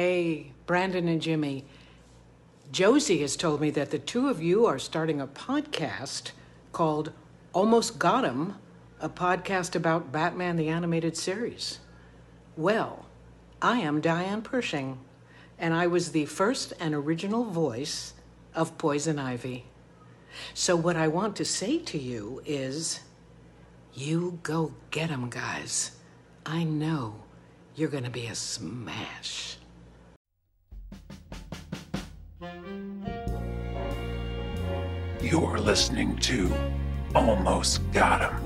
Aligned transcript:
Hey, 0.00 0.52
Brandon 0.64 1.08
and 1.08 1.20
Jimmy. 1.20 1.64
Josie 2.70 3.20
has 3.22 3.34
told 3.34 3.60
me 3.60 3.70
that 3.70 3.90
the 3.90 3.98
two 3.98 4.28
of 4.28 4.40
you 4.40 4.64
are 4.64 4.78
starting 4.78 5.20
a 5.20 5.26
podcast 5.26 6.30
called 6.70 7.10
Almost 7.52 7.98
Got 7.98 8.24
'em, 8.24 8.54
a 9.00 9.08
podcast 9.08 9.74
about 9.74 10.12
Batman 10.12 10.54
the 10.54 10.68
Animated 10.68 11.16
Series. 11.16 11.80
Well, 12.56 13.06
I 13.60 13.80
am 13.80 14.00
Diane 14.00 14.40
Pershing, 14.40 15.00
and 15.58 15.74
I 15.74 15.88
was 15.88 16.12
the 16.12 16.26
first 16.26 16.72
and 16.78 16.94
original 16.94 17.42
voice 17.42 18.14
of 18.54 18.78
Poison 18.78 19.18
Ivy. 19.18 19.64
So, 20.54 20.76
what 20.76 20.94
I 20.94 21.08
want 21.08 21.34
to 21.34 21.44
say 21.44 21.76
to 21.76 21.98
you 21.98 22.40
is 22.46 23.00
you 23.94 24.38
go 24.44 24.74
get 24.92 25.10
'em, 25.10 25.28
guys. 25.28 25.90
I 26.46 26.62
know 26.62 27.24
you're 27.74 27.90
gonna 27.90 28.10
be 28.10 28.28
a 28.28 28.36
smash. 28.36 29.58
You're 35.30 35.58
listening 35.58 36.16
to 36.20 36.50
Almost 37.14 37.82
Got 37.92 38.22
'em, 38.22 38.42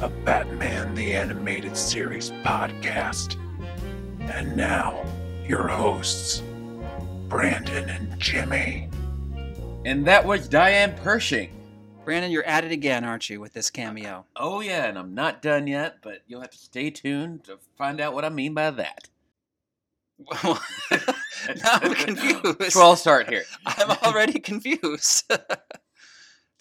a 0.00 0.08
Batman 0.08 0.94
the 0.94 1.14
Animated 1.14 1.76
Series 1.76 2.30
podcast. 2.44 3.34
And 4.20 4.56
now, 4.56 5.04
your 5.48 5.66
hosts, 5.66 6.44
Brandon 7.28 7.88
and 7.90 8.20
Jimmy. 8.20 8.88
And 9.84 10.06
that 10.06 10.24
was 10.24 10.48
Diane 10.48 10.94
Pershing. 11.02 11.50
Brandon, 12.04 12.30
you're 12.30 12.44
at 12.44 12.64
it 12.64 12.70
again, 12.70 13.02
aren't 13.02 13.28
you, 13.28 13.40
with 13.40 13.52
this 13.52 13.68
cameo? 13.68 14.24
Oh, 14.36 14.60
yeah, 14.60 14.84
and 14.84 14.96
I'm 14.96 15.14
not 15.14 15.42
done 15.42 15.66
yet, 15.66 15.96
but 16.02 16.22
you'll 16.28 16.42
have 16.42 16.50
to 16.52 16.56
stay 16.58 16.90
tuned 16.90 17.42
to 17.46 17.58
find 17.76 18.00
out 18.00 18.14
what 18.14 18.24
I 18.24 18.28
mean 18.28 18.54
by 18.54 18.70
that. 18.70 19.08
now 20.44 20.58
I'm 21.64 21.94
confused. 21.96 22.70
So 22.72 22.80
I'll 22.80 22.94
start 22.94 23.28
here. 23.28 23.42
I'm 23.66 23.90
already 24.04 24.38
confused. 24.38 25.32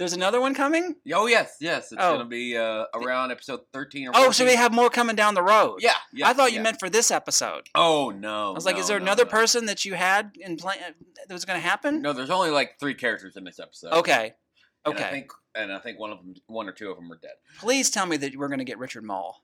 There's 0.01 0.13
another 0.13 0.41
one 0.41 0.55
coming? 0.55 0.95
Oh, 1.13 1.27
yes, 1.27 1.57
yes. 1.61 1.91
It's 1.91 2.01
Oh. 2.01 2.13
going 2.15 2.19
to 2.21 2.25
be 2.25 2.57
uh, 2.57 2.85
around 2.95 3.29
episode 3.29 3.59
13 3.71 4.07
or 4.07 4.11
Oh, 4.15 4.23
14. 4.23 4.33
so 4.33 4.45
we 4.45 4.55
have 4.55 4.73
more 4.73 4.89
coming 4.89 5.15
down 5.15 5.35
the 5.35 5.43
road. 5.43 5.77
Yeah, 5.79 5.93
yeah. 6.11 6.27
I 6.27 6.33
thought 6.33 6.49
you 6.51 6.55
yeah. 6.57 6.63
meant 6.63 6.79
for 6.79 6.89
this 6.89 7.11
episode. 7.11 7.69
Oh, 7.75 8.09
no. 8.09 8.49
I 8.49 8.53
was 8.55 8.65
like, 8.65 8.79
is 8.79 8.87
there 8.87 8.99
no, 8.99 9.03
another 9.05 9.25
no. 9.25 9.29
person 9.29 9.67
that 9.67 9.85
you 9.85 9.93
had 9.93 10.31
in 10.39 10.57
plan 10.57 10.77
that 11.27 11.31
was 11.31 11.45
going 11.45 11.61
to 11.61 11.63
happen? 11.67 12.01
No, 12.01 12.13
there's 12.13 12.31
only 12.31 12.49
like 12.49 12.79
three 12.79 12.95
characters 12.95 13.35
in 13.37 13.43
this 13.43 13.59
episode. 13.59 13.91
Okay. 13.93 14.33
And 14.85 14.95
Okay. 14.95 15.03
I 15.03 15.11
think, 15.11 15.31
and 15.53 15.71
I 15.71 15.77
think 15.77 15.99
one 15.99 16.09
of 16.11 16.17
them, 16.17 16.33
one 16.47 16.67
or 16.67 16.71
two 16.71 16.89
of 16.89 16.97
them 16.97 17.11
are 17.11 17.19
dead. 17.21 17.33
Please 17.59 17.91
tell 17.91 18.07
me 18.07 18.17
that 18.17 18.35
we're 18.35 18.47
going 18.47 18.57
to 18.57 18.65
get 18.65 18.79
Richard 18.79 19.03
Moll. 19.03 19.35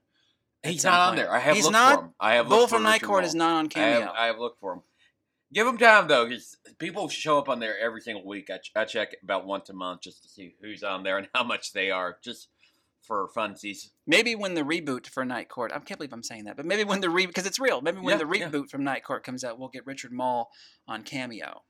He's 0.63 0.81
some 0.81 0.91
not 0.91 1.01
on 1.01 1.07
point. 1.09 1.17
there. 1.21 1.31
I 1.31 1.37
have 1.37 1.55
He's 1.55 1.65
looked 1.65 1.73
not? 1.73 1.99
for 1.99 2.05
him. 2.05 2.13
I 2.19 2.33
have 2.33 2.49
Bull 2.49 2.57
looked 2.61 2.69
from 2.71 2.79
for 2.79 2.83
Night 2.85 2.93
Richard 2.93 3.05
Court 3.05 3.21
Mall. 3.21 3.27
is 3.27 3.35
not 3.35 3.51
on 3.59 3.65
I 3.65 3.67
cameo. 3.67 3.99
have, 4.07 4.15
I 4.17 4.25
have 4.25 4.39
looked 4.39 4.59
for 4.59 4.73
him. 4.73 4.81
Give 5.53 5.65
them 5.65 5.77
time 5.77 6.07
though, 6.07 6.25
because 6.25 6.57
people 6.77 7.07
show 7.09 7.37
up 7.37 7.47
on 7.49 7.59
there 7.59 7.79
every 7.79 8.01
single 8.01 8.25
week. 8.25 8.49
I, 8.51 8.57
ch- 8.57 8.71
I 8.75 8.85
check 8.85 9.15
about 9.23 9.45
once 9.45 9.69
a 9.69 9.73
month 9.73 10.01
just 10.01 10.23
to 10.23 10.29
see 10.29 10.55
who's 10.61 10.83
on 10.83 11.03
there 11.03 11.17
and 11.17 11.27
how 11.33 11.43
much 11.43 11.71
they 11.73 11.89
are, 11.89 12.17
just 12.23 12.49
for 13.03 13.29
funsies. 13.35 13.91
Maybe 14.05 14.35
when 14.35 14.55
the 14.55 14.63
reboot 14.63 15.07
for 15.07 15.23
Night 15.23 15.47
Court, 15.47 15.71
I 15.73 15.79
can't 15.79 15.97
believe 15.97 16.11
I'm 16.11 16.23
saying 16.23 16.43
that, 16.45 16.57
but 16.57 16.65
maybe 16.65 16.83
when 16.83 16.99
the 16.99 17.09
re 17.09 17.25
because 17.25 17.45
it's 17.45 17.59
real. 17.59 17.79
Maybe 17.81 17.99
when 17.99 18.19
Yeah, 18.19 18.25
the 18.25 18.37
yeah. 18.37 18.49
reboot 18.49 18.69
from 18.69 18.83
Night 18.83 19.05
Court 19.05 19.23
comes 19.23 19.45
out, 19.45 19.57
we'll 19.57 19.69
get 19.69 19.85
Richard 19.85 20.11
Moll 20.11 20.49
on 20.87 21.03
cameo. 21.03 21.61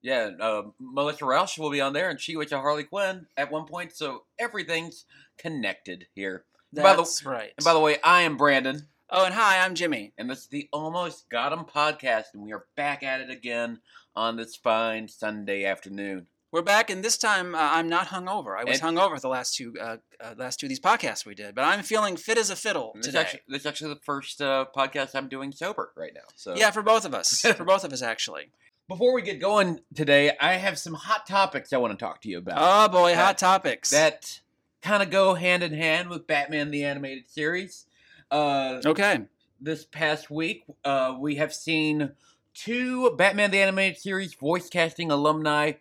Yeah, 0.00 0.30
uh, 0.40 0.62
Melissa 0.78 1.24
Rauch 1.26 1.58
will 1.58 1.70
be 1.70 1.80
on 1.80 1.92
there, 1.92 2.08
and 2.08 2.20
she 2.20 2.36
was 2.36 2.52
a 2.52 2.58
Harley 2.60 2.84
Quinn 2.84 3.26
at 3.36 3.50
one 3.50 3.66
point, 3.66 3.92
so 3.94 4.24
everything's 4.38 5.04
connected 5.36 6.06
here. 6.14 6.44
And 6.74 6.82
by 6.82 6.92
the- 6.92 7.02
That's 7.02 7.24
right. 7.24 7.52
And 7.58 7.64
by 7.64 7.72
the 7.74 7.80
way, 7.80 7.98
I 8.04 8.22
am 8.22 8.36
Brandon, 8.36 8.86
oh, 9.10 9.24
and 9.24 9.34
hi, 9.34 9.64
I'm 9.64 9.74
Jimmy. 9.74 10.12
and 10.18 10.28
this 10.30 10.40
is 10.40 10.46
the 10.48 10.68
Almost 10.72 11.28
Got 11.28 11.52
'em 11.52 11.64
podcast, 11.64 12.24
and 12.34 12.42
we 12.42 12.52
are 12.52 12.66
back 12.76 13.02
at 13.02 13.20
it 13.20 13.30
again 13.30 13.80
on 14.14 14.36
this 14.36 14.56
fine 14.56 15.08
Sunday 15.08 15.64
afternoon. 15.64 16.26
We're 16.52 16.62
back, 16.62 16.90
and 16.90 17.04
this 17.04 17.18
time 17.18 17.54
uh, 17.54 17.58
I'm 17.58 17.88
not 17.88 18.08
hungover. 18.08 18.58
I 18.58 18.64
was 18.64 18.80
And- 18.80 18.96
hungover 18.96 19.20
the 19.20 19.28
last 19.28 19.56
two, 19.56 19.74
uh, 19.80 19.96
uh, 20.20 20.34
last 20.38 20.60
two 20.60 20.66
of 20.66 20.68
these 20.70 20.80
podcasts 20.80 21.26
we 21.26 21.34
did, 21.34 21.54
but 21.54 21.64
I'm 21.64 21.82
feeling 21.82 22.16
fit 22.16 22.38
as 22.38 22.50
a 22.50 22.56
fiddle 22.56 22.92
And 22.94 23.02
This 23.02 23.08
is 23.08 23.12
today. 23.12 23.20
actually, 23.24 23.40
this 23.48 23.60
is 23.60 23.66
actually 23.66 23.94
the 23.94 24.00
first 24.00 24.40
uh, 24.40 24.66
podcast 24.74 25.14
I'm 25.14 25.28
doing 25.28 25.52
sober 25.52 25.92
right 25.96 26.12
now. 26.14 26.22
So 26.34 26.54
Yeah, 26.56 26.70
for 26.70 26.82
both 26.82 27.04
of 27.04 27.14
us. 27.14 27.40
for 27.56 27.64
both 27.64 27.84
of 27.84 27.92
us, 27.92 28.00
actually. 28.02 28.50
Before 28.88 29.12
we 29.12 29.22
get 29.22 29.40
going 29.40 29.80
today, 29.94 30.36
I 30.40 30.54
have 30.54 30.78
some 30.78 30.94
hot 30.94 31.26
topics 31.26 31.72
I 31.72 31.76
want 31.78 31.98
to 31.98 32.02
talk 32.02 32.22
to 32.22 32.28
you 32.28 32.38
about. 32.38 32.58
Oh 32.58 32.88
boy, 32.90 33.14
hot 33.16 33.36
topics. 33.36 33.90
that 33.90 34.40
kind 34.80 35.02
of 35.02 35.10
go 35.10 35.34
hand 35.34 35.64
in 35.64 35.72
hand 35.74 36.08
with 36.08 36.28
Batman 36.28 36.70
the 36.70 36.84
Animated 36.84 37.28
Series. 37.28 37.85
Uh, 38.30 38.80
okay. 38.84 39.20
this 39.60 39.84
past 39.84 40.30
week, 40.30 40.64
uh, 40.84 41.16
we 41.18 41.36
have 41.36 41.54
seen 41.54 42.12
two 42.54 43.10
Batman 43.16 43.50
the 43.50 43.58
Animated 43.60 43.98
Series 43.98 44.34
voice 44.34 44.68
casting 44.68 45.10
alumni 45.10 45.72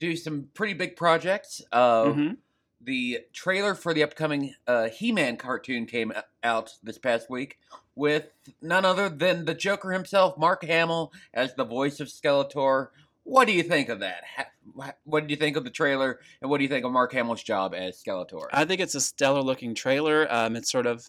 do 0.00 0.16
some 0.16 0.48
pretty 0.54 0.74
big 0.74 0.96
projects. 0.96 1.62
Uh, 1.72 2.04
Mhm. 2.04 2.36
The 2.80 3.20
trailer 3.32 3.74
for 3.74 3.94
the 3.94 4.02
upcoming 4.02 4.54
uh, 4.66 4.88
He 4.90 5.10
Man 5.10 5.38
cartoon 5.38 5.86
came 5.86 6.12
out 6.42 6.74
this 6.82 6.98
past 6.98 7.30
week 7.30 7.58
with 7.94 8.26
none 8.60 8.84
other 8.84 9.08
than 9.08 9.46
the 9.46 9.54
Joker 9.54 9.92
himself, 9.92 10.36
Mark 10.36 10.62
Hamill, 10.64 11.10
as 11.32 11.54
the 11.54 11.64
voice 11.64 11.98
of 12.00 12.08
Skeletor. 12.08 12.88
What 13.22 13.46
do 13.46 13.54
you 13.54 13.62
think 13.62 13.88
of 13.88 14.00
that? 14.00 14.24
What 15.04 15.26
do 15.26 15.32
you 15.32 15.36
think 15.36 15.56
of 15.56 15.64
the 15.64 15.70
trailer, 15.70 16.20
and 16.42 16.50
what 16.50 16.58
do 16.58 16.64
you 16.64 16.68
think 16.68 16.84
of 16.84 16.92
Mark 16.92 17.12
Hamill's 17.12 17.42
job 17.42 17.74
as 17.74 18.02
Skeletor? 18.02 18.48
I 18.52 18.66
think 18.66 18.82
it's 18.82 18.94
a 18.94 19.00
stellar 19.00 19.40
looking 19.40 19.74
trailer. 19.74 20.26
Um, 20.30 20.54
it's 20.56 20.70
sort 20.70 20.86
of 20.86 21.08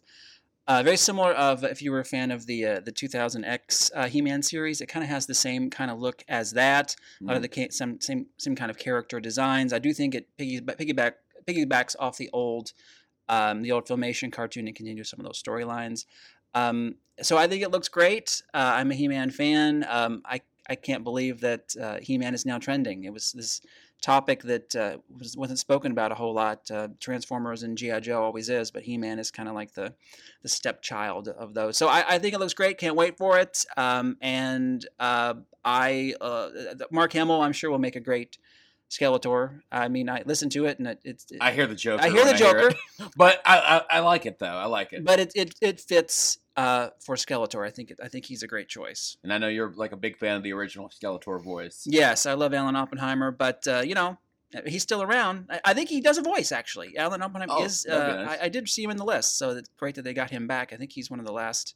uh, 0.68 0.82
very 0.84 0.98
similar 0.98 1.32
of 1.34 1.64
if 1.64 1.82
you 1.82 1.92
were 1.92 2.00
a 2.00 2.06
fan 2.06 2.32
of 2.32 2.48
the 2.48 2.66
uh, 2.66 2.80
the 2.80 2.92
2000X 2.92 3.92
uh, 3.96 4.08
He-Man 4.08 4.42
series. 4.42 4.82
It 4.82 4.88
kind 4.88 5.04
of 5.04 5.10
has 5.10 5.28
the 5.28 5.36
same 5.36 5.70
kind 5.70 5.92
of 5.92 6.00
look 6.00 6.24
as 6.28 6.52
that. 6.52 6.96
A 7.22 7.26
lot 7.26 7.36
of 7.36 7.44
the 7.44 7.68
some 7.72 8.02
same 8.02 8.28
same 8.38 8.56
kind 8.56 8.72
of 8.72 8.78
character 8.78 9.20
designs. 9.20 9.74
I 9.74 9.80
do 9.80 9.94
think 9.94 10.16
it 10.16 10.28
piggy, 10.38 10.62
piggyback 10.62 11.14
piggybacks 11.46 11.96
off 12.00 12.18
the 12.18 12.30
old 12.34 12.74
um, 13.30 13.62
the 13.62 13.72
old 13.72 13.86
filmation 13.86 14.32
cartoon 14.32 14.68
and 14.68 14.76
continues 14.76 15.10
some 15.10 15.20
of 15.20 15.26
those 15.26 15.42
storylines. 15.42 16.06
Um, 16.54 16.96
so 17.22 17.38
I 17.38 17.48
think 17.48 17.62
it 17.62 17.70
looks 17.70 17.90
great. 17.90 18.42
Uh, 18.54 18.74
I'm 18.76 18.92
a 18.92 18.96
He-Man 18.96 19.30
fan. 19.30 19.86
Um, 19.88 20.24
I 20.26 20.42
I 20.68 20.76
can't 20.76 21.04
believe 21.04 21.42
that 21.42 21.76
uh, 21.80 21.98
He-Man 22.02 22.34
is 22.34 22.46
now 22.46 22.58
trending. 22.58 23.04
It 23.04 23.14
was 23.14 23.34
this 23.34 23.62
topic 24.06 24.44
that 24.44 24.76
uh, 24.76 24.98
was, 25.18 25.36
wasn't 25.36 25.58
spoken 25.58 25.92
about 25.92 26.12
a 26.12 26.16
whole 26.16 26.34
lot. 26.34 26.70
Uh, 26.70 26.90
Transformers 27.00 27.64
and 27.64 27.76
GI 27.76 28.02
Joe 28.02 28.24
always 28.24 28.50
is, 28.50 28.70
but 28.70 28.84
He-Man 28.84 29.18
is 29.18 29.32
kind 29.32 29.50
of 29.50 29.56
like 29.56 29.74
the 29.74 29.94
the 30.44 30.50
stepchild 30.50 31.28
of 31.28 31.56
those. 31.56 31.76
So 31.76 31.88
I, 31.88 32.06
I 32.08 32.20
think 32.20 32.36
it 32.36 32.40
looks 32.40 32.54
great. 32.54 32.78
Can't 32.78 32.96
wait 32.96 33.18
for 33.18 33.40
it. 33.40 33.66
Um, 33.76 34.18
and 34.22 34.86
uh, 35.00 35.34
I 35.64 36.14
uh, 36.22 36.50
Mark 36.92 37.14
Hamill, 37.14 37.42
I'm 37.42 37.52
sure 37.52 37.72
will 37.72 37.80
make 37.80 37.96
a 37.96 38.00
great 38.00 38.38
Skeletor. 38.90 39.62
I 39.72 39.88
mean, 39.88 40.10
I 40.10 40.24
listen 40.26 40.50
to 40.52 40.66
it 40.66 40.80
and 40.80 40.88
it, 40.88 41.00
it's 41.04 41.26
I 41.42 41.52
hear 41.52 41.68
the 41.68 41.76
Joker. 41.76 42.04
I 42.04 42.10
hear 42.10 42.26
the 42.26 42.34
Joker, 42.34 42.68
it. 42.70 42.78
but 43.18 43.42
I, 43.46 43.82
I 43.90 43.98
I 43.98 44.00
like 44.00 44.26
it 44.26 44.40
though. 44.40 44.46
I 44.48 44.66
like 44.66 44.94
it. 44.94 45.04
but 45.04 45.20
it 45.20 45.32
it, 45.36 45.56
it 45.62 45.80
fits 45.82 46.38
uh, 46.56 46.90
for 47.00 47.16
Skeletor. 47.16 47.66
I 47.66 47.72
think 47.72 47.92
it, 47.92 48.00
I 48.04 48.08
think 48.08 48.26
he's 48.26 48.44
a 48.44 48.48
great 48.48 48.70
choice. 48.70 49.18
And 49.24 49.34
I 49.34 49.38
know 49.38 49.48
you're 49.48 49.74
like 49.76 49.92
a 49.92 49.98
big 49.98 50.18
fan 50.18 50.38
of 50.38 50.44
the 50.44 50.54
original 50.54 50.90
Skeletor 50.90 51.44
voice. 51.44 51.84
Yes, 51.86 52.26
I 52.26 52.34
love 52.34 52.54
Alan 52.54 52.76
Oppenheimer, 52.76 53.32
but 53.32 53.68
uh, 53.68 53.82
you 53.86 53.96
know. 53.96 54.18
He's 54.66 54.84
still 54.84 55.02
around. 55.02 55.48
I, 55.50 55.60
I 55.66 55.74
think 55.74 55.90
he 55.90 56.00
does 56.00 56.18
a 56.18 56.22
voice 56.22 56.54
actually. 56.54 56.96
Alan 56.96 57.22
Oppenheimer 57.22 57.56
Oh, 57.58 57.66
is. 57.66 57.86
Uh. 57.86 58.26
I, 58.30 58.46
I 58.46 58.50
did 58.50 58.70
see 58.70 58.84
him 58.84 58.92
in 58.92 58.96
the 58.96 59.04
list, 59.04 59.38
so 59.38 59.50
it's 59.50 59.68
great 59.76 59.96
that 59.96 60.04
they 60.04 60.14
got 60.14 60.30
him 60.30 60.48
back. 60.48 60.72
I 60.72 60.78
think 60.78 60.94
he's 60.94 61.10
one 61.10 61.20
of 61.20 61.26
the 61.26 61.34
last 61.34 61.76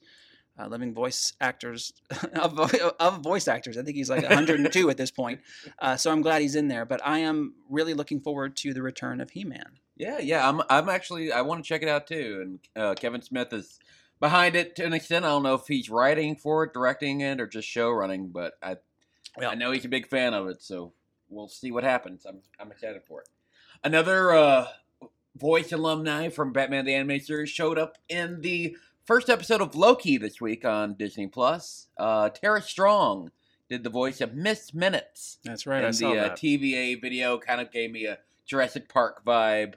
uh, 0.59 0.67
living 0.67 0.93
voice 0.93 1.33
actors 1.39 1.93
of, 2.33 2.59
of 2.99 3.19
voice 3.21 3.47
actors. 3.47 3.77
I 3.77 3.83
think 3.83 3.95
he's 3.95 4.09
like 4.09 4.23
102 4.23 4.89
at 4.89 4.97
this 4.97 5.11
point. 5.11 5.41
Uh, 5.79 5.95
so 5.95 6.11
I'm 6.11 6.21
glad 6.21 6.41
he's 6.41 6.55
in 6.55 6.67
there. 6.67 6.83
But 6.85 6.99
I 7.05 7.19
am 7.19 7.53
really 7.69 7.93
looking 7.93 8.19
forward 8.19 8.57
to 8.57 8.73
the 8.73 8.81
return 8.81 9.21
of 9.21 9.29
He-Man. 9.29 9.79
Yeah, 9.95 10.19
yeah. 10.19 10.47
I'm 10.47 10.61
I'm 10.69 10.89
actually 10.89 11.31
I 11.31 11.41
want 11.41 11.63
to 11.63 11.67
check 11.67 11.81
it 11.83 11.87
out 11.87 12.05
too. 12.07 12.39
And 12.41 12.59
uh, 12.75 12.95
Kevin 12.95 13.21
Smith 13.21 13.53
is 13.53 13.79
behind 14.19 14.55
it 14.55 14.75
to 14.75 14.85
an 14.85 14.93
extent. 14.93 15.23
I 15.25 15.29
don't 15.29 15.43
know 15.43 15.53
if 15.53 15.67
he's 15.67 15.89
writing 15.89 16.35
for 16.35 16.63
it, 16.65 16.73
directing 16.73 17.21
it, 17.21 17.39
or 17.39 17.47
just 17.47 17.67
show 17.67 17.89
running. 17.91 18.27
But 18.29 18.53
I 18.61 18.77
Yeah. 19.39 19.49
I 19.49 19.55
know 19.55 19.71
he's 19.71 19.85
a 19.85 19.89
big 19.89 20.07
fan 20.07 20.33
of 20.33 20.47
it. 20.47 20.61
So 20.61 20.91
we'll 21.29 21.47
see 21.49 21.71
what 21.71 21.83
happens. 21.85 22.25
I'm 22.25 22.41
I'm 22.59 22.71
excited 22.71 23.01
for 23.07 23.21
it. 23.21 23.29
Another 23.83 24.33
uh, 24.33 24.67
voice 25.37 25.71
alumni 25.71 26.29
from 26.29 26.51
Batman 26.51 26.85
the 26.85 26.95
Animated 26.95 27.27
Series 27.27 27.49
showed 27.49 27.77
up 27.77 27.97
in 28.09 28.41
the 28.41 28.75
first 29.09 29.27
episode 29.27 29.59
of 29.59 29.73
Loki 29.73 30.17
this 30.17 30.39
week 30.39 30.63
on 30.63 30.93
Disney 30.93 31.25
Plus. 31.25 31.87
Uh, 31.97 32.29
Tara 32.29 32.61
Strong 32.61 33.31
did 33.67 33.83
the 33.83 33.89
voice 33.89 34.21
of 34.21 34.35
Miss 34.35 34.71
Minutes. 34.71 35.39
That's 35.43 35.65
right. 35.65 35.77
and 35.79 35.87
I 35.87 35.89
saw 35.89 36.11
the 36.13 36.31
uh. 36.31 36.35
TVA 36.35 37.01
video 37.01 37.39
kind 37.39 37.59
of 37.59 37.71
gave 37.71 37.89
me 37.89 38.05
a 38.05 38.19
Jurassic 38.45 38.87
Park 38.87 39.25
vibe 39.25 39.73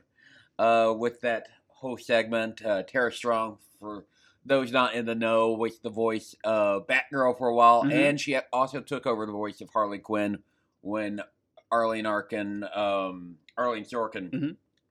uh, 0.58 0.92
with 0.94 1.22
that 1.22 1.48
whole 1.68 1.96
segment. 1.96 2.62
Uh, 2.62 2.82
Tara 2.82 3.10
Strong, 3.10 3.56
for 3.80 4.04
those 4.44 4.70
not 4.70 4.92
in 4.92 5.06
the 5.06 5.14
know, 5.14 5.52
was 5.52 5.78
the 5.78 5.88
voice 5.88 6.36
of 6.44 6.86
Batgirl 6.86 7.38
for 7.38 7.48
a 7.48 7.54
while, 7.54 7.84
Mhm. 7.84 7.92
and 8.10 8.20
she 8.20 8.36
also 8.52 8.82
took 8.82 9.06
over 9.06 9.24
the 9.24 9.32
voice 9.32 9.62
of 9.62 9.70
Harley 9.70 9.98
Quinn 9.98 10.42
when 10.82 11.22
Arlene 11.70 12.04
Arkin, 12.04 12.64
um, 12.74 13.38
Arlene 13.56 13.86
Sorkin, 13.86 14.30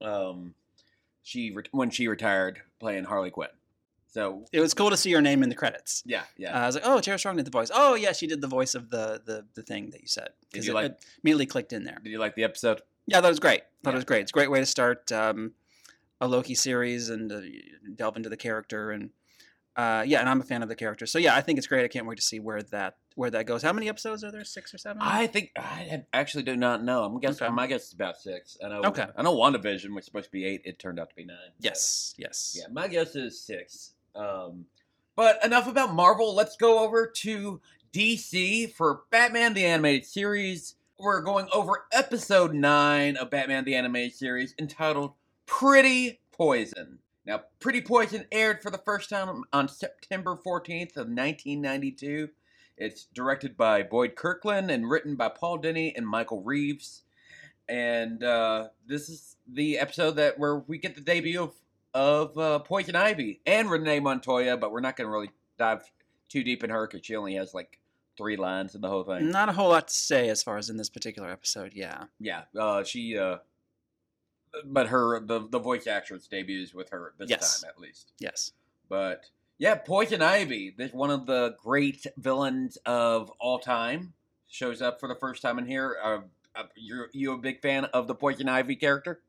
Mhm. 0.02 0.04
um, 0.04 0.54
she 1.22 1.52
re- 1.52 1.62
when 1.70 1.90
she 1.90 2.08
retired 2.08 2.62
playing 2.80 3.04
Harley 3.04 3.30
Quinn. 3.30 3.50
So 4.12 4.44
It 4.52 4.60
was 4.60 4.74
cool 4.74 4.90
to 4.90 4.96
see 4.96 5.08
your 5.10 5.22
name 5.22 5.42
in 5.42 5.48
the 5.48 5.54
credits. 5.54 6.02
yeah, 6.04 6.20
Uh, 6.20 6.24
yeah. 6.36 6.62
I 6.62 6.66
was 6.66 6.74
like, 6.74 6.84
"Oh, 6.86 7.00
Tara 7.00 7.18
Strong 7.18 7.36
did 7.36 7.46
the 7.46 7.50
voice. 7.50 7.70
Oh, 7.72 7.94
yeah, 7.94 8.12
she 8.12 8.26
did 8.26 8.40
the 8.42 8.46
voice 8.46 8.74
of 8.74 8.90
the 8.90 9.22
the, 9.24 9.46
the 9.54 9.62
thing 9.62 9.90
that 9.90 10.02
you 10.02 10.06
said." 10.08 10.30
Did 10.52 10.64
you 10.66 10.72
it, 10.72 10.74
like- 10.74 10.86
it 10.92 11.04
immediately 11.24 11.46
clicked 11.46 11.72
in 11.72 11.84
there. 11.84 11.98
Did 12.02 12.10
you 12.10 12.18
like 12.18 12.34
the 12.34 12.44
episode? 12.44 12.82
Yeah, 13.06 13.20
that 13.22 13.28
was 13.28 13.40
great. 13.40 13.62
That 13.82 13.90
Yeah. 13.90 13.96
was 13.96 14.04
great. 14.04 14.20
It's 14.22 14.30
a 14.30 14.34
great 14.34 14.50
way 14.50 14.60
to 14.60 14.66
start 14.66 15.10
um, 15.12 15.54
a 16.20 16.28
Loki 16.28 16.54
series 16.54 17.08
and 17.08 17.32
uh, 17.32 17.40
delve 17.96 18.16
into 18.16 18.28
the 18.28 18.36
character 18.36 18.90
and 18.92 19.10
uh, 19.74 20.04
yeah, 20.06 20.20
and 20.20 20.28
I'm 20.28 20.38
a 20.42 20.44
fan 20.44 20.62
of 20.62 20.68
the 20.68 20.76
character. 20.76 21.06
So 21.06 21.18
yeah, 21.18 21.34
I 21.34 21.40
think 21.40 21.56
it's 21.56 21.66
great. 21.66 21.82
I 21.82 21.88
can't 21.88 22.06
wait 22.06 22.16
to 22.18 22.22
see 22.22 22.38
where 22.38 22.60
that 22.64 22.98
where 23.14 23.30
that 23.30 23.46
goes. 23.46 23.62
How 23.62 23.72
many 23.72 23.88
episodes 23.88 24.22
are 24.22 24.30
there? 24.30 24.44
Six 24.44 24.74
or 24.74 24.78
seven? 24.78 25.00
I 25.00 25.26
think 25.26 25.52
I 25.56 26.04
actually 26.12 26.42
do 26.44 26.56
not 26.56 26.84
know. 26.84 27.04
I'm 27.04 27.18
guessing. 27.18 27.46
Okay. 27.46 27.54
My 27.54 27.66
guess 27.66 27.86
is 27.86 27.94
about 27.94 28.18
six. 28.18 28.58
I 28.62 28.68
know. 28.68 28.82
Okay. 28.84 29.06
I 29.16 29.22
know 29.22 29.34
WandaVision 29.34 29.94
was 29.94 30.04
supposed 30.04 30.26
to 30.26 30.30
be 30.30 30.44
eight. 30.44 30.60
It 30.66 30.78
turned 30.78 31.00
out 31.00 31.08
to 31.08 31.16
be 31.16 31.24
nine. 31.24 31.36
so- 31.38 31.54
yes, 31.60 32.14
yes. 32.18 32.54
Yeah, 32.58 32.66
my 32.70 32.86
guess 32.86 33.16
is 33.16 33.40
six. 33.40 33.94
Um, 34.14 34.66
but 35.16 35.44
enough 35.44 35.68
about 35.68 35.94
Marvel. 35.94 36.34
Let's 36.34 36.56
go 36.56 36.84
over 36.84 37.06
to 37.06 37.60
DC 37.92 38.72
for 38.72 39.02
Batman 39.10 39.54
the 39.54 39.64
Animated 39.64 40.06
Series. 40.06 40.76
We're 40.98 41.20
going 41.20 41.48
over 41.52 41.84
episode 41.92 42.54
nine 42.54 43.16
of 43.16 43.30
Batman 43.30 43.64
the 43.64 43.74
Animated 43.74 44.14
Series 44.14 44.54
entitled 44.58 45.12
Pretty 45.46 46.20
Poison. 46.32 46.98
Now, 47.26 47.42
Pretty 47.60 47.80
Poison 47.80 48.26
aired 48.32 48.62
for 48.62 48.70
the 48.70 48.78
first 48.78 49.10
time 49.10 49.44
on 49.52 49.68
September 49.68 50.36
14th 50.36 50.96
of 50.96 51.08
1992. 51.08 52.30
It's 52.76 53.04
directed 53.14 53.56
by 53.56 53.82
Boyd 53.82 54.16
Kirkland 54.16 54.70
and 54.70 54.88
written 54.88 55.14
by 55.14 55.28
Paul 55.28 55.58
Dini 55.58 55.92
and 55.94 56.06
Michael 56.06 56.42
Reeves. 56.42 57.02
And 57.68 58.24
uh, 58.24 58.68
this 58.86 59.08
is 59.08 59.36
the 59.46 59.78
episode 59.78 60.12
that 60.12 60.38
where 60.38 60.58
we 60.58 60.78
get 60.78 60.94
the 60.94 61.00
debut 61.00 61.42
of 61.42 61.54
of 61.94 62.36
uh, 62.38 62.58
Poison 62.60 62.96
Ivy 62.96 63.40
and 63.46 63.70
Renee 63.70 64.00
Montoya, 64.00 64.56
but 64.56 64.72
we're 64.72 64.80
not 64.80 64.96
going 64.96 65.06
to 65.06 65.10
really 65.12 65.30
dive 65.58 65.82
too 66.28 66.42
deep 66.42 66.64
in 66.64 66.70
her 66.70 66.86
because 66.86 67.04
she 67.04 67.16
only 67.16 67.34
has 67.34 67.52
like 67.54 67.78
three 68.16 68.36
lines 68.36 68.74
in 68.74 68.80
the 68.80 68.88
whole 68.88 69.04
thing. 69.04 69.30
Not 69.30 69.48
a 69.48 69.52
whole 69.52 69.70
lot 69.70 69.88
to 69.88 69.94
say 69.94 70.28
as 70.28 70.42
far 70.42 70.56
as 70.58 70.70
in 70.70 70.76
this 70.76 70.88
particular 70.90 71.30
episode. 71.30 71.72
Yeah. 71.74 72.04
Yeah, 72.20 72.42
uh, 72.58 72.84
she. 72.84 73.16
Uh, 73.18 73.38
but 74.66 74.88
her 74.88 75.18
the 75.20 75.48
the 75.48 75.58
voice 75.58 75.86
actress 75.86 76.26
debuts 76.26 76.74
with 76.74 76.90
her 76.90 77.14
this 77.18 77.30
Yes. 77.30 77.62
time 77.62 77.70
at 77.74 77.80
least. 77.80 78.12
Yes. 78.18 78.52
But 78.88 79.30
yeah, 79.58 79.76
Poison 79.76 80.20
Ivy, 80.20 80.74
this 80.76 80.92
one 80.92 81.10
of 81.10 81.24
the 81.26 81.56
great 81.62 82.06
villains 82.18 82.76
of 82.84 83.30
all 83.40 83.58
time, 83.58 84.12
shows 84.48 84.82
up 84.82 85.00
for 85.00 85.08
the 85.08 85.14
first 85.14 85.40
time 85.40 85.58
in 85.58 85.64
here. 85.66 85.96
Uh, 86.02 86.18
uh, 86.54 86.64
you're 86.76 87.08
you 87.14 87.32
a 87.32 87.38
big 87.38 87.62
fan 87.62 87.86
of 87.86 88.06
the 88.08 88.14
Poison 88.14 88.46
Ivy 88.48 88.76
character? 88.76 89.20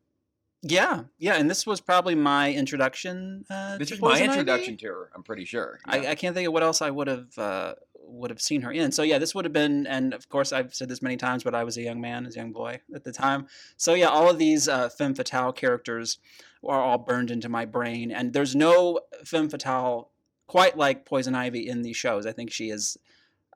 Yeah. 0.63 1.03
Yeah. 1.19 1.35
And 1.35 1.49
this 1.49 1.67
was 1.67 1.81
probably 1.81 2.15
my 2.15 2.51
introduction. 2.53 3.45
Uh, 3.49 3.77
This 3.77 3.89
to 3.89 3.95
is 3.95 4.01
my 4.01 4.19
introduction 4.19 4.77
to 4.77 4.87
her. 4.87 5.11
I'm 5.13 5.21
pretty 5.23 5.45
sure. 5.45 5.79
Yeah. 5.87 5.93
I, 5.93 6.07
I 6.11 6.15
can't 6.15 6.33
think 6.33 6.47
of 6.47 6.53
what 6.53 6.63
else 6.63 6.81
I 6.81 6.89
would 6.89 7.07
have 7.07 7.37
uh, 7.37 7.75
would 8.05 8.29
have 8.29 8.41
seen 8.41 8.61
her 8.61 8.71
in. 8.71 8.91
So 8.91 9.03
yeah, 9.03 9.17
this 9.17 9.35
would 9.35 9.45
have 9.45 9.53
been, 9.53 9.85
and 9.87 10.13
of 10.13 10.29
course 10.29 10.53
I've 10.53 10.73
said 10.73 10.89
this 10.89 11.01
many 11.01 11.17
times, 11.17 11.43
but 11.43 11.53
I 11.53 11.63
was 11.63 11.77
a 11.77 11.81
young 11.81 11.99
man, 11.99 12.25
as 12.25 12.35
a 12.35 12.39
young 12.39 12.53
boy 12.53 12.79
at 12.95 13.03
the 13.03 13.11
time. 13.11 13.47
So 13.77 13.93
yeah, 13.93 14.07
all 14.07 14.29
of 14.29 14.37
these 14.37 14.67
uh, 14.67 14.89
femme 14.89 15.15
fatale 15.15 15.51
characters 15.51 16.17
are 16.65 16.81
all 16.81 16.97
burned 16.97 17.29
into 17.29 17.49
my 17.49 17.65
brain, 17.65 18.11
and 18.11 18.33
there's 18.33 18.55
no 18.55 19.01
femme 19.25 19.49
fatale 19.49 20.11
quite 20.47 20.77
like 20.77 21.05
Poison 21.05 21.35
Ivy 21.35 21.67
in 21.67 21.81
these 21.81 21.97
shows. 21.97 22.25
I 22.25 22.31
think 22.31 22.51
she 22.51 22.69
is 22.69 22.97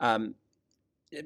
um, 0.02 0.36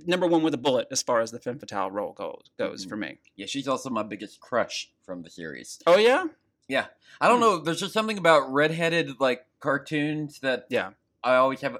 number 0.05 0.27
one 0.27 0.43
with 0.43 0.53
a 0.53 0.57
bullet 0.57 0.87
as 0.91 1.01
far 1.01 1.21
as 1.21 1.31
the 1.31 1.39
femme 1.39 1.57
fatale 1.59 1.89
role 1.91 2.13
goes 2.13 2.49
goes 2.57 2.85
Mhm. 2.85 2.89
for 2.89 2.97
me. 2.97 3.17
yeah, 3.35 3.45
she's 3.45 3.67
also 3.67 3.89
my 3.89 4.03
biggest 4.03 4.39
crush 4.39 4.91
from 5.03 5.23
the 5.23 5.29
series. 5.29 5.79
Oh 5.87 5.97
yeah, 5.97 6.25
Yeah, 6.67 6.87
I 7.19 7.27
don't 7.27 7.37
Hmm. 7.37 7.41
know. 7.41 7.57
There's 7.59 7.79
just 7.81 7.93
something 7.93 8.17
about 8.17 8.51
redheaded 8.53 9.19
like 9.19 9.45
cartoons 9.59 10.39
that 10.39 10.67
yeah. 10.69 10.91
I 11.23 11.35
always 11.35 11.61
have 11.61 11.77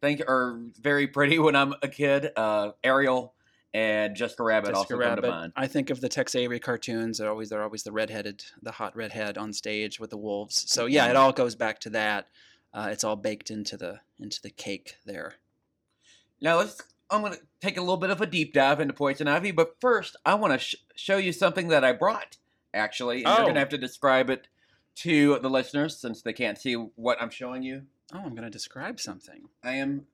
think 0.00 0.20
are 0.28 0.58
very 0.80 1.06
pretty 1.06 1.38
when 1.38 1.56
I'm 1.56 1.74
a 1.82 1.88
kid. 1.88 2.30
Uh, 2.36 2.72
Ariel 2.84 3.34
and 3.74 4.14
Jessica 4.16 4.42
Rabbit 4.42 4.68
Jessica 4.74 4.94
also 4.94 4.98
come 5.00 5.22
to 5.22 5.28
mind. 5.28 5.52
I 5.56 5.66
think 5.66 5.90
of 5.90 6.00
the 6.00 6.08
Tex 6.08 6.34
Avery 6.34 6.60
cartoons. 6.60 7.18
They're 7.18 7.30
always 7.30 7.48
they're 7.48 7.62
always 7.62 7.84
the 7.84 7.92
redheaded, 7.92 8.44
the 8.60 8.72
hot 8.72 8.94
redhead 8.96 9.38
on 9.38 9.52
stage 9.52 9.98
with 9.98 10.10
the 10.10 10.16
wolves. 10.18 10.70
So 10.70 10.86
yeah, 10.86 11.08
it 11.08 11.16
all 11.16 11.32
goes 11.32 11.54
back 11.54 11.78
to 11.80 11.90
that. 11.90 12.28
Uh, 12.74 12.88
it's 12.92 13.04
all 13.04 13.16
baked 13.16 13.50
into 13.50 13.76
the 13.78 14.00
into 14.18 14.42
the 14.42 14.50
cake 14.50 14.96
there. 15.06 15.36
Now 16.40 16.58
let's. 16.58 16.80
I'm 17.10 17.22
gonna 17.22 17.36
take 17.60 17.76
a 17.76 17.80
little 17.80 17.96
bit 17.96 18.10
of 18.10 18.20
a 18.20 18.26
deep 18.26 18.52
dive 18.52 18.80
into 18.80 18.92
Poison 18.94 19.28
Ivy, 19.28 19.50
but 19.50 19.76
first 19.80 20.16
I 20.26 20.34
want 20.34 20.52
to 20.52 20.58
sh- 20.58 20.76
show 20.94 21.16
you 21.16 21.32
something 21.32 21.68
that 21.68 21.84
I 21.84 21.92
brought. 21.92 22.36
Actually, 22.74 23.24
and 23.24 23.28
you're 23.34 23.44
Oh. 23.44 23.46
gonna 23.46 23.60
have 23.60 23.70
to 23.70 23.78
describe 23.78 24.28
it 24.28 24.46
to 24.96 25.38
the 25.38 25.48
listeners 25.48 25.96
since 25.96 26.20
they 26.22 26.32
can't 26.34 26.58
see 26.58 26.74
what 26.74 27.20
I'm 27.20 27.30
showing 27.30 27.62
you. 27.62 27.86
Oh, 28.12 28.18
I'm 28.18 28.34
gonna 28.34 28.50
describe 28.50 29.00
something. 29.00 29.48
I 29.62 29.72
am 29.76 30.06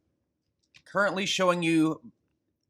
currently 0.84 1.26
showing 1.26 1.62
you. 1.62 2.00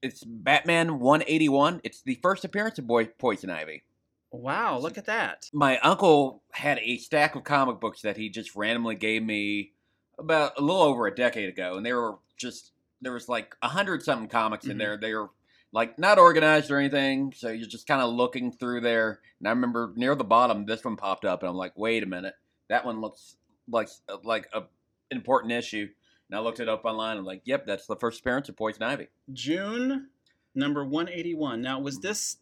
It's 0.02 0.22
Batman 0.24 0.98
181. 1.00 1.80
It's 1.84 2.02
the 2.02 2.16
first 2.22 2.44
appearance 2.44 2.78
of 2.78 2.86
Boy 2.86 3.06
Poison 3.06 3.50
Ivy. 3.50 3.82
Wow, 4.30 4.78
look 4.78 4.98
at 4.98 5.06
that. 5.06 5.48
my 5.52 5.78
uncle 5.78 6.42
had 6.52 6.78
a 6.80 6.96
stack 6.98 7.36
of 7.36 7.44
comic 7.44 7.78
books 7.80 8.02
that 8.02 8.16
he 8.16 8.28
just 8.28 8.56
randomly 8.56 8.96
gave 8.96 9.22
me 9.22 9.72
about 10.18 10.58
a 10.58 10.60
little 10.60 10.82
over 10.82 11.06
a 11.06 11.14
decade 11.14 11.48
ago, 11.48 11.76
and 11.76 11.86
they 11.86 11.92
were 11.92 12.18
just 12.36 12.72
there 13.04 13.12
was 13.12 13.28
like 13.28 13.54
a 13.62 13.68
hundred 13.68 14.02
something 14.02 14.28
comics 14.28 14.66
in 14.66 14.76
Mhm. 14.76 14.78
there. 14.78 14.96
They 14.96 15.14
were 15.14 15.30
like 15.72 15.98
not 15.98 16.18
organized 16.18 16.70
or 16.70 16.78
anything, 16.78 17.32
so 17.36 17.48
you're 17.50 17.68
just 17.68 17.86
kind 17.86 18.00
of 18.02 18.12
looking 18.12 18.52
through 18.52 18.80
there. 18.80 19.20
And 19.38 19.48
I 19.48 19.50
remember 19.50 19.92
near 19.96 20.14
the 20.14 20.24
bottom, 20.24 20.66
this 20.66 20.84
one 20.84 20.96
popped 20.96 21.24
up, 21.24 21.42
and 21.42 21.50
I'm 21.50 21.56
like, 21.56 21.72
wait 21.76 22.02
a 22.02 22.06
minute, 22.06 22.34
that 22.68 22.84
one 22.84 23.00
looks 23.00 23.36
like 23.68 23.88
like 24.22 24.48
a 24.52 24.64
important 25.10 25.52
issue. 25.52 25.88
And 26.30 26.38
I 26.38 26.40
looked 26.42 26.60
it 26.60 26.68
up 26.68 26.84
online. 26.84 27.18
and 27.18 27.26
like, 27.26 27.42
yep, 27.44 27.66
that's 27.66 27.86
the 27.86 27.96
first 27.96 28.20
appearance 28.20 28.48
of 28.48 28.56
Poison 28.56 28.82
Ivy. 28.82 29.08
June 29.32 30.08
number 30.54 30.84
181. 30.84 31.60
Now, 31.60 31.78
was 31.80 31.98
this 32.00 32.38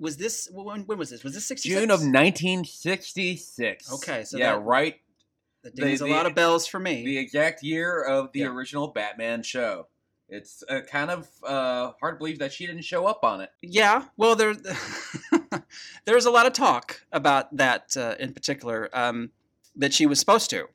was 0.00 0.16
this 0.16 0.48
when, 0.52 0.82
when 0.86 0.98
was 0.98 1.10
this? 1.10 1.22
Was 1.22 1.34
this 1.34 1.46
66? 1.46 1.80
June 1.80 1.90
of 1.90 2.00
1966. 2.02 3.92
Okay, 3.94 4.24
so 4.24 4.36
yeah, 4.36 4.52
that- 4.54 4.62
right 4.62 5.00
That 5.62 5.74
dings 5.76 6.00
the- 6.00 6.06
a 6.06 6.08
lot 6.08 6.26
of 6.26 6.34
bells 6.34 6.66
for 6.66 6.78
me. 6.80 7.04
the 7.04 7.16
exact 7.18 7.62
year 7.62 8.02
of 8.02 8.32
the 8.32 8.40
Yeah. 8.40 8.46
original 8.48 8.88
Batman 8.88 9.42
show. 9.42 9.86
It's 10.28 10.64
uh, 10.68 10.80
kind 10.80 11.10
of 11.10 11.28
uh, 11.46 11.92
hard 12.00 12.14
to 12.14 12.18
believe 12.18 12.38
that 12.38 12.52
she 12.52 12.66
didn't 12.66 12.84
show 12.84 13.06
up 13.06 13.24
on 13.24 13.40
it. 13.40 13.50
Yeah, 13.60 14.04
well, 14.16 14.34
there 14.34 14.54
there's 16.06 16.24
a 16.24 16.30
lot 16.30 16.46
of 16.46 16.54
talk 16.54 17.02
about 17.12 17.54
that 17.56 17.96
uh, 17.96 18.14
in 18.18 18.32
particular 18.32 18.88
um, 18.92 19.30
that 19.76 19.92
she 19.92 20.06
was 20.06 20.18
supposed 20.18 20.50
to. 20.50 20.68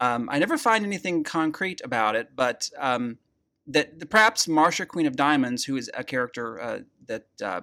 Um, 0.00 0.28
I 0.32 0.38
never 0.38 0.56
find 0.56 0.84
anything 0.84 1.24
concrete 1.24 1.82
about 1.84 2.16
it, 2.16 2.30
but 2.34 2.70
um, 2.78 3.18
that 3.66 4.08
perhaps 4.08 4.46
Marsha, 4.46 4.88
Queen 4.88 5.06
of 5.06 5.14
Diamonds, 5.14 5.64
who 5.64 5.76
is 5.76 5.90
a 5.92 6.02
character 6.02 6.60
uh, 6.60 6.78
that 7.06 7.26
uh, 7.42 7.60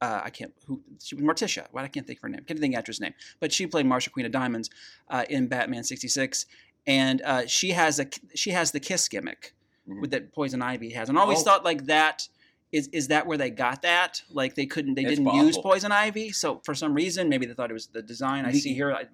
uh, 0.00 0.20
I 0.24 0.30
can't 0.30 0.52
who 0.66 0.82
she 1.02 1.14
was 1.14 1.24
Morticia. 1.24 1.66
Why 1.70 1.84
I 1.84 1.88
can't 1.88 2.06
think 2.06 2.18
of 2.18 2.22
her 2.22 2.28
name? 2.28 2.42
Can't 2.46 2.58
think 2.58 2.74
of 2.74 2.78
actress 2.78 3.00
name, 3.00 3.14
but 3.40 3.52
she 3.52 3.66
played 3.66 3.86
Marsha, 3.86 4.10
Queen 4.10 4.26
of 4.26 4.32
Diamonds 4.32 4.70
uh, 5.08 5.24
in 5.30 5.46
Batman 5.46 5.84
'66, 5.84 6.46
and 6.86 7.22
uh, 7.22 7.46
she 7.46 7.70
has 7.70 8.00
a 8.00 8.06
she 8.34 8.50
has 8.50 8.72
the 8.72 8.80
kiss 8.80 9.08
gimmick 9.08 9.54
Mhm. 9.88 10.00
with 10.00 10.10
that 10.10 10.32
Poison 10.32 10.62
Ivy 10.62 10.90
has, 10.90 11.08
and 11.08 11.18
I 11.18 11.22
always 11.22 11.40
Oh. 11.40 11.44
thought 11.44 11.64
like 11.64 11.86
that 11.86 12.28
is 12.72 12.88
is 12.88 13.08
that 13.08 13.26
where 13.26 13.38
they 13.38 13.50
got 13.50 13.82
that? 13.82 14.22
Like 14.30 14.54
they 14.56 14.66
couldn't, 14.66 14.94
they 14.94 15.02
It's 15.04 15.18
didn't 15.18 15.32
use. 15.34 15.56
Poison 15.58 15.92
Ivy, 15.92 16.32
so 16.32 16.60
for 16.64 16.74
some 16.74 16.92
reason 16.94 17.28
maybe 17.28 17.46
they 17.46 17.54
thought 17.54 17.70
it 17.70 17.74
was 17.74 17.86
the 17.86 18.02
design. 18.02 18.44
I 18.44 18.52
see 18.52 18.74
here. 18.74 18.92
I, 18.92 19.04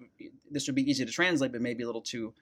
this 0.49 0.67
would 0.67 0.75
be 0.75 0.89
easy 0.89 1.05
to 1.05 1.11
translate, 1.11 1.51
but 1.51 1.61
maybe 1.61 1.83
a 1.83 1.85
little 1.85 2.01
too 2.01 2.33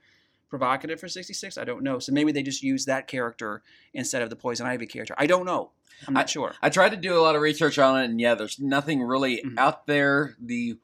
provocative 0.50 1.00
for 1.00 1.08
'66. 1.10 1.58
I 1.58 1.64
don't 1.66 1.84
know. 1.84 2.00
So 2.00 2.12
maybe 2.14 2.32
they 2.32 2.44
just 2.44 2.64
used 2.64 2.88
that 2.88 3.08
character 3.08 3.62
instead 3.94 4.22
of 4.22 4.30
the 4.30 4.36
Poison 4.38 4.66
Ivy 4.66 4.86
character. 4.88 5.14
I 5.18 5.28
don't 5.28 5.46
know. 5.46 5.72
I'm 6.08 6.14
not 6.14 6.30
sure. 6.30 6.56
I 6.62 6.70
tried 6.70 6.90
to 6.90 6.98
do 6.98 7.16
a 7.18 7.22
lot 7.22 7.36
of 7.36 7.42
research 7.42 7.78
on 7.78 8.02
it, 8.02 8.06
and 8.06 8.20
yeah, 8.20 8.34
there's 8.36 8.60
nothing 8.60 9.04
really 9.04 9.42
Mhm. 9.46 9.58
out 9.58 9.86
there. 9.88 10.36
The 10.40 10.78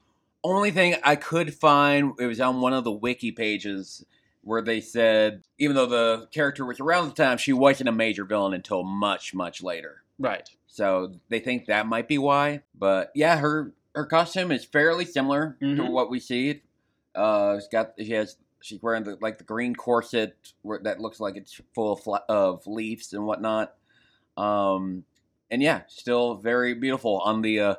only 0.43 0.71
thing 0.71 0.95
I 1.03 1.15
could 1.15 1.53
find 1.53 2.13
it 2.19 2.25
was 2.27 2.39
on 2.39 2.61
one 2.61 2.73
of 2.73 2.83
the 2.83 2.91
wiki 2.91 3.31
pages 3.31 4.05
where 4.47 4.61
they 4.61 4.79
said 4.79 5.43
even 5.59 5.75
though 5.75 5.85
the 5.85 6.27
character 6.31 6.65
was 6.65 6.79
around 6.79 7.07
the 7.09 7.13
time, 7.13 7.37
she 7.37 7.51
wasn't 7.51 7.89
a 7.89 7.91
major 7.91 8.23
villain 8.23 8.53
until 8.53 8.83
much, 8.83 9.33
much 9.33 9.61
later. 9.61 10.03
Right. 10.17 10.49
So 10.67 11.15
they 11.29 11.39
think 11.39 11.65
that 11.65 11.85
might 11.85 12.07
be 12.07 12.17
why. 12.17 12.61
But 12.73 13.11
yeah, 13.13 13.37
her 13.37 13.73
her 13.93 14.05
costume 14.05 14.51
is 14.51 14.63
fairly 14.63 15.05
similar 15.05 15.57
to 15.59 15.65
Mhm. 15.65 15.89
what 15.91 16.09
we 16.09 16.19
see. 16.19 16.61
Uh, 17.13 17.55
it's 17.57 17.67
got 17.67 17.93
she 17.99 18.11
has 18.13 18.37
she's 18.61 18.81
wearing 18.81 19.03
the 19.03 19.17
like 19.21 19.37
the 19.37 19.43
green 19.43 19.75
corset 19.75 20.35
where 20.61 20.79
that 20.79 20.99
looks 21.01 21.19
like 21.19 21.35
it's 21.35 21.59
full 21.75 21.93
of, 21.93 21.99
fla- 22.01 22.23
of 22.29 22.65
leaves 22.67 23.11
and 23.13 23.25
whatnot. 23.25 23.75
Um, 24.37 25.03
and 25.51 25.61
yeah, 25.61 25.81
still 25.87 26.35
very 26.35 26.73
beautiful. 26.73 27.19
On 27.19 27.41
the 27.41 27.59
uh, 27.59 27.75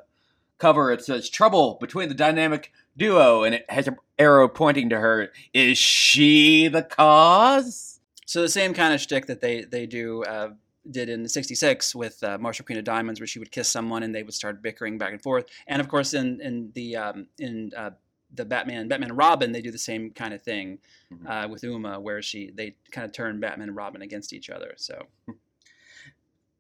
cover, 0.59 0.91
it 0.93 1.03
says 1.05 1.29
"Trouble 1.31 1.79
between 1.81 2.09
the 2.09 2.15
dynamic 2.15 2.73
duo," 2.99 3.45
and 3.45 3.55
it 3.55 3.64
has 3.71 3.88
an 3.88 3.97
arrow 4.19 4.49
pointing 4.49 4.90
to 4.90 4.99
her. 4.99 5.33
Is 5.55 5.78
she 5.78 6.69
the 6.69 6.83
cause? 6.83 8.00
So 8.26 8.43
the 8.43 8.49
same 8.49 8.75
kind 8.75 8.93
of 8.93 9.00
shtick 9.00 9.26
that 9.26 9.40
they 9.40 9.62
they 9.64 9.87
do 9.87 10.23
uh, 10.25 10.50
did 10.90 11.09
in 11.09 11.26
'66 11.28 11.95
with 11.95 12.23
uh, 12.23 12.37
Marsha 12.38 12.64
Queen 12.67 12.78
of 12.78 12.85
Diamonds, 12.85 13.21
where 13.21 13.26
she 13.26 13.38
would 13.38 13.50
kiss 13.50 13.69
someone 13.69 14.02
and 14.02 14.14
they 14.14 14.23
would 14.23 14.35
start 14.35 14.61
bickering 14.62 14.99
back 14.99 15.12
and 15.12 15.23
forth, 15.23 15.47
and 15.67 15.81
of 15.81 15.88
course 15.88 16.12
in 16.12 16.40
in 16.43 16.71
the 16.75 16.97
um, 16.97 17.26
in 17.38 17.73
uh, 17.76 17.90
the 18.35 18.45
Batman, 18.45 18.88
Batman 18.88 19.09
and 19.11 19.17
Robin, 19.19 19.52
they 19.52 19.62
do 19.62 19.71
the 19.71 19.78
same 19.78 20.11
kind 20.11 20.35
of 20.35 20.43
thing 20.43 20.78
Mhm. 21.11 21.26
uh, 21.45 21.49
with 21.49 21.62
Uma, 21.64 21.99
where 21.99 22.21
she 22.21 22.50
they 22.50 22.76
kind 22.90 23.07
of 23.07 23.12
turn 23.12 23.40
Batman 23.40 23.69
and 23.69 23.76
Robin 23.76 24.02
against 24.02 24.35
each 24.35 24.50
other. 24.50 24.75
So 24.76 25.07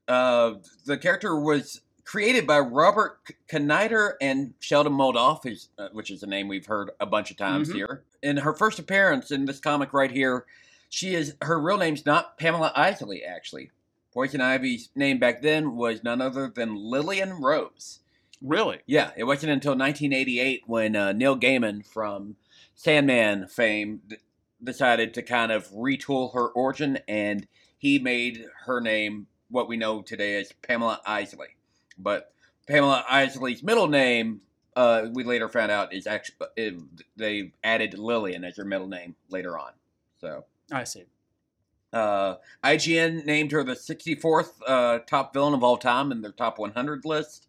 Uh, 0.08 0.54
the 0.86 0.96
character 0.96 1.38
was 1.38 1.82
created 2.08 2.46
by 2.46 2.58
Robert 2.58 3.18
K- 3.48 3.58
Knider 3.58 4.16
and 4.22 4.54
Sheldon 4.60 4.94
Moldoff, 4.94 5.44
uh, 5.78 5.88
which 5.92 6.10
is 6.10 6.22
a 6.22 6.26
name 6.26 6.48
we've 6.48 6.64
heard 6.64 6.90
a 6.98 7.04
bunch 7.04 7.30
of 7.30 7.36
times 7.36 7.68
Mhm. 7.68 7.74
here. 7.74 8.02
In 8.22 8.38
her 8.38 8.54
first 8.54 8.78
appearance 8.78 9.30
in 9.30 9.44
this 9.44 9.60
comic 9.60 9.92
right 9.92 10.10
here, 10.10 10.46
she 10.88 11.14
is 11.14 11.34
her 11.42 11.60
real 11.60 11.76
name's 11.76 12.06
not 12.06 12.38
Pamela 12.38 12.72
Isley. 12.74 13.22
Actually, 13.22 13.72
Poison 14.14 14.40
Ivy's 14.40 14.88
name 14.94 15.18
back 15.18 15.42
then 15.42 15.76
was 15.76 16.02
none 16.02 16.22
other 16.22 16.48
than 16.48 16.76
Lillian 16.76 17.34
Rose. 17.42 18.00
really, 18.40 18.78
Yeah, 18.86 19.10
it 19.16 19.24
wasn't 19.24 19.52
until 19.52 19.74
1988 19.74 20.62
when 20.66 20.96
uh, 20.96 21.12
Neil 21.12 21.36
Gaiman 21.38 21.84
from 21.84 22.36
Sandman 22.74 23.48
fame 23.48 24.00
d- 24.08 24.16
decided 24.64 25.12
to 25.14 25.22
kind 25.22 25.52
of 25.52 25.68
retool 25.72 26.32
her 26.32 26.46
origin, 26.48 27.00
and 27.06 27.46
he 27.76 27.98
made 27.98 28.46
her 28.64 28.80
name 28.80 29.26
what 29.50 29.68
we 29.68 29.76
know 29.76 30.00
today 30.00 30.36
as 30.40 30.52
Pamela 30.62 31.02
Isley. 31.04 31.48
But 31.98 32.32
Pamela 32.66 33.04
Isley's 33.08 33.62
middle 33.62 33.88
name, 33.88 34.40
uh, 34.76 35.06
we 35.12 35.24
later 35.24 35.48
found 35.48 35.70
out, 35.70 35.92
is 35.92 36.06
actually 36.06 36.46
it, 36.56 36.74
they 37.16 37.52
added 37.64 37.98
Lillian 37.98 38.44
as 38.44 38.56
her 38.56 38.64
middle 38.64 38.88
name 38.88 39.16
later 39.30 39.58
on. 39.58 39.72
So. 40.20 40.44
I 40.70 40.84
see. 40.84 41.04
Uh, 41.92 42.36
IGN 42.62 43.24
named 43.24 43.50
her 43.52 43.64
the 43.64 43.72
64th 43.72 44.50
uh, 44.66 44.98
top 45.06 45.32
villain 45.32 45.54
of 45.54 45.64
all 45.64 45.78
time 45.78 46.12
in 46.12 46.20
their 46.20 46.32
top 46.32 46.58
100 46.58 47.04
list, 47.06 47.46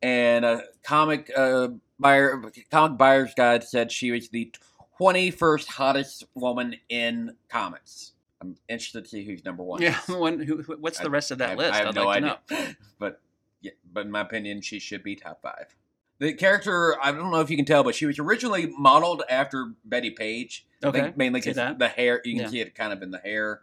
and 0.00 0.44
a 0.44 0.62
comic 0.84 1.30
uh, 1.36 1.68
buyer, 1.98 2.40
comic 2.70 2.96
buyer's 2.96 3.34
guide 3.34 3.64
said 3.64 3.90
she 3.90 4.12
was 4.12 4.28
the 4.28 4.52
21st 5.00 5.66
hottest 5.66 6.24
woman 6.34 6.76
in 6.88 7.34
comics. 7.48 8.12
I'm 8.40 8.56
interested 8.68 9.04
to 9.04 9.10
see 9.10 9.24
who's 9.24 9.44
number 9.44 9.62
one. 9.62 9.82
Yeah, 9.82 9.92
who, 10.06 10.62
what's 10.78 10.98
the 10.98 11.08
I- 11.08 11.10
rest 11.10 11.30
of 11.32 11.38
that 11.38 11.50
I, 11.50 11.54
list? 11.56 11.74
I 11.74 11.76
have 11.78 11.86
I'd 11.88 11.94
no 11.96 12.04
like 12.04 12.22
idea, 12.22 12.76
but 12.98 13.20
yeah, 13.60 13.72
but 13.92 14.06
in 14.06 14.10
my 14.12 14.20
opinion, 14.20 14.60
she 14.60 14.78
should 14.78 15.02
be 15.02 15.16
top 15.16 15.42
five. 15.42 15.74
The 16.18 16.34
character, 16.34 16.96
I 17.02 17.12
don't 17.12 17.30
know 17.30 17.40
if 17.40 17.48
you 17.50 17.56
can 17.56 17.64
tell, 17.64 17.82
but 17.82 17.94
she 17.94 18.04
was 18.06 18.18
originally 18.18 18.66
modeled 18.76 19.22
after 19.30 19.72
Bettie 19.84 20.10
Page. 20.10 20.66
I 20.82 20.88
Okay, 20.88 21.00
think 21.02 21.16
mainly 21.16 21.40
because 21.40 21.56
the 21.56 21.88
hair. 21.88 22.20
You 22.24 22.34
can 22.34 22.42
Yeah. 22.44 22.48
see 22.50 22.60
it 22.60 22.74
kind 22.74 22.92
of 22.92 23.02
in 23.02 23.10
the 23.10 23.18
hair. 23.18 23.62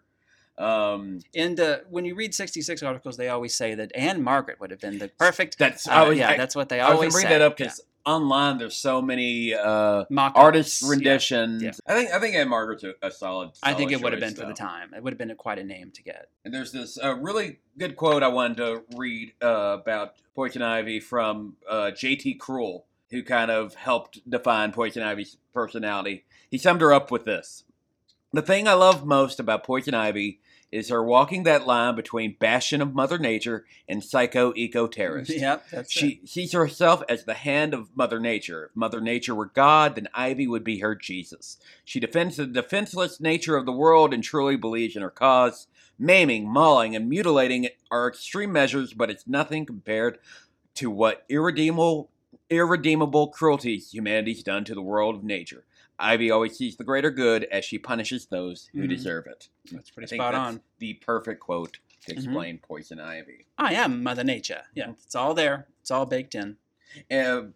Um, 0.58 1.20
And 1.36 1.60
uh, 1.60 1.80
when 1.90 2.06
you 2.06 2.16
read 2.16 2.34
66 2.34 2.82
articles, 2.82 3.16
they 3.18 3.30
always 3.30 3.54
say 3.54 3.76
that 3.76 3.96
Ann-Margret 3.96 4.60
would 4.60 4.72
have 4.72 4.80
been 4.80 4.98
the 4.98 5.08
perfect. 5.08 5.60
That's 5.60 5.88
uh, 5.88 5.92
I 5.92 6.08
was, 6.10 6.18
yeah, 6.18 6.30
I, 6.32 6.38
that's 6.38 6.56
what 6.56 6.70
they 6.70 6.80
I 6.80 6.90
was 6.90 6.96
always 6.96 7.14
bring 7.14 7.24
say. 7.26 7.30
that 7.30 7.42
up 7.44 7.58
because 7.58 7.82
online 8.08 8.58
there's 8.58 8.78
so 8.78 9.02
many 9.02 9.54
uh, 9.54 10.00
yeah. 10.00 10.04
Mock 10.10 10.34
artist 10.36 10.82
yeah. 10.82 10.90
renditions. 10.90 11.62
yeah. 11.62 11.72
I 11.86 11.94
think 11.94 12.12
I 12.12 12.20
think 12.20 12.36
Ann-Margret's 12.36 12.84
a, 12.84 12.94
a 13.02 13.12
solid, 13.12 13.52
I 13.62 13.74
think 13.74 13.92
it 13.92 14.02
would 14.02 14.14
have 14.14 14.22
choice, 14.22 14.34
been 14.34 14.42
for 14.42 14.48
the 14.48 14.54
time. 14.54 14.94
It 14.96 15.04
would 15.04 15.14
have 15.14 15.18
been 15.18 15.32
a, 15.32 15.36
quite 15.36 15.60
a 15.60 15.64
name 15.64 15.92
to 15.92 16.02
get. 16.02 16.30
And 16.46 16.54
there's 16.54 16.72
this 16.72 16.98
uh, 17.04 17.16
really 17.16 17.60
good 17.78 17.96
quote 17.96 18.24
I 18.24 18.30
wanted 18.30 18.58
to 18.58 18.84
read 18.96 19.34
uh, 19.42 19.78
about 19.82 20.16
Poison 20.36 20.62
Ivy 20.62 21.00
from 21.00 21.58
uh, 21.70 21.92
J.T. 21.92 22.40
Krul, 22.40 22.84
who 23.12 23.22
kind 23.24 23.52
of 23.52 23.76
helped 23.76 24.28
define 24.30 24.72
Poison 24.72 25.04
Ivy's 25.04 25.38
personality. 25.54 26.26
He 26.50 26.58
summed 26.58 26.82
her 26.82 26.94
up 26.94 27.12
with 27.12 27.26
this: 27.26 27.66
"The 28.32 28.42
thing 28.42 28.68
I 28.68 28.74
love 28.74 29.06
most 29.06 29.40
about 29.40 29.64
Poison 29.64 29.94
Ivy." 29.94 30.40
Is 30.70 30.90
her 30.90 31.02
walking 31.02 31.44
that 31.44 31.66
line 31.66 31.96
between 31.96 32.36
bastion 32.40 32.82
of 32.82 32.94
Mother 32.94 33.18
Nature 33.18 33.66
and 33.88 34.04
psycho 34.04 34.52
eco 34.56 34.88
terrorist? 34.88 35.32
Yep, 35.32 35.70
that's 35.72 35.96
it. 35.96 36.00
She 36.00 36.22
sees 36.26 36.52
herself 36.52 37.04
as 37.08 37.24
the 37.24 37.36
hand 37.36 37.74
of 37.74 37.96
Mother 37.96 38.20
Nature. 38.20 38.66
If 38.66 38.76
Mother 38.76 39.00
Nature 39.00 39.34
were 39.34 39.46
God, 39.46 39.96
then 39.96 40.10
Ivy 40.14 40.46
would 40.46 40.66
be 40.66 40.80
her 40.80 40.94
Jesus. 40.94 41.58
She 41.86 42.02
defends 42.02 42.36
the 42.36 42.46
defenseless 42.46 43.22
nature 43.22 43.56
of 43.56 43.66
the 43.66 43.72
world 43.72 44.14
and 44.14 44.22
truly 44.22 44.58
believes 44.58 44.98
in 44.98 45.02
her 45.02 45.10
cause. 45.10 45.68
Maiming, 45.98 46.48
mauling, 46.48 46.96
and 46.96 47.10
mutilating 47.10 47.70
are 47.90 48.08
extreme 48.08 48.52
measures, 48.52 48.94
but 48.94 49.10
it's 49.10 49.26
nothing 49.26 49.66
compared 49.66 50.20
to 50.76 50.92
what 50.92 51.26
irredeemable, 51.30 52.10
irredeemable 52.50 53.30
cruelties 53.30 53.94
humanity's 53.94 54.44
done 54.44 54.64
to 54.66 54.76
the 54.76 54.82
world 54.82 55.16
of 55.16 55.24
nature. 55.24 55.64
Ivy 56.00 56.30
always 56.32 56.56
sees 56.58 56.76
the 56.78 56.84
greater 56.84 57.10
good 57.12 57.46
as 57.46 57.66
she 57.66 57.78
punishes 57.80 58.28
those 58.28 58.70
who 58.74 58.84
Mhm. 58.84 58.90
deserve 58.90 59.26
it. 59.28 59.50
That's 59.72 59.90
pretty 59.90 60.16
spot 60.16 60.34
that's 60.34 60.56
on. 60.56 60.62
the 60.80 60.94
perfect 60.96 61.40
quote 61.42 61.80
to 62.06 62.12
Mhm. 62.14 62.18
explain 62.18 62.58
Poison 62.60 63.00
Ivy. 63.00 63.48
I 63.58 63.74
am 63.74 64.04
Mother 64.04 64.24
Nature. 64.24 64.64
Yeah, 64.76 64.92
it's 64.92 65.16
all 65.16 65.34
there. 65.34 65.68
It's 65.82 65.92
all 65.92 66.06
baked 66.06 66.36
in. 66.36 66.58
uh, 67.12 67.48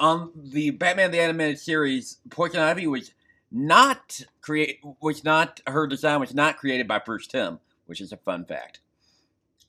on 0.00 0.32
the 0.34 0.70
Batman 0.70 1.10
the 1.10 1.20
Animated 1.20 1.58
Series, 1.58 2.18
Poison 2.30 2.60
Ivy 2.60 2.86
was 2.86 3.12
not 3.50 4.20
create 4.40 4.80
was 5.00 5.22
not 5.24 5.60
her 5.68 5.86
design 5.86 6.18
was 6.20 6.34
not 6.34 6.56
created 6.58 6.88
by 6.88 6.98
Bruce 6.98 7.26
Timm, 7.28 7.60
which 7.86 8.00
is 8.00 8.10
a 8.12 8.16
fun 8.16 8.44
fact. 8.44 8.80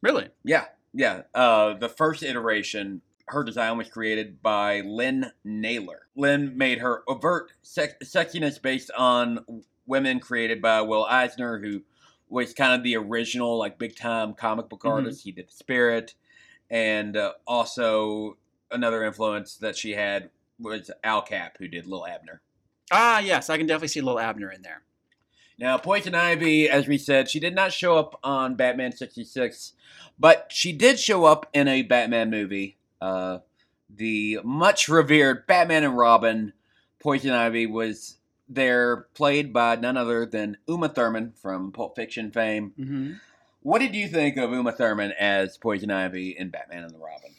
Really? 0.02 0.30
Yeah, 0.44 0.66
yeah. 0.94 1.24
Uh, 1.34 1.74
the 1.76 1.88
first 1.90 2.24
iteration, 2.24 3.02
her 3.28 3.44
design 3.44 3.78
was 3.78 3.90
created 3.90 4.42
by 4.42 4.82
Lynn 4.82 5.32
Naylor. 5.44 6.08
Lynn 6.16 6.58
made 6.58 6.80
her 6.80 7.04
overt 7.08 7.54
sex- 7.64 7.96
sexiness 8.04 8.62
based 8.62 8.92
on 8.98 9.64
women 9.88 10.20
created 10.20 10.62
by 10.62 10.82
Will 10.82 11.06
Eisner, 11.06 11.60
who 11.60 11.84
was 12.30 12.54
kind 12.54 12.74
of 12.74 12.84
the 12.84 12.96
original, 12.96 13.58
like 13.58 13.78
big 13.80 13.96
time 13.96 14.34
comic 14.34 14.70
book 14.70 14.84
Mhm. 14.84 14.92
artist. 14.92 15.24
He 15.24 15.32
did 15.32 15.48
the 15.48 15.54
Spirit, 15.54 16.16
and 16.70 17.16
uh, 17.18 17.34
also 17.48 18.38
another 18.72 19.04
influence 19.04 19.58
that 19.58 19.76
she 19.78 19.92
had 19.92 20.30
was 20.60 20.90
Al 21.04 21.22
Capp, 21.22 21.58
who 21.58 21.68
did 21.68 21.86
Lil 21.86 22.06
Abner. 22.06 22.42
Ah, 22.92 23.20
yes, 23.20 23.50
I 23.50 23.58
can 23.58 23.66
definitely 23.68 23.88
see 23.90 24.02
Little 24.02 24.20
Abner 24.20 24.52
in 24.52 24.62
there. 24.62 24.84
Now, 25.58 25.78
Poison 25.78 26.14
Ivy, 26.14 26.70
as 26.70 26.88
we 26.88 26.98
said, 26.98 27.30
she 27.30 27.40
did 27.40 27.56
not 27.56 27.72
show 27.72 27.98
up 27.98 28.20
on 28.24 28.56
Batman 28.56 28.92
66, 28.92 29.74
but 30.20 30.48
she 30.52 30.72
did 30.74 31.00
show 31.00 31.26
up 31.26 31.50
in 31.54 31.68
a 31.68 31.82
Batman 31.82 32.30
movie. 32.30 32.78
Uh, 33.06 33.40
the 33.88 34.40
much 34.44 34.90
revered 34.90 35.46
Batman 35.46 35.84
and 35.84 35.98
Robin. 35.98 36.54
Poison 37.00 37.32
Ivy 37.32 37.68
was 37.68 38.18
there, 38.50 39.08
played 39.14 39.54
by 39.54 39.76
none 39.76 39.96
other 39.96 40.26
than 40.26 40.58
Uma 40.68 40.90
Thurman 40.90 41.34
from 41.40 41.72
Pulp 41.72 41.96
Fiction 41.96 42.32
fame. 42.32 42.74
hmm 42.76 43.14
What 43.62 43.80
did 43.80 43.96
you 43.96 44.08
think 44.08 44.38
of 44.38 44.52
Uma 44.52 44.72
Thurman 44.72 45.12
as 45.20 45.58
Poison 45.58 45.92
Ivy 45.92 46.36
in 46.38 46.50
Batman 46.50 46.84
and 46.84 46.94
the 46.96 46.98
Robin? 46.98 47.32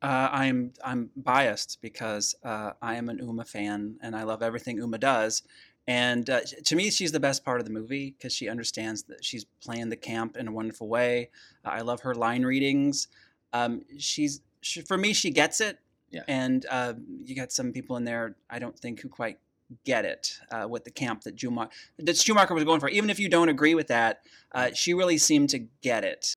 Uh, 0.00 0.28
I'm 0.30 0.72
I'm 0.84 1.10
biased 1.16 1.78
because 1.80 2.36
uh, 2.44 2.72
I 2.80 2.94
am 2.94 3.08
an 3.08 3.18
Uma 3.18 3.44
fan 3.44 3.96
and 4.00 4.14
I 4.14 4.22
love 4.22 4.42
everything 4.42 4.78
Uma 4.78 4.98
does. 4.98 5.42
And 5.88 6.30
uh, 6.30 6.40
to 6.64 6.76
me, 6.76 6.90
she's 6.90 7.12
the 7.12 7.20
best 7.20 7.44
part 7.44 7.58
of 7.60 7.66
the 7.66 7.72
movie 7.72 8.14
because 8.16 8.32
she 8.32 8.48
understands 8.48 9.02
that 9.04 9.24
she's 9.24 9.44
playing 9.60 9.88
the 9.88 9.96
camp 9.96 10.36
in 10.36 10.46
a 10.48 10.52
wonderful 10.52 10.88
way. 10.88 11.30
Uh, 11.64 11.70
I 11.70 11.80
love 11.80 12.00
her 12.02 12.14
line 12.14 12.44
readings. 12.44 13.08
Um, 13.52 13.82
she's 13.98 14.40
she, 14.64 14.80
for 14.80 14.96
me, 14.96 15.12
she 15.12 15.30
gets 15.30 15.60
it. 15.60 15.78
Yeah. 16.10 16.22
And 16.28 16.64
uh, 16.70 16.94
you 17.24 17.34
got 17.34 17.52
some 17.52 17.72
people 17.72 17.96
in 17.96 18.04
there 18.04 18.36
I 18.48 18.58
don't 18.58 18.78
think 18.78 19.00
who 19.00 19.08
quite 19.08 19.38
get 19.84 20.04
it 20.04 20.38
uh, 20.50 20.68
with 20.68 20.84
the 20.84 20.90
camp 20.90 21.22
that 21.22 21.38
Schumacher, 21.38 21.70
that 21.98 22.16
Schumacher 22.16 22.54
was 22.54 22.64
going 22.64 22.80
for. 22.80 22.88
Even 22.88 23.10
if 23.10 23.18
you 23.18 23.28
don't 23.28 23.48
agree 23.48 23.74
with 23.74 23.88
that, 23.88 24.20
uh, 24.52 24.70
she 24.72 24.94
really 24.94 25.18
seemed 25.18 25.50
to 25.50 25.58
get 25.82 26.04
it. 26.04 26.34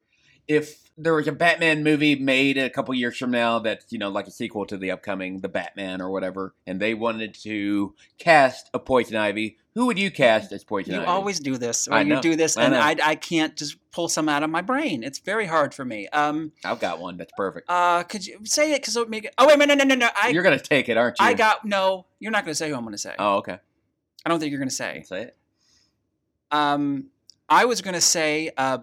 if 0.48 0.87
there 0.98 1.14
was 1.14 1.28
a 1.28 1.32
Batman 1.32 1.84
movie 1.84 2.16
made 2.16 2.58
a 2.58 2.70
couple 2.70 2.94
years 2.96 3.18
from 3.18 3.32
now 3.32 3.60
that's 3.60 3.92
you 3.92 4.00
know 4.00 4.10
like 4.10 4.28
a 4.28 4.32
sequel 4.32 4.66
to 4.66 4.78
the 4.78 4.92
upcoming 4.92 5.40
The 5.42 5.50
Batman 5.50 6.02
or 6.02 6.10
whatever, 6.10 6.56
and 6.66 6.80
they 6.80 6.94
wanted 6.94 7.34
to 7.44 7.94
cast 8.18 8.70
a 8.74 8.80
Poison 8.80 9.16
Ivy, 9.16 9.58
who 9.76 9.86
would 9.86 10.00
you 10.00 10.10
cast 10.10 10.52
as 10.52 10.64
Poison 10.64 10.94
You 10.94 11.00
Ivy? 11.00 11.08
You 11.08 11.14
always 11.14 11.40
do 11.40 11.58
this, 11.58 11.88
or 11.88 11.94
I 11.94 12.02
you 12.02 12.20
do 12.22 12.36
this, 12.36 12.58
I 12.58 12.64
and 12.64 12.74
know. 12.74 12.80
I, 12.80 12.96
I 13.04 13.16
can't 13.16 13.56
just 13.56 13.78
pull 13.92 14.10
some 14.10 14.28
out 14.28 14.42
of 14.44 14.50
my 14.50 14.62
brain. 14.62 15.04
It's 15.04 15.20
very 15.20 15.46
hard 15.46 15.74
for 15.74 15.86
me. 15.86 16.08
Um, 16.10 16.52
I've 16.66 16.80
got 16.80 17.00
one 17.00 17.18
that's 17.18 17.34
perfect. 17.38 17.70
uh, 17.70 18.04
could 18.04 18.26
you 18.26 18.40
say 18.44 18.74
it? 18.74 18.82
Because 18.82 18.96
it 18.96 19.00
would 19.00 19.10
make 19.10 19.26
it. 19.26 19.34
Oh 19.38 19.48
wait, 19.48 19.60
no, 19.60 19.66
no, 19.66 19.76
no, 19.76 19.84
no, 19.84 19.96
no. 19.96 20.10
I, 20.20 20.30
you're 20.30 20.44
gonna 20.44 20.60
take 20.60 20.90
it, 20.90 20.98
aren't 20.98 21.20
you? 21.20 21.26
I 21.26 21.34
got 21.34 21.64
no. 21.64 22.06
You're 22.20 22.32
not 22.32 22.46
going 22.46 22.54
to 22.54 22.56
say 22.56 22.70
who 22.70 22.76
I'm 22.76 22.82
going 22.82 22.94
to 22.94 22.98
say. 22.98 23.14
Oh, 23.20 23.36
okay. 23.38 23.60
I 24.26 24.30
don't 24.30 24.40
think 24.40 24.50
you're 24.50 24.60
going 24.60 24.70
to 24.70 24.74
say. 24.76 25.04
Say 25.06 25.22
it. 25.22 25.38
Um, 26.52 27.06
I 27.48 27.66
was 27.66 27.82
going 27.82 27.94
to 27.94 28.02
say 28.02 28.50
uh, 28.58 28.80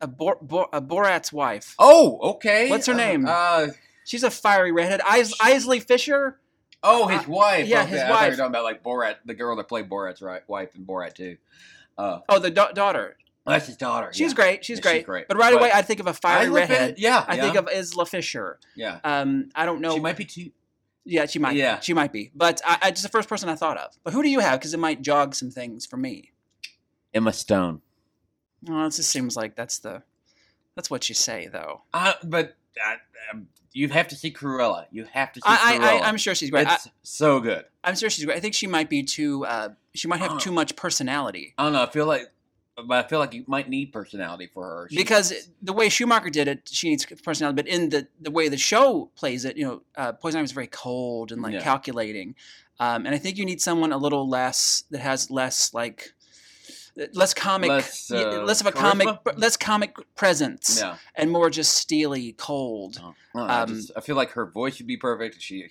a, 0.00 0.06
Bor- 0.06 0.38
Bor- 0.40 0.68
a 0.72 0.80
Borat's 0.80 1.32
wife. 1.32 1.74
Oh, 1.78 2.18
okay. 2.34 2.68
What's 2.70 2.86
her 2.86 2.94
Uh, 2.94 2.96
name? 2.96 3.26
Uh, 3.28 3.68
She's 4.04 4.22
a 4.24 4.30
fiery 4.30 4.72
redhead. 4.72 5.00
Is- 5.16 5.34
Isla 5.46 5.80
Fisher. 5.80 6.38
oh, 6.82 7.06
his 7.08 7.20
Uh, 7.26 7.30
wife. 7.30 7.66
yeah, 7.68 7.82
okay. 7.82 7.90
his 7.90 8.00
I 8.00 8.08
thought 8.08 8.08
you 8.08 8.12
were 8.12 8.28
wife. 8.30 8.36
talking 8.38 8.46
about 8.50 8.64
like 8.64 8.82
Borat, 8.82 9.16
the 9.24 9.34
girl 9.34 9.56
that 9.56 9.68
played 9.68 9.88
Borat's 9.88 10.22
right, 10.22 10.42
wife 10.48 10.74
in 10.74 10.84
Borat 10.86 11.14
too. 11.14 11.36
Uh, 11.98 12.20
Oh, 12.28 12.38
the 12.38 12.50
da- 12.50 12.72
daughter. 12.72 13.16
that's 13.46 13.66
his 13.66 13.76
daughter. 13.76 14.10
She's 14.12 14.30
yeah. 14.32 14.36
great. 14.36 14.64
She's 14.64 14.78
Yeah, 14.78 14.82
great. 14.82 14.96
she's 15.00 15.04
great. 15.06 15.28
But 15.28 15.36
right 15.36 15.52
But 15.52 15.60
away, 15.60 15.70
I 15.72 15.82
think 15.82 16.00
of 16.00 16.06
a 16.06 16.14
fiery 16.14 16.46
Isla 16.46 16.54
redhead. 16.60 16.94
Yeah, 16.98 17.24
I 17.28 17.34
yeah, 17.36 17.42
think 17.42 17.56
of 17.56 17.68
Isla 17.70 18.06
Fisher. 18.06 18.58
yeah. 18.74 18.98
Um, 19.04 19.50
I 19.54 19.66
don't 19.66 19.80
know. 19.80 19.94
She 19.94 20.00
might 20.00 20.16
be 20.16 20.24
too. 20.24 20.50
Yeah, 21.04 21.26
she 21.26 21.38
might. 21.38 21.56
Yeah. 21.56 21.80
She 21.80 21.92
might 21.94 22.12
be. 22.12 22.30
But 22.34 22.60
I, 22.64 22.78
I, 22.82 22.88
it's 22.88 23.02
the 23.02 23.08
first 23.08 23.28
person 23.28 23.48
I 23.48 23.54
thought 23.56 23.76
of. 23.78 23.92
But 24.04 24.12
who 24.12 24.22
do 24.22 24.28
you 24.28 24.40
have? 24.40 24.60
Because 24.60 24.72
it 24.74 24.78
might 24.78 25.02
jog 25.02 25.34
some 25.34 25.50
things 25.50 25.84
for 25.86 25.96
me. 25.96 26.30
Emma 27.14 27.32
Stone. 27.32 27.80
Well, 28.62 28.86
it 28.86 28.90
just 28.94 29.10
seems 29.10 29.36
like 29.36 29.54
that's 29.56 29.78
the, 29.78 30.02
that's 30.76 30.90
what 30.90 31.08
you 31.08 31.14
say 31.14 31.48
though. 31.50 31.82
Uh, 31.94 32.12
but 32.24 32.56
I, 32.84 32.96
um, 33.32 33.48
you 33.72 33.88
have 33.88 34.08
to 34.08 34.16
see 34.16 34.30
Cruella. 34.32 34.86
You 34.90 35.04
have 35.12 35.32
to 35.32 35.40
see 35.40 35.44
I, 35.46 35.78
Cruella. 35.78 35.82
I, 35.84 35.98
I, 35.98 36.08
I'm 36.08 36.16
sure 36.16 36.34
she's 36.34 36.50
great. 36.50 36.66
I, 36.66 36.78
so 37.02 37.40
good. 37.40 37.64
I'm 37.84 37.96
sure 37.96 38.10
she's 38.10 38.24
great. 38.24 38.36
I 38.36 38.40
think 38.40 38.54
she 38.54 38.66
might 38.66 38.90
be 38.90 39.02
too. 39.02 39.44
Uh, 39.46 39.70
she 39.94 40.08
might 40.08 40.20
have 40.20 40.32
Oh. 40.32 40.38
too 40.38 40.52
much 40.52 40.76
personality 40.76 41.54
I 41.58 41.64
don't 41.64 41.72
know. 41.72 41.82
I 41.82 41.90
feel 41.90 42.06
like, 42.06 42.30
but 42.76 43.04
I 43.04 43.08
feel 43.08 43.18
like 43.18 43.34
you 43.34 43.44
might 43.46 43.68
need 43.68 43.92
personality 43.92 44.48
for 44.52 44.64
her. 44.64 44.88
She's- 44.90 45.02
because 45.02 45.48
the 45.62 45.72
way 45.72 45.88
Schumacher 45.88 46.30
did 46.30 46.48
it, 46.48 46.68
she 46.70 46.88
needs 46.90 47.04
personality. 47.06 47.56
But 47.56 47.66
in 47.68 47.88
the 47.90 48.08
the 48.20 48.30
way 48.30 48.48
the 48.48 48.56
show 48.56 49.10
plays 49.16 49.44
it, 49.44 49.56
you 49.56 49.64
know, 49.66 49.82
uh, 49.96 50.12
Poison 50.12 50.38
Ivy 50.38 50.44
is 50.44 50.52
very 50.52 50.66
cold 50.68 51.32
and 51.32 51.40
like 51.42 51.54
Yeah. 51.54 51.62
calculating, 51.62 52.34
um, 52.78 53.06
and 53.06 53.14
I 53.14 53.18
think 53.18 53.36
you 53.38 53.44
need 53.44 53.60
someone 53.60 53.92
a 53.92 53.98
little 53.98 54.28
less 54.28 54.84
that 54.90 55.00
has 55.00 55.30
less 55.30 55.74
like 55.74 56.12
less 57.14 57.34
comic, 57.34 57.68
Less, 57.70 58.10
uh, 58.10 58.42
less 58.44 58.60
of 58.60 58.66
a 58.66 58.72
comic, 58.72 59.08
less 59.36 59.56
comic 59.56 59.94
presence, 60.16 60.78
yeah. 60.80 60.96
and 61.14 61.30
more 61.30 61.50
just 61.50 61.72
steely, 61.74 62.32
cold. 62.32 62.98
Oh, 63.02 63.14
I, 63.34 63.38
don't 63.38 63.50
I 63.50 63.62
Um, 63.62 63.68
just- 63.76 63.92
I 63.96 64.00
feel 64.00 64.16
like 64.16 64.30
her 64.32 64.46
voice 64.46 64.78
would 64.78 64.86
be 64.86 64.96
perfect. 64.96 65.40
She 65.40 65.68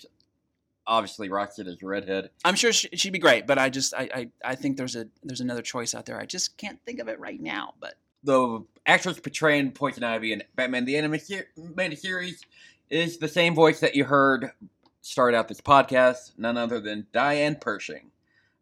obviously 0.88 1.30
rocks 1.30 1.60
it 1.60 1.68
as 1.68 1.78
a 1.82 1.86
redhead. 1.86 2.32
I'm 2.44 2.56
sure 2.56 2.74
she, 2.74 2.90
she'd 2.94 3.14
be 3.14 3.20
great, 3.20 3.46
but 3.46 3.58
I 3.60 3.70
just 3.70 3.94
I, 3.94 4.10
I 4.14 4.30
I 4.52 4.56
think 4.56 4.78
there's 4.78 4.96
a 4.96 5.08
there's 5.24 5.42
another 5.42 5.62
choice 5.62 5.94
out 5.94 6.06
there. 6.06 6.20
I 6.20 6.26
just 6.26 6.58
can't 6.58 6.80
think 6.86 7.00
of 7.00 7.08
it 7.08 7.20
right 7.20 7.40
now. 7.40 7.74
But 7.80 7.94
The 8.24 8.64
actress 8.88 9.20
portraying 9.20 9.72
Poison 9.74 10.04
Ivy 10.04 10.34
in 10.34 10.44
Batman 10.56 10.86
the 10.86 10.98
Animated 10.98 12.00
Series 12.00 12.44
is 12.90 13.18
the 13.20 13.28
same 13.28 13.54
voice 13.54 13.80
that 13.82 13.96
you 13.96 14.06
heard 14.06 14.52
start 15.02 15.34
out 15.36 15.48
this 15.48 15.62
podcast, 15.62 16.32
none 16.38 16.58
other 16.58 16.80
than 16.80 17.06
Diane 17.14 17.56
Pershing. 17.56 18.10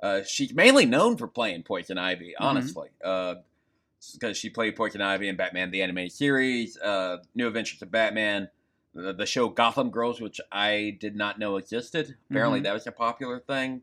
Uh, 0.02 0.22
she's 0.24 0.54
mainly 0.54 0.86
known 0.86 1.18
for 1.18 1.28
playing 1.28 1.64
Poison 1.64 1.98
Ivy, 1.98 2.34
Mhm. 2.40 2.46
honestly, 2.46 2.90
because 3.02 4.38
she 4.38 4.50
played 4.50 4.76
Poison 4.76 5.02
Ivy 5.02 5.28
in 5.28 5.36
Batman 5.36 5.72
the 5.72 5.82
Animated 5.82 6.12
Series, 6.12 6.78
uh, 6.78 7.18
New 7.36 7.48
Adventures 7.48 7.82
of 7.82 7.92
Batman, 7.92 8.50
the, 8.94 9.14
the 9.14 9.26
show 9.26 9.50
Gotham 9.50 9.90
Girls, 9.90 10.22
which 10.22 10.40
I 10.52 10.98
did 11.00 11.16
not 11.16 11.40
know 11.40 11.58
existed. 11.58 12.16
Apparently, 12.30 12.60
Mhm. 12.60 12.64
that 12.64 12.74
was 12.74 12.88
a 12.88 12.92
popular 12.92 13.40
thing, 13.40 13.82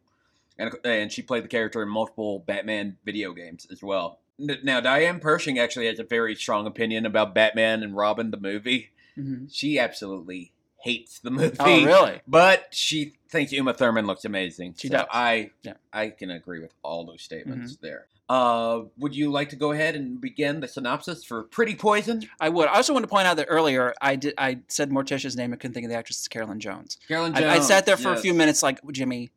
and 0.59 0.73
and 0.85 1.11
she 1.12 1.21
played 1.23 1.44
the 1.44 1.49
character 1.49 1.83
in 1.83 1.88
multiple 1.88 2.38
Batman 2.40 2.97
video 3.04 3.33
games 3.33 3.66
as 3.71 3.83
well. 3.83 4.21
Now, 4.38 4.80
Diane 4.80 5.21
Pershing 5.21 5.59
actually 5.61 5.87
has 5.87 5.99
a 6.00 6.04
very 6.04 6.35
strong 6.35 6.66
opinion 6.66 7.06
about 7.06 7.35
Batman 7.35 7.83
and 7.85 7.94
Robin 7.97 8.30
the 8.33 8.37
movie. 8.37 8.90
Mhm. 9.16 9.49
She 9.52 9.78
absolutely 9.78 10.50
hates 10.84 11.18
the 11.20 11.30
movie. 11.30 11.56
oh 11.58 11.84
really? 11.84 12.20
But 12.28 12.66
she 12.70 13.14
thinks 13.30 13.50
Uma 13.52 13.72
Thurman 13.74 14.06
looks 14.06 14.24
amazing. 14.24 14.74
She 14.78 14.88
So 14.88 14.98
does. 14.98 15.06
I 15.10 15.50
Yeah. 15.62 15.74
I 15.92 16.10
can 16.10 16.30
agree 16.30 16.60
with 16.60 16.72
all 16.82 17.04
those 17.06 17.22
statements 17.22 17.72
Mm-hmm. 17.74 17.86
there. 17.86 18.06
Uh, 18.28 18.82
would 18.98 19.14
you 19.14 19.30
like 19.30 19.50
to 19.50 19.56
go 19.56 19.72
ahead 19.72 19.94
and 19.94 20.18
begin 20.20 20.60
the 20.60 20.66
synopsis 20.68 21.24
for 21.24 21.42
Pretty 21.42 21.74
Poison? 21.74 22.22
I 22.40 22.48
would. 22.48 22.68
I 22.68 22.76
also 22.76 22.92
want 22.94 23.02
to 23.02 23.08
point 23.08 23.26
out 23.26 23.36
that 23.36 23.46
earlier 23.50 23.92
I 24.00 24.16
did 24.16 24.32
I 24.38 24.60
said 24.68 24.90
Morticia's 24.90 25.36
name. 25.36 25.52
I 25.52 25.56
couldn't 25.56 25.74
think 25.74 25.84
of 25.84 25.90
the 25.90 25.96
actress. 25.96 26.18
It's 26.18 26.28
Carolyn 26.28 26.58
Jones. 26.60 26.96
Carolyn 27.08 27.34
I, 27.34 27.40
Jones. 27.40 27.52
I 27.52 27.60
sat 27.60 27.84
there 27.86 27.96
for 27.98 28.12
a 28.12 28.16
few 28.16 28.32
minutes, 28.32 28.62
like 28.62 28.80
Jimmy. 28.92 29.30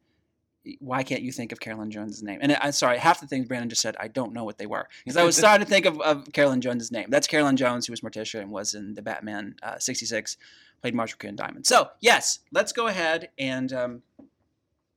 Why 0.80 1.04
can't 1.04 1.22
you 1.22 1.32
think 1.32 1.52
of 1.52 1.60
Carolyn 1.60 1.92
Jones' 1.92 2.22
name? 2.24 2.40
And 2.42 2.58
I'm 2.62 2.72
sorry, 2.72 2.98
half 2.98 3.20
the 3.22 3.28
things 3.28 3.48
Brandon 3.48 3.70
just 3.70 3.82
said, 3.82 3.96
I 4.00 4.08
don't 4.08 4.34
know 4.34 4.44
what 4.44 4.58
they 4.58 4.66
were 4.66 4.88
because 5.06 5.18
I 5.18 5.24
was 5.24 5.38
starting 5.38 5.66
to 5.66 5.70
think 5.70 5.86
of, 5.86 6.00
of 6.02 6.32
Carolyn 6.34 6.62
Jones' 6.62 6.92
name. 6.92 7.08
That's 7.10 7.28
Carolyn 7.28 7.58
Jones, 7.58 7.88
who 7.88 7.94
was 7.94 8.02
Morticia 8.02 8.42
and 8.42 8.52
was 8.52 8.74
in 8.74 8.94
the 8.94 9.02
Batman 9.02 9.56
uh, 9.64 9.78
'66, 9.78 10.38
played 10.82 10.96
Marshall 10.96 11.18
Ken 11.20 11.36
Diamond. 11.36 11.66
So 11.66 11.90
yes, 12.00 12.40
let's 12.52 12.72
go 12.72 12.88
ahead 12.88 13.30
and. 13.38 13.72
Um, 13.74 14.02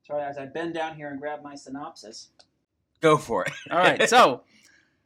sorry, 0.07 0.23
as 0.23 0.39
I 0.39 0.47
bend 0.47 0.75
down 0.75 0.97
here 0.97 1.09
and 1.09 1.21
grab 1.21 1.43
my 1.43 1.55
synopsis. 1.55 2.29
Go 3.01 3.17
for 3.17 3.45
it. 3.47 3.53
All 3.71 3.79
right, 3.79 4.09
so 4.09 4.43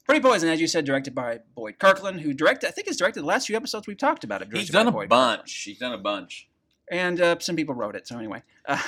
Pretty 0.04 0.20
Poison, 0.20 0.50
as 0.50 0.60
you 0.60 0.66
said, 0.66 0.84
directed 0.84 1.14
by 1.14 1.40
Boyd 1.54 1.78
Kirkland, 1.78 2.20
who 2.20 2.34
directed, 2.34 2.68
I 2.68 2.72
think, 2.72 2.88
has 2.88 2.96
directed 2.96 3.20
the 3.20 3.26
last 3.26 3.46
few 3.46 3.56
episodes 3.56 3.86
we've 3.86 3.96
talked 3.96 4.22
about 4.22 4.42
it. 4.42 4.48
He's 4.52 4.68
done 4.68 4.86
a 4.86 4.92
Boyd 4.92 5.08
bunch. 5.08 5.50
He's 5.50 5.78
done 5.78 5.92
a 5.92 5.98
bunch. 5.98 6.48
And 6.90 7.20
uh, 7.20 7.36
some 7.38 7.56
people 7.56 7.74
wrote 7.74 7.96
it. 7.96 8.06
So 8.06 8.18
anyway, 8.18 8.42
uh, 8.66 8.78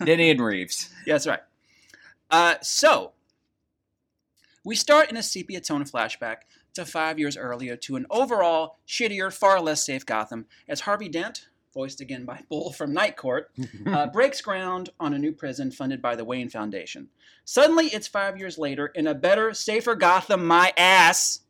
and 0.00 0.40
Reeves. 0.40 0.90
yeah, 1.06 1.14
that's 1.14 1.26
right. 1.26 1.40
Uh, 2.30 2.54
so 2.62 3.12
we 4.64 4.74
start 4.74 5.10
in 5.10 5.16
a 5.16 5.22
sepia 5.22 5.60
tone 5.60 5.84
flashback 5.84 6.36
to 6.74 6.86
five 6.86 7.18
years 7.18 7.36
earlier 7.36 7.76
to 7.76 7.96
an 7.96 8.06
overall 8.10 8.78
shittier, 8.86 9.32
far 9.32 9.60
less 9.60 9.84
safe 9.84 10.06
Gotham 10.06 10.46
as 10.68 10.80
Harvey 10.80 11.08
Dent, 11.08 11.48
voiced 11.74 12.00
again 12.00 12.24
by 12.24 12.40
Bull 12.48 12.72
from 12.72 12.92
Night 12.92 13.16
Court, 13.16 13.50
uh, 13.86 14.06
breaks 14.06 14.40
ground 14.40 14.90
on 14.98 15.14
a 15.14 15.18
new 15.18 15.32
prison 15.32 15.70
funded 15.70 16.00
by 16.00 16.16
the 16.16 16.24
Wayne 16.24 16.48
Foundation. 16.48 17.08
Suddenly, 17.44 17.86
it's 17.86 18.06
five 18.06 18.38
years 18.38 18.56
later 18.56 18.86
in 18.86 19.06
a 19.06 19.14
better, 19.14 19.52
safer 19.52 19.94
Gotham, 19.94 20.46
my 20.46 20.72
ass, 20.76 21.40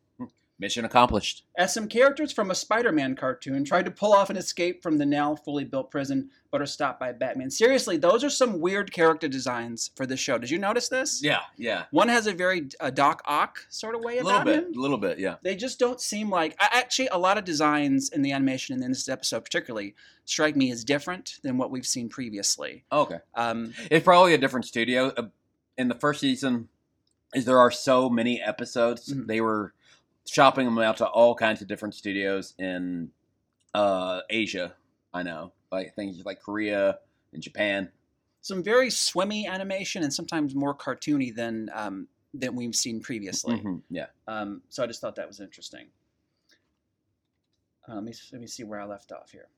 Mission 0.58 0.84
accomplished. 0.84 1.44
as 1.56 1.74
some 1.74 1.88
characters 1.88 2.30
from 2.30 2.50
a 2.52 2.54
Spider 2.54 2.92
Man 2.92 3.16
cartoon 3.16 3.64
tried 3.64 3.84
to 3.86 3.90
pull 3.90 4.12
off 4.12 4.30
an 4.30 4.36
escape 4.36 4.80
from 4.80 4.96
the 4.96 5.04
now 5.06 5.34
fully 5.34 5.64
built 5.64 5.90
prison, 5.90 6.30
but 6.52 6.60
are 6.62 6.66
stopped 6.66 7.00
by 7.00 7.10
Batman. 7.10 7.50
Seriously, 7.50 7.96
those 7.96 8.22
are 8.22 8.30
some 8.30 8.60
weird 8.60 8.92
character 8.92 9.26
designs 9.26 9.90
for 9.96 10.06
this 10.06 10.20
show. 10.20 10.38
Did 10.38 10.50
you 10.50 10.58
notice 10.58 10.88
this? 10.88 11.20
Yeah, 11.20 11.40
yeah. 11.56 11.86
One 11.90 12.06
has 12.08 12.28
a 12.28 12.32
very 12.32 12.68
uh, 12.78 12.90
Doc 12.90 13.22
Ock 13.26 13.58
sort 13.70 13.96
of 13.96 14.02
way 14.02 14.18
A 14.18 14.22
little 14.22 14.40
about 14.40 14.44
bit. 14.46 14.64
him. 14.66 14.72
A 14.76 14.80
little 14.80 14.98
bit, 14.98 15.18
yeah. 15.18 15.36
They 15.42 15.56
just 15.56 15.80
don't 15.80 16.00
seem 16.00 16.30
like. 16.30 16.54
Actually, 16.60 17.08
a 17.08 17.18
lot 17.18 17.38
of 17.38 17.44
designs 17.44 18.10
in 18.10 18.22
the 18.22 18.30
animation 18.30 18.74
and 18.74 18.84
in 18.84 18.90
this 18.92 19.08
episode, 19.08 19.44
particularly, 19.44 19.96
strike 20.26 20.54
me 20.54 20.70
as 20.70 20.84
different 20.84 21.40
than 21.42 21.58
what 21.58 21.72
we've 21.72 21.86
seen 21.86 22.08
previously. 22.08 22.84
Okay. 22.92 23.18
Um, 23.34 23.74
It's 23.90 24.04
probably 24.04 24.34
a 24.34 24.38
different 24.38 24.66
studio. 24.66 25.08
Uh, 25.16 25.24
In 25.76 25.88
the 25.88 25.94
first 25.96 26.20
season, 26.20 26.68
is 27.34 27.46
there 27.46 27.58
are 27.58 27.70
so 27.72 28.08
many 28.10 28.40
episodes, 28.40 29.08
Mhm. 29.12 29.26
they 29.26 29.40
were 29.40 29.72
shopping 30.28 30.64
them 30.66 30.78
out 30.78 30.96
to 30.98 31.06
all 31.06 31.34
kinds 31.34 31.60
of 31.62 31.68
different 31.68 31.94
studios 31.94 32.54
in 32.58 33.10
uh, 33.74 34.20
Asia. 34.30 34.74
I 35.14 35.22
know, 35.22 35.52
like 35.70 35.94
things 35.94 36.22
like 36.24 36.40
Korea 36.40 36.98
and 37.32 37.42
Japan. 37.42 37.90
some 38.40 38.62
very 38.62 38.90
swimmy 38.90 39.46
animation 39.46 40.02
and 40.02 40.12
sometimes 40.12 40.54
more 40.54 40.74
cartoony 40.74 41.34
than 41.34 41.70
um, 41.74 42.08
than 42.34 42.56
we've 42.56 42.74
seen 42.74 43.00
previously. 43.00 43.60
Mhm, 43.60 43.82
Yeah. 43.90 44.06
Um, 44.26 44.62
so 44.70 44.82
I 44.82 44.86
just 44.86 45.00
thought 45.00 45.16
that 45.16 45.28
was 45.28 45.38
interesting. 45.40 45.86
Uh, 47.88 47.96
let, 47.96 48.04
me, 48.04 48.12
let 48.32 48.40
me 48.40 48.46
see 48.46 48.64
where 48.64 48.80
I 48.80 48.84
left 48.84 49.12
off 49.12 49.30
here. 49.30 49.48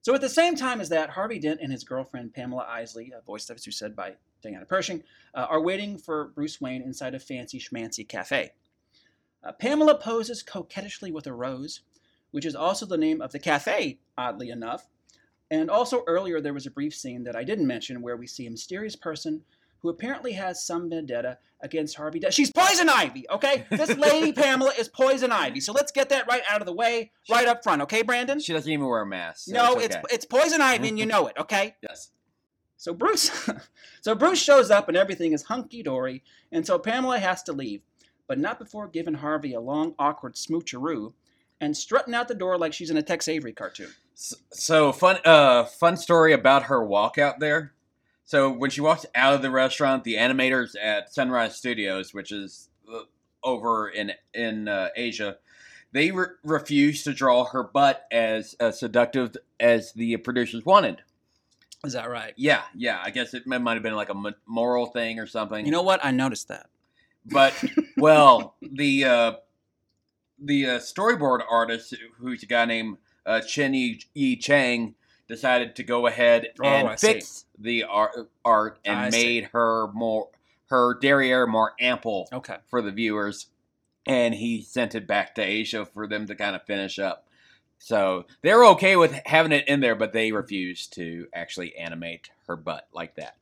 So 0.00 0.14
at 0.14 0.20
the 0.20 0.28
same 0.28 0.56
time 0.56 0.80
as 0.80 0.88
that, 0.88 1.10
Harvey 1.10 1.38
Dent 1.38 1.60
and 1.62 1.70
his 1.70 1.84
girlfriend 1.84 2.34
Pamela 2.34 2.66
Isley, 2.68 3.12
uh, 3.16 3.20
voiced 3.24 3.50
as 3.50 3.66
you 3.66 3.72
said 3.72 3.94
by 3.94 4.14
Diane 4.42 4.64
Pershing, 4.68 5.02
uh, 5.34 5.46
are 5.48 5.60
waiting 5.60 5.96
for 5.96 6.28
Bruce 6.34 6.60
Wayne 6.60 6.82
inside 6.82 7.14
a 7.14 7.20
fancy 7.20 7.60
schmancy 7.60 8.08
cafe. 8.08 8.52
Uh, 9.44 9.52
Pamela 9.52 9.96
poses 9.96 10.42
coquettishly 10.42 11.10
with 11.10 11.26
a 11.26 11.32
rose, 11.32 11.80
which 12.30 12.46
is 12.46 12.54
also 12.54 12.86
the 12.86 12.96
name 12.96 13.20
of 13.20 13.32
the 13.32 13.38
cafe, 13.38 13.98
oddly 14.16 14.50
enough. 14.50 14.88
And 15.50 15.70
also 15.70 16.04
earlier 16.06 16.40
there 16.40 16.54
was 16.54 16.66
a 16.66 16.70
brief 16.70 16.94
scene 16.94 17.24
that 17.24 17.36
I 17.36 17.44
didn't 17.44 17.66
mention 17.66 18.00
where 18.02 18.16
we 18.16 18.26
see 18.26 18.46
a 18.46 18.50
mysterious 18.50 18.96
person 18.96 19.42
who 19.80 19.88
apparently 19.88 20.32
has 20.32 20.64
some 20.64 20.88
vendetta 20.88 21.38
against 21.60 21.96
Harvey 21.96 22.20
Dent. 22.20 22.32
She's 22.32 22.50
Poison 22.50 22.88
Ivy, 22.88 23.26
okay? 23.30 23.66
This 23.70 23.96
lady 23.96 24.32
Pamela 24.32 24.72
is 24.78 24.88
Poison 24.88 25.32
Ivy. 25.32 25.60
So 25.60 25.72
let's 25.72 25.92
get 25.92 26.08
that 26.08 26.26
right 26.28 26.42
out 26.48 26.60
of 26.60 26.66
the 26.66 26.72
way, 26.72 27.10
right 27.30 27.46
up 27.46 27.62
front, 27.62 27.82
okay, 27.82 28.02
Brandon? 28.02 28.40
She 28.40 28.52
doesn't 28.52 28.70
even 28.70 28.86
wear 28.86 29.02
a 29.02 29.06
mask. 29.06 29.46
so 29.46 29.52
no, 29.52 29.74
it's, 29.74 29.86
it's 29.86 29.96
okay. 29.96 30.04
it's 30.10 30.24
Poison 30.24 30.60
Ivy, 30.60 30.88
and 30.88 30.98
you 30.98 31.06
know 31.06 31.26
it, 31.26 31.36
okay? 31.38 31.76
yes. 31.82 32.10
So 32.76 32.92
Bruce, 32.92 33.30
so 34.00 34.14
Bruce 34.14 34.42
shows 34.42 34.70
up 34.70 34.88
and 34.88 34.96
everything 34.96 35.32
is 35.32 35.44
hunky 35.44 35.82
dory, 35.82 36.22
and 36.50 36.66
so 36.66 36.78
Pamela 36.78 37.18
has 37.18 37.42
to 37.44 37.52
leave, 37.52 37.82
but 38.26 38.38
not 38.38 38.58
before 38.58 38.88
giving 38.88 39.14
Harvey 39.14 39.54
a 39.54 39.60
long, 39.60 39.94
awkward 39.98 40.34
smoocheroo, 40.34 41.12
and 41.60 41.76
strutting 41.76 42.14
out 42.14 42.28
the 42.28 42.34
door 42.34 42.58
like 42.58 42.72
she's 42.72 42.90
in 42.90 42.96
a 42.96 43.02
Tex 43.02 43.28
Avery 43.28 43.52
cartoon. 43.52 43.90
So, 44.14 44.36
so 44.50 44.92
fun, 44.92 45.18
uh, 45.24 45.64
fun 45.64 45.96
story 45.96 46.32
about 46.32 46.64
her 46.64 46.84
walk 46.84 47.18
out 47.18 47.40
there. 47.40 47.72
So 48.24 48.50
when 48.50 48.70
she 48.70 48.80
walked 48.80 49.06
out 49.14 49.34
of 49.34 49.42
the 49.42 49.50
restaurant, 49.50 50.04
the 50.04 50.14
animators 50.14 50.74
at 50.80 51.12
Sunrise 51.12 51.56
Studios, 51.56 52.14
which 52.14 52.32
is 52.32 52.68
uh, 52.92 53.00
over 53.44 53.88
in 53.88 54.12
in 54.32 54.68
uh, 54.68 54.88
Asia, 54.96 55.36
they 55.92 56.10
re- 56.10 56.26
refused 56.42 57.04
to 57.04 57.12
draw 57.12 57.44
her 57.44 57.62
butt 57.62 58.06
as 58.10 58.56
uh, 58.60 58.70
seductive 58.70 59.36
as 59.60 59.92
the 59.92 60.16
producers 60.18 60.64
wanted. 60.64 61.02
Is 61.84 61.94
that 61.94 62.08
right? 62.08 62.32
Yeah, 62.36 62.62
yeah. 62.74 63.00
I 63.02 63.10
guess 63.10 63.34
it 63.34 63.46
might 63.46 63.74
have 63.74 63.82
been 63.82 63.96
like 63.96 64.08
a 64.08 64.34
moral 64.46 64.86
thing 64.86 65.18
or 65.18 65.26
something. 65.26 65.64
You 65.66 65.72
know 65.72 65.82
what? 65.82 66.04
I 66.04 66.12
noticed 66.12 66.48
that. 66.48 66.66
But 67.26 67.54
well, 67.96 68.56
the 68.62 69.04
uh, 69.04 69.32
the 70.38 70.66
uh, 70.66 70.78
storyboard 70.78 71.40
artist, 71.48 71.94
who's 72.18 72.42
a 72.42 72.46
guy 72.46 72.64
named 72.64 72.98
uh, 73.24 73.40
Chen 73.40 73.74
Yi, 73.74 74.00
Yi 74.14 74.36
Chang, 74.36 74.94
decided 75.28 75.76
to 75.76 75.84
go 75.84 76.06
ahead 76.06 76.48
Oh, 76.60 76.88
and 76.88 76.98
see. 76.98 77.06
fix 77.14 77.44
the 77.58 77.84
art, 77.84 78.30
art 78.44 78.78
and 78.84 78.98
I 78.98 79.10
see. 79.10 79.24
made 79.24 79.44
her 79.52 79.88
more 79.92 80.28
her 80.66 80.94
derriere 81.00 81.46
more 81.46 81.74
ample 81.80 82.28
Okay. 82.32 82.56
for 82.66 82.80
the 82.82 82.90
viewers, 82.90 83.46
and 84.06 84.34
he 84.34 84.62
sent 84.62 84.94
it 84.94 85.06
back 85.06 85.34
to 85.34 85.42
Asia 85.42 85.84
for 85.84 86.06
them 86.06 86.26
to 86.26 86.34
kind 86.34 86.56
of 86.56 86.64
finish 86.64 86.98
up. 86.98 87.26
So 87.78 88.26
they're 88.42 88.64
okay 88.66 88.96
with 88.96 89.12
having 89.26 89.52
it 89.52 89.68
in 89.68 89.80
there, 89.80 89.94
but 89.96 90.12
they 90.12 90.32
refused 90.32 90.92
to 90.94 91.26
actually 91.34 91.76
animate 91.76 92.30
her 92.46 92.56
butt 92.56 92.88
like 92.92 93.16
that. 93.16 93.36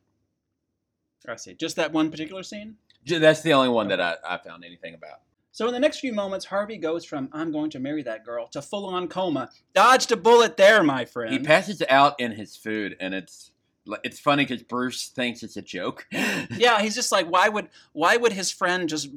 I 1.27 1.35
see. 1.35 1.53
Just 1.53 1.75
that 1.75 1.93
one 1.93 2.09
particular 2.09 2.41
scene? 2.43 2.77
That's 3.05 3.41
the 3.41 3.53
only 3.53 3.69
one 3.69 3.87
that 3.89 4.01
I, 4.01 4.15
I 4.27 4.37
found 4.37 4.63
anything 4.63 4.93
about. 4.93 5.21
So 5.53 5.67
in 5.67 5.73
the 5.73 5.79
next 5.79 5.99
few 5.99 6.13
moments, 6.13 6.45
Harvey 6.45 6.77
goes 6.77 7.03
from 7.03 7.29
"I'm 7.33 7.51
going 7.51 7.69
to 7.71 7.79
marry 7.79 8.03
that 8.03 8.23
girl" 8.23 8.47
to 8.49 8.61
full-on 8.61 9.09
coma. 9.09 9.49
Dodged 9.73 10.11
a 10.11 10.17
bullet 10.17 10.55
there, 10.55 10.81
my 10.81 11.03
friend. 11.05 11.33
He 11.33 11.39
passes 11.39 11.83
out 11.89 12.19
in 12.19 12.31
his 12.31 12.55
food, 12.55 12.95
and 12.99 13.13
it's 13.13 13.50
it's 14.03 14.19
funny 14.19 14.45
because 14.45 14.63
Bruce 14.63 15.07
thinks 15.07 15.43
it's 15.43 15.57
a 15.57 15.61
joke. 15.61 16.07
yeah, 16.11 16.81
he's 16.81 16.95
just 16.95 17.11
like, 17.11 17.29
why 17.29 17.49
would 17.49 17.69
why 17.93 18.17
would 18.17 18.33
his 18.33 18.51
friend 18.51 18.87
just 18.87 19.09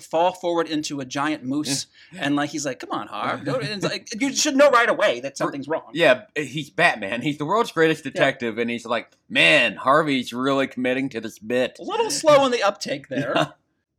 fall 0.00 0.32
forward 0.32 0.68
into 0.68 1.00
a 1.00 1.04
giant 1.04 1.44
moose? 1.44 1.86
Mm. 2.12 2.18
and 2.20 2.36
like 2.36 2.50
he's 2.50 2.66
like, 2.66 2.80
come 2.80 2.90
on, 2.90 3.06
Harv, 3.06 3.44
go 3.44 3.58
to-" 3.58 3.72
it's 3.72 3.84
like, 3.84 4.08
you 4.20 4.34
should 4.34 4.56
know 4.56 4.70
right 4.70 4.88
away 4.88 5.20
that 5.20 5.36
something's 5.36 5.68
wrong. 5.68 5.90
Yeah, 5.92 6.22
he's 6.34 6.70
Batman. 6.70 7.22
He's 7.22 7.38
the 7.38 7.44
world's 7.44 7.72
greatest 7.72 8.04
detective, 8.04 8.58
and 8.58 8.70
he's 8.70 8.86
like, 8.86 9.10
man, 9.28 9.76
Harvey's 9.76 10.32
really 10.32 10.66
committing 10.66 11.08
to 11.10 11.20
this 11.20 11.38
bit. 11.38 11.78
A 11.78 11.84
little 11.84 12.10
slow 12.10 12.40
on 12.40 12.50
the 12.50 12.62
uptake 12.62 13.08
there. 13.08 13.54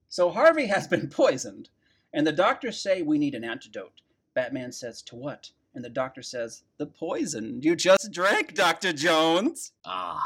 So 0.09 0.29
Harvey 0.29 0.67
has 0.67 0.87
been 0.87 1.09
poisoned, 1.09 1.69
and 2.13 2.25
the 2.25 2.31
doctors 2.31 2.79
say 2.79 3.01
we 3.01 3.17
need 3.17 3.35
an 3.35 3.43
antidote. 3.43 4.01
Batman 4.33 4.71
says, 4.71 5.01
to 5.03 5.15
what? 5.15 5.51
And 5.77 5.85
the 5.85 5.89
doctor 5.91 6.23
says, 6.23 6.63
the 6.77 6.87
poison 6.87 7.61
you 7.61 7.75
just 7.75 8.11
drank, 8.11 8.55
Dr. 8.55 8.93
Jones. 8.93 9.73
Ah, 9.85 10.25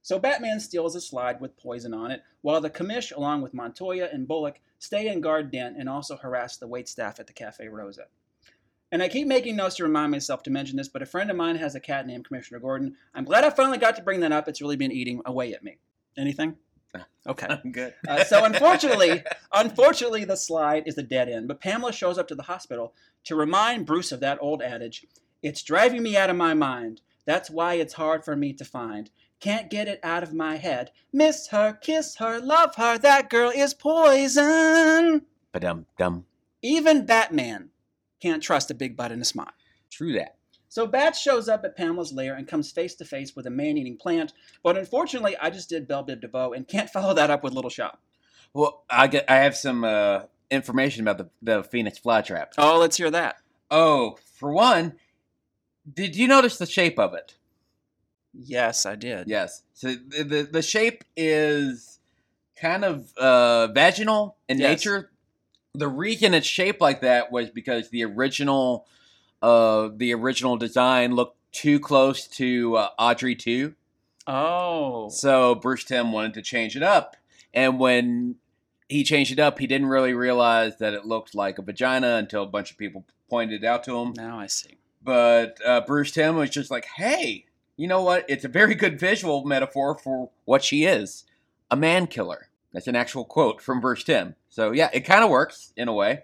So 0.00 0.18
Batman 0.18 0.58
steals 0.58 0.96
a 0.96 1.02
slide 1.02 1.38
with 1.38 1.58
poison 1.58 1.92
on 1.92 2.10
it, 2.10 2.22
while 2.40 2.62
the 2.62 2.70
commish, 2.70 3.14
along 3.14 3.42
with 3.42 3.52
Montoya 3.52 4.08
and 4.10 4.26
Bullock, 4.26 4.58
stay 4.78 5.08
and 5.08 5.22
guard 5.22 5.50
Dent 5.50 5.76
and 5.78 5.86
also 5.86 6.16
harass 6.16 6.56
the 6.56 6.66
waitstaff 6.66 7.20
at 7.20 7.26
the 7.26 7.34
Cafe 7.34 7.68
Rosa. 7.68 8.06
And 8.90 9.02
I 9.02 9.08
keep 9.10 9.26
making 9.26 9.54
notes 9.56 9.76
to 9.76 9.82
remind 9.82 10.12
myself 10.12 10.42
to 10.44 10.50
mention 10.50 10.78
this, 10.78 10.88
but 10.88 11.02
a 11.02 11.06
friend 11.06 11.30
of 11.30 11.36
mine 11.36 11.56
has 11.56 11.74
a 11.74 11.80
cat 11.80 12.06
named 12.06 12.24
Commissioner 12.26 12.58
Gordon. 12.58 12.96
I'm 13.14 13.26
glad 13.26 13.44
I 13.44 13.50
finally 13.50 13.76
got 13.76 13.96
to 13.96 14.02
bring 14.02 14.20
that 14.20 14.32
up. 14.32 14.48
It's 14.48 14.62
really 14.62 14.76
been 14.76 14.92
eating 14.92 15.20
away 15.26 15.52
at 15.52 15.62
me. 15.62 15.76
Anything? 16.16 16.56
Okay. 17.26 17.46
I'm 17.64 17.72
good. 17.72 17.94
Uh, 18.06 18.24
so 18.24 18.44
unfortunately, 18.44 19.22
unfortunately, 19.52 20.24
the 20.24 20.36
slide 20.36 20.84
is 20.86 20.98
a 20.98 21.02
dead 21.02 21.28
end. 21.28 21.48
But 21.48 21.60
Pamela 21.60 21.92
shows 21.92 22.18
up 22.18 22.28
to 22.28 22.34
the 22.34 22.44
hospital 22.44 22.94
to 23.24 23.36
remind 23.36 23.86
Bruce 23.86 24.12
of 24.12 24.20
that 24.20 24.38
old 24.40 24.62
adage: 24.62 25.06
"It's 25.42 25.62
driving 25.62 26.02
me 26.02 26.16
out 26.16 26.30
of 26.30 26.36
my 26.36 26.54
mind. 26.54 27.00
That's 27.26 27.50
why 27.50 27.74
it's 27.74 27.94
hard 27.94 28.24
for 28.24 28.36
me 28.36 28.52
to 28.54 28.64
find. 28.64 29.10
Can't 29.38 29.70
get 29.70 29.88
it 29.88 30.00
out 30.02 30.22
of 30.22 30.34
my 30.34 30.56
head. 30.56 30.90
Miss 31.12 31.48
her, 31.48 31.72
kiss 31.72 32.16
her, 32.16 32.40
love 32.40 32.74
her. 32.76 32.98
That 32.98 33.30
girl 33.30 33.50
is 33.54 33.74
poison." 33.74 35.26
But 35.52 35.64
um, 35.64 35.86
dum. 35.98 36.26
Even 36.62 37.06
Batman 37.06 37.70
can't 38.20 38.42
trust 38.42 38.70
a 38.70 38.74
big 38.74 38.96
butt 38.96 39.12
and 39.12 39.22
a 39.22 39.24
smile. 39.24 39.52
True 39.90 40.12
that. 40.14 40.36
So 40.70 40.86
Bat 40.86 41.16
shows 41.16 41.48
up 41.48 41.64
at 41.64 41.76
Pamela's 41.76 42.12
lair 42.12 42.34
and 42.36 42.46
comes 42.46 42.70
face 42.70 42.94
to 42.94 43.04
face 43.04 43.34
with 43.34 43.44
a 43.44 43.50
man-eating 43.50 43.96
plant. 43.96 44.32
But 44.62 44.78
unfortunately, 44.78 45.36
I 45.36 45.50
just 45.50 45.68
did 45.68 45.88
Belle 45.88 46.06
Biv 46.06 46.20
DeVoe 46.20 46.52
and 46.52 46.66
can't 46.66 46.88
follow 46.92 47.12
that 47.14 47.28
up 47.28 47.42
with 47.42 47.52
Little 47.52 47.70
Shop. 47.70 48.00
Well, 48.54 48.84
I 48.88 49.08
get. 49.08 49.28
I 49.28 49.36
have 49.38 49.56
some 49.56 49.84
uh, 49.84 50.22
information 50.50 51.02
about 51.06 51.18
the 51.18 51.28
the 51.42 51.62
Venus 51.62 51.98
flytrap. 51.98 52.52
Oh, 52.56 52.78
let's 52.78 52.96
hear 52.96 53.10
that. 53.10 53.36
Oh, 53.70 54.16
for 54.38 54.52
one, 54.52 54.94
did 55.92 56.16
you 56.16 56.26
notice 56.28 56.56
the 56.56 56.66
shape 56.66 56.98
of 56.98 57.14
it? 57.14 57.34
Yes, 58.32 58.86
I 58.86 58.94
did. 58.94 59.28
Yes. 59.28 59.62
So 59.74 59.88
the 59.94 60.22
the, 60.24 60.42
the 60.50 60.62
shape 60.62 61.02
is 61.16 61.98
kind 62.56 62.84
of 62.84 63.12
uh, 63.16 63.68
vaginal 63.68 64.36
in 64.48 64.58
Yes. 64.58 64.84
nature. 64.84 65.10
The 65.74 65.88
reason 65.88 66.34
it's 66.34 66.46
shaped 66.46 66.80
like 66.80 67.00
that 67.00 67.30
was 67.32 67.50
because 67.50 67.90
the 67.90 68.04
original 68.04 68.86
uh, 69.42 69.88
the 69.94 70.12
original 70.14 70.56
design 70.56 71.14
looked 71.14 71.36
too 71.52 71.80
close 71.80 72.26
to 72.26 72.76
uh, 72.76 72.88
Audrey 72.98 73.34
two. 73.34 73.74
Oh. 74.26 75.08
So 75.08 75.54
Bruce 75.54 75.84
Timm 75.84 76.12
wanted 76.12 76.34
to 76.34 76.42
change 76.42 76.76
it 76.76 76.82
up, 76.82 77.16
and 77.52 77.78
when 77.78 78.36
he 78.88 79.04
changed 79.04 79.32
it 79.32 79.38
up, 79.38 79.58
he 79.58 79.66
didn't 79.66 79.88
really 79.88 80.14
realize 80.14 80.78
that 80.78 80.94
it 80.94 81.06
looked 81.06 81.34
like 81.34 81.58
a 81.58 81.62
vagina 81.62 82.16
until 82.16 82.42
a 82.42 82.46
bunch 82.46 82.70
of 82.70 82.78
people 82.78 83.04
pointed 83.28 83.62
it 83.62 83.66
out 83.66 83.84
to 83.84 83.96
him. 83.98 84.12
Now 84.16 84.38
I 84.38 84.46
see. 84.46 84.78
But 85.02 85.58
uh, 85.64 85.80
Bruce 85.82 86.10
Timm 86.10 86.36
was 86.36 86.50
just 86.50 86.70
like, 86.70 86.86
"Hey, 86.96 87.46
you 87.76 87.86
know 87.86 88.02
what? 88.02 88.24
It's 88.28 88.44
a 88.44 88.48
very 88.48 88.74
good 88.74 89.00
visual 89.00 89.44
metaphor 89.44 89.96
for 89.96 90.30
what 90.44 90.62
she 90.62 90.84
is, 90.84 91.24
a 91.70 91.76
man 91.76 92.06
killer." 92.06 92.48
That's 92.72 92.86
an 92.86 92.96
actual 92.96 93.24
quote 93.24 93.60
from 93.60 93.80
Bruce 93.80 94.04
Timm. 94.04 94.36
So 94.48 94.72
yeah, 94.72 94.90
it 94.92 95.00
kind 95.00 95.24
of 95.24 95.30
works 95.30 95.72
in 95.76 95.88
a 95.88 95.94
way. 95.94 96.22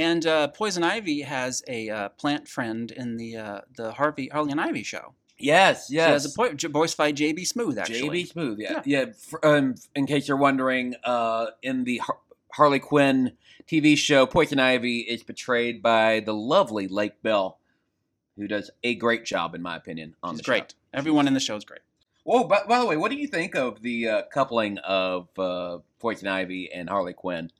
And 0.00 0.26
uh, 0.26 0.48
Poison 0.48 0.82
Ivy 0.82 1.20
has 1.20 1.62
a 1.68 1.90
uh, 1.90 2.08
plant 2.08 2.48
friend 2.48 2.90
in 2.90 3.18
the 3.18 3.36
uh, 3.36 3.60
the 3.76 3.92
Harvey 3.92 4.28
Harley 4.28 4.50
and 4.50 4.60
Ivy 4.60 4.82
show. 4.82 5.14
Yes, 5.38 5.88
yes. 5.90 6.06
She 6.08 6.12
has 6.12 6.24
a 6.26 6.36
po- 6.36 6.52
j- 6.54 6.68
voiced 6.68 6.96
by 6.96 7.12
JB 7.12 7.40
Smoove, 7.50 7.76
actually. 7.78 8.24
JB 8.24 8.32
Smoove, 8.32 8.56
yeah, 8.58 8.82
yeah. 8.84 9.04
for, 9.16 9.44
um, 9.46 9.74
in 9.94 10.06
case 10.06 10.26
you're 10.28 10.36
wondering, 10.36 10.94
uh, 11.04 11.46
in 11.62 11.84
the 11.84 11.98
Har- 11.98 12.18
Harley 12.52 12.78
Quinn 12.78 13.32
TV 13.66 13.96
show, 13.96 14.26
Poison 14.26 14.58
Ivy 14.58 15.00
is 15.00 15.22
portrayed 15.22 15.82
by 15.82 16.20
the 16.20 16.34
lovely 16.34 16.88
Lake 16.88 17.22
Bell, 17.22 17.58
who 18.36 18.48
does 18.48 18.70
a 18.84 18.94
great 18.96 19.24
job, 19.24 19.54
in 19.54 19.62
my 19.62 19.76
opinion, 19.76 20.14
on 20.22 20.34
She's 20.34 20.38
the 20.40 20.44
show. 20.44 20.52
great. 20.52 20.74
Everyone 20.92 21.26
in 21.26 21.34
the 21.34 21.40
show 21.40 21.56
is 21.56 21.64
great. 21.64 21.80
Whoa! 22.24 22.44
By, 22.44 22.62
by 22.68 22.78
the 22.78 22.86
way, 22.86 22.96
what 22.98 23.10
do 23.10 23.16
you 23.16 23.26
think 23.26 23.54
of 23.54 23.80
the 23.82 24.08
uh, 24.08 24.22
coupling 24.32 24.78
of 24.78 25.28
uh, 25.38 25.78
Poison 26.00 26.28
Ivy 26.28 26.70
and 26.72 26.88
Harley 26.88 27.14
Quinn? 27.14 27.50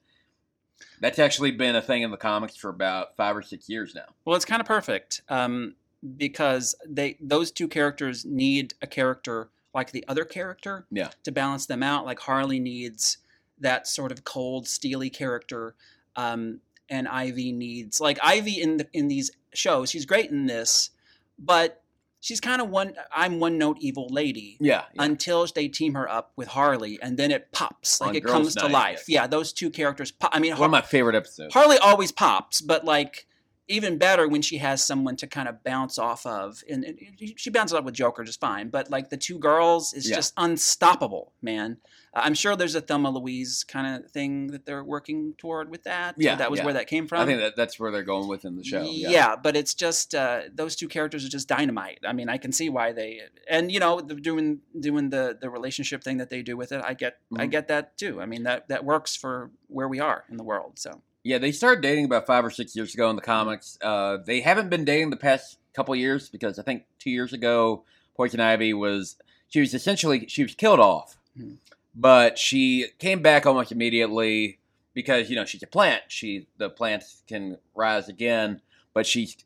That's 1.01 1.19
actually 1.19 1.51
been 1.53 1.77
a 1.77 1.83
thing 1.83 2.03
in 2.03 2.11
the 2.11 2.17
comics 2.17 2.57
for 2.57 2.69
about 2.69 3.17
five 3.17 3.37
or 3.37 3.43
six 3.43 3.69
years 3.69 3.95
now. 3.95 4.07
Well, 4.25 4.37
it's 4.37 4.45
kind 4.45 4.61
of 4.61 4.67
perfect 4.67 5.23
um, 5.29 5.75
because 6.17 6.75
they 6.87 7.17
those 7.21 7.51
two 7.51 7.69
characters 7.69 8.25
need 8.25 8.75
a 8.83 8.87
character 8.87 9.49
like 9.75 9.93
the 9.93 10.05
other 10.09 10.25
character 10.25 10.85
Yeah. 10.91 11.11
to 11.25 11.31
balance 11.33 11.67
them 11.67 11.83
out. 11.83 12.05
Like 12.05 12.19
Harley 12.21 12.59
needs 12.61 13.19
that 13.61 13.87
sort 13.87 14.11
of 14.11 14.25
cold, 14.25 14.67
steely 14.67 15.11
character, 15.11 15.75
um, 16.17 16.61
and 16.89 17.07
Ivy 17.07 17.53
needs 17.53 18.01
like 18.01 18.19
Ivy 18.23 18.61
in 18.61 18.79
the 18.79 18.87
in 18.93 19.09
these 19.09 19.31
shows. 19.55 19.91
She's 19.91 20.05
great 20.07 20.31
in 20.31 20.47
this, 20.47 20.91
but 21.39 21.83
she's 22.21 22.41
kind 22.41 22.61
of 22.63 22.69
one. 22.71 22.95
I'm 23.15 23.41
one 23.41 23.59
note 23.59 23.79
evil 23.81 24.09
lady. 24.11 24.57
Yeah, 24.61 24.85
yeah. 24.95 25.03
Until 25.03 25.47
they 25.47 25.69
team 25.69 25.95
her 25.95 26.09
up 26.09 26.33
with 26.37 26.49
Harley, 26.49 26.99
and 27.03 27.17
then 27.17 27.31
it 27.31 27.51
pops, 27.53 28.01
like 28.01 28.11
On 28.11 28.17
it 28.17 28.21
Girls' 28.23 28.33
comes 28.33 28.55
to 28.57 28.69
life. 28.69 28.99
yes. 28.99 29.09
Yeah, 29.09 29.27
those 29.27 29.53
two 29.53 29.71
characters. 29.71 30.11
Pop. 30.11 30.31
I 30.33 30.39
mean, 30.39 30.53
one 30.53 30.67
of 30.67 30.71
my 30.71 30.83
favorite 30.83 31.17
episodes. 31.17 31.53
Harley 31.55 31.79
always 31.79 32.13
pops, 32.13 32.61
but 32.61 32.85
like 32.85 33.27
even 33.71 33.99
better 33.99 34.29
when 34.29 34.43
she 34.43 34.59
has 34.59 34.83
someone 34.85 35.17
to 35.17 35.27
kind 35.27 35.49
of 35.49 35.63
bounce 35.63 35.99
off 35.99 36.27
of. 36.27 36.63
And, 36.69 36.85
and 36.85 36.99
she 37.37 37.51
bounces 37.51 37.75
off 37.75 37.85
with 37.85 37.95
Joker 37.95 38.25
just 38.25 38.41
fine, 38.41 38.69
but 38.69 38.91
like 38.91 39.11
the 39.11 39.17
two 39.17 39.39
girls 39.39 39.95
is 39.95 40.09
Yeah. 40.11 40.17
just 40.17 40.35
unstoppable, 40.37 41.33
man. 41.41 41.79
Uh, 42.13 42.23
I'm 42.25 42.35
sure 42.35 42.57
there's 42.57 42.75
a 42.75 42.81
Thelma 42.81 43.11
Louise 43.11 43.65
kind 43.65 44.05
of 44.05 44.11
thing 44.11 44.49
that 44.49 44.67
they're 44.67 44.83
working 44.83 45.35
toward 45.39 45.71
with 45.71 45.85
that. 45.85 46.17
Yeah, 46.19 46.35
that 46.35 46.51
was 46.51 46.59
yeah. 46.59 46.65
where 46.65 46.75
that 46.75 46.89
came 46.89 47.07
from. 47.07 47.21
I 47.21 47.27
think 47.27 47.41
that 47.41 47.55
that's 47.57 47.79
where 47.79 47.93
they're 47.93 48.03
going 48.03 48.27
with 48.29 48.45
in 48.45 48.57
the 48.57 48.65
show. 48.65 48.83
Yeah. 48.83 49.11
Yeah, 49.11 49.37
but 49.37 49.57
it's 49.57 49.75
just 49.75 50.15
uh, 50.15 50.43
those 50.53 50.75
two 50.75 50.89
characters 50.89 51.25
are 51.25 51.29
just 51.29 51.47
dynamite. 51.49 52.01
I 52.05 52.13
mean, 52.13 52.29
I 52.29 52.37
can 52.39 52.51
see 52.53 52.69
why 52.69 52.93
they 52.93 53.21
and 53.49 53.71
you 53.71 53.79
know 53.79 54.01
they're 54.01 54.19
doing 54.19 54.61
doing 54.79 55.11
the 55.11 55.39
the 55.41 55.49
relationship 55.49 56.03
thing 56.03 56.17
that 56.19 56.31
they 56.31 56.43
do 56.43 56.57
with 56.57 56.73
it. 56.73 56.83
I 56.85 56.95
get 56.95 57.19
I 57.37 57.47
Mhm. 57.47 57.51
get 57.53 57.69
that 57.69 57.97
too. 57.97 58.21
I 58.21 58.27
mean 58.27 58.43
that 58.43 58.69
that 58.69 58.85
works 58.85 59.15
for 59.15 59.51
where 59.69 59.87
we 59.89 60.01
are 60.01 60.25
in 60.29 60.37
the 60.37 60.45
world. 60.45 60.79
So 60.81 61.03
Yeah, 61.23 61.39
they 61.39 61.53
started 61.53 61.83
dating 61.83 62.07
about 62.07 62.27
five 62.27 62.45
or 62.45 62.51
six 62.51 62.75
years 62.75 62.95
ago 62.95 63.11
in 63.11 63.17
the 63.17 63.23
comics. 63.23 63.77
Uh, 63.83 64.19
they 64.25 64.41
haven't 64.41 64.71
been 64.71 64.85
dating 64.85 65.11
the 65.11 65.17
past 65.17 65.59
couple 65.75 65.95
years 65.95 66.29
because 66.31 66.59
I 66.59 66.63
think 66.63 66.85
two 66.99 67.11
years 67.11 67.33
ago, 67.33 67.85
Poison 68.17 68.41
Ivy 68.41 68.73
was 68.75 69.17
she 69.49 69.61
was 69.61 69.75
essentially 69.75 70.27
she 70.29 70.43
was 70.43 70.55
killed 70.55 70.81
off, 70.81 71.19
Mhm. 71.39 71.57
but 71.95 72.39
she 72.39 72.87
came 72.99 73.21
back 73.23 73.45
almost 73.47 73.71
immediately 73.73 74.59
because 74.95 75.29
you 75.31 75.37
know 75.37 75.45
she's 75.45 75.63
a 75.63 75.67
plant. 75.67 76.03
She 76.09 76.47
the 76.59 76.71
plants 76.71 77.23
can 77.29 77.59
rise 77.75 78.09
again, 78.09 78.61
but 78.95 79.07
she's 79.07 79.37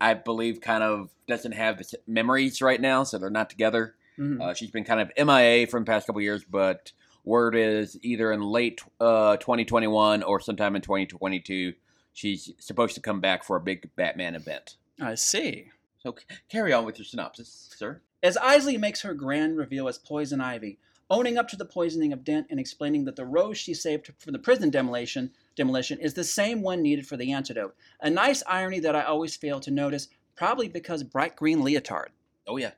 I 0.00 0.14
believe 0.14 0.60
kind 0.60 0.82
of 0.84 1.10
doesn't 1.26 1.52
have 1.52 1.78
the 1.78 1.98
memories 2.06 2.60
right 2.62 2.80
now, 2.80 3.04
so 3.04 3.18
they're 3.18 3.30
not 3.30 3.48
together. 3.50 3.94
mhm. 4.18 4.40
Uh, 4.40 4.52
she's 4.54 4.70
been 4.70 4.84
kind 4.84 5.00
of 5.00 5.10
MIA 5.16 5.66
for 5.66 5.80
the 5.80 5.86
past 5.86 6.06
couple 6.06 6.20
years, 6.20 6.44
but 6.44 6.92
word 7.24 7.54
is 7.54 7.98
either 8.02 8.32
in 8.32 8.42
late 8.42 8.82
uh, 9.00 9.36
2021 9.36 10.22
or 10.22 10.40
sometime 10.40 10.76
in 10.76 10.82
2022, 10.82 11.74
she's 12.12 12.52
supposed 12.58 12.94
to 12.94 13.00
come 13.00 13.20
back 13.20 13.44
for 13.44 13.56
a 13.56 13.60
big 13.60 13.88
Batman 13.96 14.34
event. 14.34 14.76
I 15.00 15.14
see. 15.14 15.70
So 16.02 16.14
c- 16.18 16.36
carry 16.48 16.72
on 16.72 16.84
with 16.84 16.98
your 16.98 17.04
synopsis, 17.04 17.70
sir. 17.76 18.00
As 18.22 18.36
Isley 18.36 18.76
makes 18.76 19.02
her 19.02 19.14
grand 19.14 19.56
reveal 19.56 19.88
as 19.88 19.98
Poison 19.98 20.40
Ivy, 20.40 20.78
owning 21.10 21.36
up 21.36 21.48
to 21.48 21.56
the 21.56 21.64
poisoning 21.64 22.12
of 22.12 22.24
Dent 22.24 22.46
and 22.50 22.58
explaining 22.58 23.04
that 23.04 23.16
the 23.16 23.26
rose 23.26 23.58
she 23.58 23.74
saved 23.74 24.10
from 24.18 24.32
the 24.32 24.38
prison 24.38 24.70
demolition 24.70 25.30
demolition 25.56 25.98
is 26.00 26.14
the 26.14 26.24
same 26.24 26.62
one 26.62 26.82
needed 26.82 27.06
for 27.06 27.16
the 27.16 27.32
antidote. 27.32 27.74
A 28.00 28.08
nice 28.08 28.42
irony 28.46 28.80
that 28.80 28.96
I 28.96 29.02
always 29.02 29.36
fail 29.36 29.60
to 29.60 29.70
notice, 29.70 30.08
probably 30.36 30.68
because 30.68 31.02
bright 31.02 31.36
green 31.36 31.62
leotard. 31.62 32.08
Oh 32.46 32.56
yeah, 32.56 32.72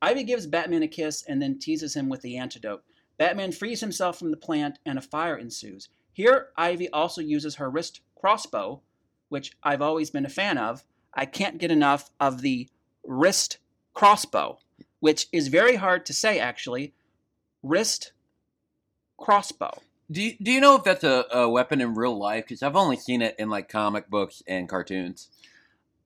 Ivy 0.00 0.24
gives 0.24 0.46
Batman 0.46 0.82
a 0.82 0.88
kiss 0.88 1.24
and 1.26 1.40
then 1.40 1.58
teases 1.58 1.94
him 1.94 2.08
with 2.08 2.20
the 2.22 2.36
antidote. 2.36 2.82
Batman 3.16 3.52
frees 3.52 3.80
himself 3.80 4.18
from 4.18 4.30
the 4.30 4.36
plant 4.36 4.78
and 4.84 4.98
a 4.98 5.02
fire 5.02 5.36
ensues. 5.36 5.88
Here, 6.12 6.48
Ivy 6.56 6.88
also 6.90 7.20
uses 7.20 7.56
her 7.56 7.70
wrist 7.70 8.00
crossbow, 8.18 8.80
which 9.28 9.52
I've 9.62 9.82
always 9.82 10.10
been 10.10 10.26
a 10.26 10.30
fan 10.30 10.58
of. 10.58 10.84
I 11.12 11.26
can't 11.26 11.58
get 11.58 11.70
enough 11.70 12.10
of 12.18 12.40
the 12.40 12.68
wrist 13.04 13.58
crossbow, 13.92 14.58
which 15.00 15.28
is 15.32 15.48
very 15.48 15.76
hard 15.76 16.06
to 16.06 16.12
say 16.12 16.38
actually. 16.38 16.94
Wrist 17.62 18.12
crossbow. 19.16 19.80
Do 20.10 20.22
you, 20.22 20.36
do 20.40 20.52
you 20.52 20.60
know 20.60 20.76
if 20.76 20.84
that's 20.84 21.04
a, 21.04 21.24
a 21.32 21.48
weapon 21.48 21.80
in 21.80 21.94
real 21.94 22.18
life? 22.18 22.44
Because 22.44 22.62
I've 22.62 22.76
only 22.76 22.96
seen 22.96 23.22
it 23.22 23.36
in 23.38 23.48
like 23.48 23.68
comic 23.68 24.10
books 24.10 24.42
and 24.46 24.68
cartoons. 24.68 25.30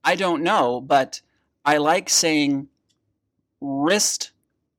I 0.04 0.14
don't 0.14 0.42
know, 0.42 0.80
but 0.80 1.20
I 1.64 1.78
like 1.78 2.08
saying 2.08 2.68
wrist 3.60 4.30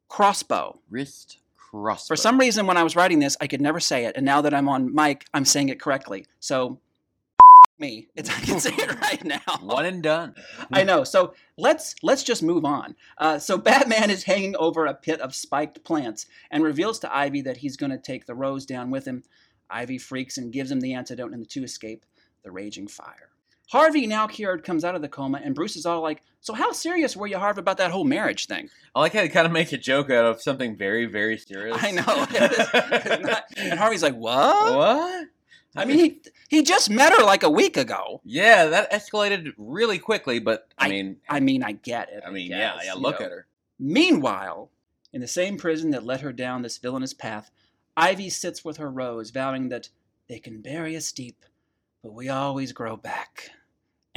crossbow. 0.07 0.79
Wrist 0.89 1.39
crossbow. 1.69 2.13
For 2.13 2.15
some 2.15 2.39
reason, 2.39 2.67
when 2.67 2.77
I 2.77 2.83
was 2.83 2.95
writing 2.95 3.19
this, 3.19 3.37
I 3.39 3.47
could 3.47 3.61
never 3.61 3.79
say 3.79 4.05
it, 4.05 4.15
and 4.15 4.25
now 4.25 4.41
that 4.41 4.53
I'm 4.53 4.69
on 4.69 4.93
mic, 4.93 5.25
I'm 5.33 5.45
saying 5.45 5.69
it 5.69 5.79
correctly. 5.79 6.25
So, 6.39 6.79
me, 7.79 8.07
it's, 8.15 8.29
I 8.29 8.39
can 8.39 8.59
say 8.59 8.73
it 8.73 8.99
right 9.01 9.23
now. 9.23 9.41
one 9.61 9.85
and 9.85 10.01
done. 10.01 10.35
I 10.71 10.83
know. 10.83 11.03
So 11.03 11.33
let's 11.57 11.95
let's 12.03 12.23
just 12.23 12.43
move 12.43 12.65
on. 12.65 12.95
Uh, 13.17 13.39
so 13.39 13.57
Batman 13.57 14.09
is 14.09 14.23
hanging 14.23 14.55
over 14.57 14.85
a 14.85 14.93
pit 14.93 15.21
of 15.21 15.35
spiked 15.35 15.83
plants 15.83 16.25
and 16.51 16.63
reveals 16.63 16.99
to 16.99 17.15
Ivy 17.15 17.41
that 17.41 17.57
he's 17.57 17.77
going 17.77 17.91
to 17.91 17.97
take 17.97 18.25
the 18.25 18.35
rose 18.35 18.65
down 18.65 18.89
with 18.89 19.05
him. 19.05 19.23
Ivy 19.69 19.99
freaks 19.99 20.37
and 20.37 20.51
gives 20.51 20.71
him 20.71 20.81
the 20.81 20.93
antidote, 20.93 21.31
and 21.31 21.41
the 21.41 21.47
two 21.47 21.63
escape 21.63 22.05
the 22.43 22.51
raging 22.51 22.87
fire. 22.87 23.29
Harvey, 23.69 24.07
now 24.07 24.25
cured, 24.25 24.63
comes 24.63 24.83
out 24.83 24.95
of 24.95 25.03
the 25.03 25.07
coma, 25.07 25.39
and 25.43 25.53
Bruce 25.53 25.75
is 25.75 25.85
all 25.85 26.01
like, 26.01 26.23
"So 26.41 26.53
how 26.53 26.71
serious 26.71 27.15
were 27.15 27.27
you, 27.27 27.37
Harvey, 27.37 27.59
about 27.59 27.77
that 27.77 27.91
whole 27.91 28.03
marriage 28.03 28.47
thing?" 28.47 28.69
I 28.95 29.01
like 29.01 29.13
how 29.13 29.21
they 29.21 29.29
kind 29.29 29.45
of 29.45 29.51
make 29.51 29.71
a 29.71 29.77
joke 29.77 30.09
out 30.09 30.25
of 30.25 30.41
something 30.41 30.75
very, 30.75 31.05
very 31.05 31.37
serious. 31.37 31.77
I 31.79 31.91
know. 31.91 33.31
and 33.57 33.79
Harvey's 33.79 34.01
like, 34.01 34.15
"What?" 34.15 34.75
what? 34.75 35.27
I 35.75 35.85
mean, 35.85 35.99
he 35.99 36.21
he 36.49 36.63
just 36.63 36.89
met 36.89 37.13
her 37.13 37.23
like 37.23 37.43
a 37.43 37.49
week 37.49 37.77
ago. 37.77 38.21
yeah, 38.23 38.65
that 38.65 38.91
escalated 38.91 39.53
really 39.57 39.99
quickly, 39.99 40.39
but 40.39 40.67
I, 40.79 40.89
mean, 40.89 41.17
I 41.29 41.39
mean, 41.39 41.63
I 41.63 41.73
get 41.73 42.09
it. 42.09 42.23
I 42.25 42.31
mean, 42.31 42.49
yeah, 42.49 42.73
guess, 42.73 42.85
yeah. 42.85 42.93
you 42.95 42.99
Look 42.99 43.19
know. 43.19 43.27
at 43.27 43.31
her. 43.31 43.45
Meanwhile, 43.77 44.71
in 45.13 45.21
the 45.21 45.27
same 45.27 45.57
prison 45.57 45.91
that 45.91 46.03
led 46.03 46.21
her 46.21 46.33
down 46.33 46.63
this 46.63 46.79
villainous 46.79 47.13
path, 47.13 47.51
Ivy 47.95 48.31
sits 48.31 48.65
with 48.65 48.77
her 48.77 48.89
rose, 48.89 49.29
vowing 49.29 49.69
that 49.69 49.89
they 50.27 50.39
can 50.39 50.61
bury 50.61 50.97
us 50.97 51.11
deep, 51.11 51.45
but 52.01 52.13
we 52.13 52.29
always 52.29 52.71
grow 52.71 52.97
back. 52.97 53.51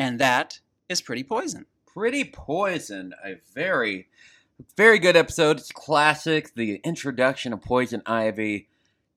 And 0.02 0.18
that 0.18 0.58
is 0.88 1.00
pretty 1.00 1.22
poison. 1.22 1.66
Pretty 1.86 2.24
Poison, 2.24 3.14
a 3.24 3.36
very, 3.54 4.08
very 4.76 4.98
good 4.98 5.14
episode. 5.14 5.58
It's 5.58 5.70
classic. 5.70 6.54
The 6.56 6.80
introduction 6.82 7.52
of 7.52 7.62
Poison 7.62 8.02
Ivy. 8.04 8.66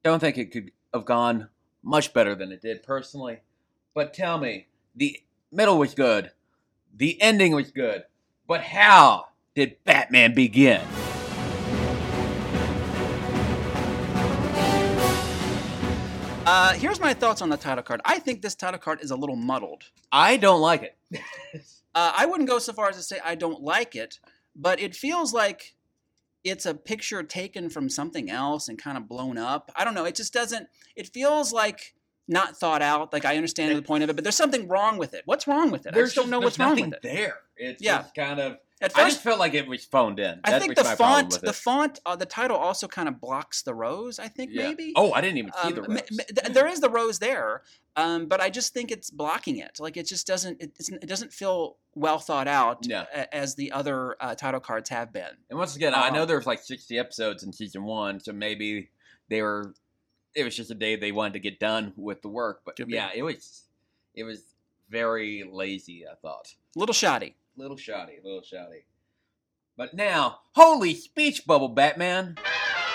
Don't 0.03 0.19
think 0.19 0.37
it 0.37 0.51
could 0.51 0.69
have 0.93 1.05
gone 1.05 1.49
much 1.81 2.13
better 2.13 2.35
than 2.35 2.51
it 2.51 2.61
did 2.61 2.83
personally. 2.83 3.39
But 3.95 4.13
tell 4.13 4.37
me, 4.37 4.67
the 4.95 5.21
middle 5.51 5.79
was 5.79 5.95
good, 5.95 6.29
the 6.95 7.19
ending 7.19 7.55
was 7.55 7.71
good, 7.71 8.03
but 8.47 8.61
how 8.61 9.29
did 9.55 9.83
Batman 9.85 10.35
begin? 10.35 10.81
Uh, 16.65 16.73
here's 16.73 16.99
my 16.99 17.13
thoughts 17.13 17.43
on 17.43 17.49
the 17.49 17.57
title 17.57 17.83
card. 17.83 18.01
I 18.05 18.17
think 18.17 18.41
this 18.41 18.55
title 18.55 18.79
card 18.79 18.99
is 19.03 19.11
a 19.11 19.15
little 19.15 19.35
muddled. 19.35 19.83
I 20.11 20.37
don't 20.37 20.61
like 20.61 20.81
it. 21.11 21.21
Uh, 21.97 22.11
I 22.13 22.25
wouldn't 22.25 22.49
go 22.49 22.59
so 22.59 22.73
far 22.73 22.89
as 22.89 22.97
to 22.97 23.01
say 23.01 23.19
I 23.23 23.35
don't 23.35 23.61
like 23.63 23.95
it, 23.95 24.19
but 24.53 24.81
it 24.81 24.93
feels 24.97 25.33
like 25.33 25.73
it's 26.43 26.65
a 26.65 26.73
picture 26.73 27.23
taken 27.23 27.69
from 27.69 27.87
something 27.87 28.29
else 28.29 28.67
and 28.67 28.77
kind 28.77 28.97
of 28.97 29.07
blown 29.07 29.37
up. 29.37 29.71
I 29.77 29.85
don't 29.85 29.93
know. 29.93 30.03
It 30.03 30.15
just 30.15 30.33
doesn't. 30.33 30.67
It 30.97 31.07
feels 31.13 31.53
like 31.53 31.93
not 32.27 32.57
thought 32.57 32.81
out. 32.81 33.13
Like 33.13 33.23
I 33.23 33.37
understand 33.37 33.77
the 33.77 33.81
point 33.81 34.03
of 34.03 34.09
it, 34.09 34.17
but 34.17 34.25
there's 34.25 34.35
something 34.35 34.67
wrong 34.67 34.97
with 34.97 35.13
it. 35.13 35.21
What's 35.23 35.47
wrong 35.47 35.71
with 35.71 35.85
it? 35.85 35.93
I 35.95 35.99
just 36.01 36.17
don't 36.17 36.29
know 36.29 36.41
what's 36.41 36.59
wrong 36.59 36.75
with 36.81 36.91
it. 36.95 36.99
there. 37.01 37.35
It's 37.55 37.81
Yeah. 37.81 37.99
just 37.99 38.13
kind 38.13 38.41
of. 38.41 38.57
At 38.81 38.97
I 38.97 39.05
just 39.07 39.21
felt 39.21 39.39
like 39.39 39.53
it 39.53 39.67
was 39.67 39.85
phoned 39.85 40.19
in. 40.19 40.41
I 40.43 40.51
That 40.51 40.61
think 40.61 40.75
the 40.75 40.83
font, 40.83 41.39
the 41.41 41.53
font, 41.53 41.99
uh, 42.05 42.17
the 42.17 42.25
title 42.25 42.57
also 42.57 42.89
kind 42.89 43.07
of 43.07 43.21
blocks 43.21 43.61
the 43.61 43.73
rose. 43.73 44.19
I 44.19 44.27
think 44.27 44.51
Yeah. 44.53 44.63
maybe. 44.67 44.91
Oh, 44.97 45.13
I 45.13 45.21
didn't 45.21 45.37
even 45.37 45.53
see 45.53 45.59
Um, 45.69 45.75
the 45.75 45.81
rose. 45.83 45.89
m- 46.11 46.17
th- 46.17 46.47
there 46.53 46.67
is 46.67 46.81
the 46.81 46.89
rose 46.89 47.19
there, 47.19 47.63
um, 47.95 48.25
but 48.27 48.41
I 48.41 48.49
just 48.49 48.73
think 48.73 48.91
it's 48.91 49.09
blocking 49.09 49.59
it. 49.59 49.79
Like 49.79 49.95
it 49.95 50.05
just 50.07 50.27
doesn't. 50.27 50.61
It, 50.61 50.73
it 50.89 51.07
doesn't 51.07 51.31
feel 51.31 51.77
well 51.93 52.19
thought 52.19 52.49
out 52.49 52.85
Yeah. 52.85 53.05
a- 53.13 53.33
as 53.33 53.55
the 53.55 53.71
other 53.71 54.17
uh, 54.19 54.35
title 54.35 54.59
cards 54.59 54.89
have 54.89 55.13
been. 55.13 55.37
And 55.49 55.57
once 55.57 55.77
again, 55.77 55.93
I 55.95 56.09
know 56.09 56.23
Uh, 56.23 56.25
there's 56.25 56.45
like 56.45 56.59
60 56.61 56.99
episodes 56.99 57.43
in 57.43 57.53
season 57.53 57.85
one, 57.85 58.19
so 58.19 58.33
maybe 58.33 58.89
they 59.29 59.41
were. 59.41 59.73
It 60.33 60.43
was 60.43 60.53
just 60.53 60.69
a 60.69 60.75
day 60.75 60.97
they 60.97 61.13
wanted 61.13 61.31
to 61.33 61.39
get 61.39 61.61
done 61.61 61.93
with 61.95 62.21
the 62.21 62.27
work, 62.27 62.63
but 62.65 62.75
Could 62.75 62.87
be. 62.87 62.95
yeah, 62.95 63.09
it 63.15 63.23
was. 63.23 63.63
It 64.15 64.25
was 64.25 64.43
very 64.89 65.45
lazy. 65.49 66.05
I 66.05 66.15
thought 66.15 66.55
A 66.75 66.79
little 66.79 66.91
shoddy. 66.93 67.35
Little 67.57 67.77
shoddy, 67.77 68.19
little 68.23 68.41
shoddy. 68.41 68.85
But 69.77 69.93
now, 69.93 70.39
holy 70.55 70.95
speech 70.95 71.45
bubble, 71.45 71.69
Batman! 71.69 72.37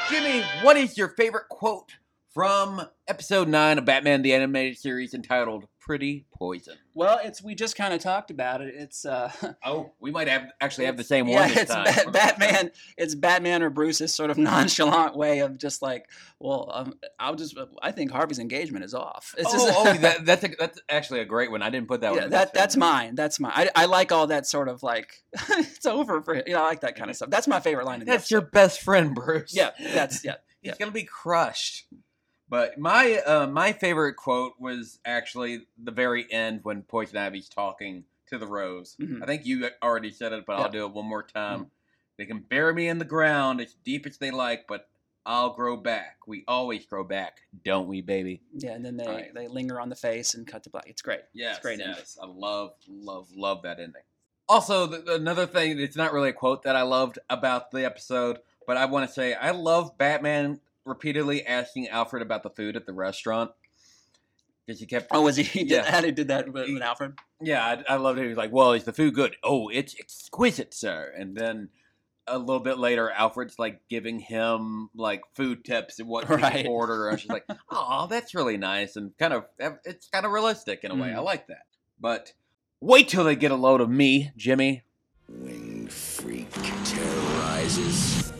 Jimmy, 0.09 0.43
what 0.63 0.77
is 0.77 0.97
your 0.97 1.09
favorite 1.09 1.49
quote 1.49 1.97
from 2.33 2.81
episode 3.09 3.49
nine 3.49 3.77
of 3.77 3.85
Batman 3.85 4.23
the 4.23 4.33
Animated 4.33 4.79
Series 4.79 5.15
entitled 5.15 5.67
"Pretty 5.81 6.27
Poison"? 6.33 6.77
Well, 6.95 7.19
it's 7.25 7.43
we 7.43 7.55
just 7.55 7.77
kind 7.77 7.93
of 7.93 8.01
talked 8.01 8.31
about 8.31 8.61
it. 8.61 8.75
It's 8.77 9.05
uh, 9.05 9.33
Oh, 9.65 9.93
we 9.99 10.11
might 10.11 10.29
have 10.29 10.47
actually 10.61 10.87
have 10.87 10.97
the 10.97 11.05
same 11.05 11.27
yeah, 11.27 11.41
one 11.41 11.49
this 11.49 11.59
it's 11.59 11.75
time. 11.75 12.05
Ba- 12.05 12.11
Batman. 12.13 12.71
It's 12.97 13.15
Batman 13.15 13.63
or 13.63 13.71
Bruce's 13.71 14.15
sort 14.15 14.31
of 14.31 14.39
nonchalant 14.39 15.17
way 15.17 15.41
of 15.41 15.59
just 15.59 15.83
like, 15.83 16.09
well, 16.39 16.71
um, 16.73 16.95
I'll 17.19 17.35
just. 17.35 17.59
I 17.83 17.91
think 17.91 18.13
Harvey's 18.13 18.39
engagement 18.39 18.85
is 18.85 18.95
off. 18.95 19.35
It's 19.37 19.49
oh, 19.49 19.53
just, 19.53 19.75
oh, 19.77 19.93
that, 20.01 20.25
that's 20.25 20.45
a, 20.45 20.49
that's 20.59 20.81
actually 20.89 21.21
a 21.21 21.25
great 21.25 21.51
one. 21.51 21.63
I 21.63 21.71
didn't 21.71 21.89
put 21.89 22.03
that 22.03 22.15
yeah, 22.15 22.21
one. 22.23 22.31
that 22.31 22.55
that's 22.55 22.77
mine. 22.77 23.17
That's 23.17 23.41
mine. 23.41 23.53
I, 23.55 23.71
I 23.75 23.85
like 23.87 24.13
all 24.13 24.29
that 24.29 24.47
sort 24.47 24.69
of 24.69 24.83
like 24.85 25.25
it's 25.51 25.87
over 25.87 26.23
for. 26.23 26.37
You 26.37 26.55
know, 26.55 26.61
I 26.61 26.69
like 26.69 26.81
that 26.83 26.95
kind 26.95 27.11
of 27.11 27.17
stuff. 27.17 27.31
That's 27.31 27.49
my 27.49 27.59
favorite 27.61 27.87
line. 27.87 28.01
Of 28.01 28.07
the 28.07 28.13
That's 28.13 28.31
your 28.31 28.43
best 28.43 28.83
friend, 28.83 29.15
Bruce. 29.15 29.55
Yeah, 29.55 29.71
that's 29.81 30.25
yeah. 30.25 30.37
He's 30.63 30.71
yeah. 30.73 30.77
gonna 30.79 30.93
be 30.93 31.05
crushed. 31.05 31.87
But 32.51 32.79
my 32.79 33.19
uh, 33.25 33.47
my 33.47 33.73
favorite 33.73 34.17
quote 34.17 34.55
was 34.59 34.99
actually 35.05 35.67
the 35.83 35.93
very 35.93 36.27
end 36.31 36.61
when 36.65 36.83
Poison 36.83 37.17
Ivy's 37.17 37.49
talking 37.49 38.05
to 38.27 38.39
the 38.39 38.47
rose. 38.47 38.97
Mhm. 39.01 39.23
I 39.23 39.27
think 39.27 39.47
you 39.47 39.69
already 39.83 40.11
said 40.11 40.33
it, 40.33 40.45
but 40.47 40.59
Yeah. 40.59 40.65
I'll 40.65 40.71
do 40.71 40.85
it 40.85 40.93
one 40.93 41.07
more 41.07 41.23
time. 41.23 41.71
They 42.19 42.27
can 42.27 42.41
bury 42.41 42.75
me 42.75 42.89
in 42.89 42.99
the 42.99 43.05
ground 43.07 43.61
as 43.63 43.75
deep 43.85 44.05
as 44.05 44.19
they 44.19 44.31
like, 44.31 44.67
but 44.67 44.89
I'll 45.25 45.51
grow 45.55 45.77
back. 45.77 46.19
We 46.27 46.45
always 46.49 46.85
grow 46.85 47.03
back, 47.05 47.39
don't 47.65 47.87
we, 47.89 48.03
baby? 48.03 48.43
Yeah, 48.53 48.73
and 48.73 48.85
then 48.85 48.97
they, 48.97 49.07
Right. 49.07 49.35
they 49.35 49.49
linger 49.49 49.81
on 49.81 49.89
the 49.89 49.97
face 49.97 50.35
and 50.35 50.47
cut 50.47 50.65
to 50.65 50.71
black. 50.71 50.85
It's 50.87 51.03
great. 51.03 51.21
Yes, 51.33 51.57
it's 51.57 51.63
great 51.63 51.81
ending. 51.81 51.97
yes. 51.97 52.19
I 52.21 52.27
love, 52.27 52.75
love, 52.89 53.29
love 53.35 53.63
that 53.63 53.79
ending. 53.81 54.03
Also, 54.49 54.87
th- 54.89 55.05
another 55.09 55.47
thing, 55.47 55.79
it's 55.79 55.97
not 55.97 56.13
really 56.13 56.31
a 56.31 56.33
quote 56.35 56.63
that 56.65 56.75
I 56.77 56.83
loved 56.83 57.19
about 57.31 57.71
the 57.71 57.85
episode, 57.85 58.41
but 58.67 58.77
I 58.77 58.87
want 58.87 59.09
to 59.09 59.15
say 59.15 59.35
I 59.35 59.53
love 59.53 59.97
Batman 59.97 60.61
repeatedly 60.85 61.47
asking 61.47 61.89
Alfred 61.89 62.23
about 62.23 62.43
the 62.43 62.51
food 62.51 62.77
at 62.77 62.87
the 62.87 62.93
restaurant. 62.93 63.51
Because 64.67 64.81
he 64.81 64.87
kept. 64.87 65.09
Oh, 65.11 65.23
was 65.23 65.37
he? 65.37 65.43
He 65.45 65.61
did, 65.65 65.71
Yeah. 65.71 66.01
that? 66.01 66.15
did 66.15 66.29
that 66.29 66.53
with, 66.53 66.69
with 66.73 66.83
Alfred. 66.83 67.15
Yeah, 67.41 67.65
I, 67.89 67.95
I 67.95 67.97
loved 67.97 68.19
it. 68.19 68.23
He 68.23 68.29
was 68.29 68.37
like, 68.37 68.53
"Well, 68.53 68.73
is 68.73 68.85
the 68.85 68.93
food 68.93 69.15
good?" 69.15 69.37
Oh, 69.43 69.69
it's 69.69 69.99
exquisite, 69.99 70.75
sir. 70.75 71.13
And 71.19 71.37
then 71.37 71.71
a 72.27 72.39
little 72.39 72.61
bit 72.63 72.79
later, 72.79 73.11
Alfred's 73.11 73.59
like 73.59 73.81
giving 73.89 74.21
him 74.21 74.91
like 74.95 75.23
food 75.35 75.65
tips 75.65 75.99
and 75.99 76.09
what 76.09 76.29
Right. 76.29 76.65
to 76.65 76.69
order. 76.69 77.09
And 77.09 77.19
she's 77.19 77.31
like, 77.31 77.47
"Oh, 77.71 78.07
that's 78.09 78.35
really 78.35 78.57
nice 78.59 78.95
and 78.97 79.17
kind 79.19 79.33
of 79.33 79.47
it's 79.85 80.09
kind 80.09 80.25
of 80.27 80.33
realistic 80.33 80.85
in 80.85 80.91
a 80.91 80.95
way. 80.95 81.09
Mm. 81.09 81.17
I 81.17 81.21
like 81.21 81.47
that." 81.49 81.63
But 81.99 82.35
wait 82.81 83.09
till 83.09 83.25
they 83.25 83.37
get 83.37 83.51
a 83.51 83.57
load 83.57 83.81
of 83.81 83.89
me, 83.91 84.31
Jimmy. 84.37 84.83
Winged 85.29 85.93
freak 85.93 86.51
terrorizes. 86.85 88.33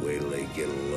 Wait 0.00 0.20
till 0.20 0.30
they 0.30 0.44
get 0.54 0.68
a 0.68 0.72
load 0.72 0.78
of 0.78 0.82
me. 0.84 0.87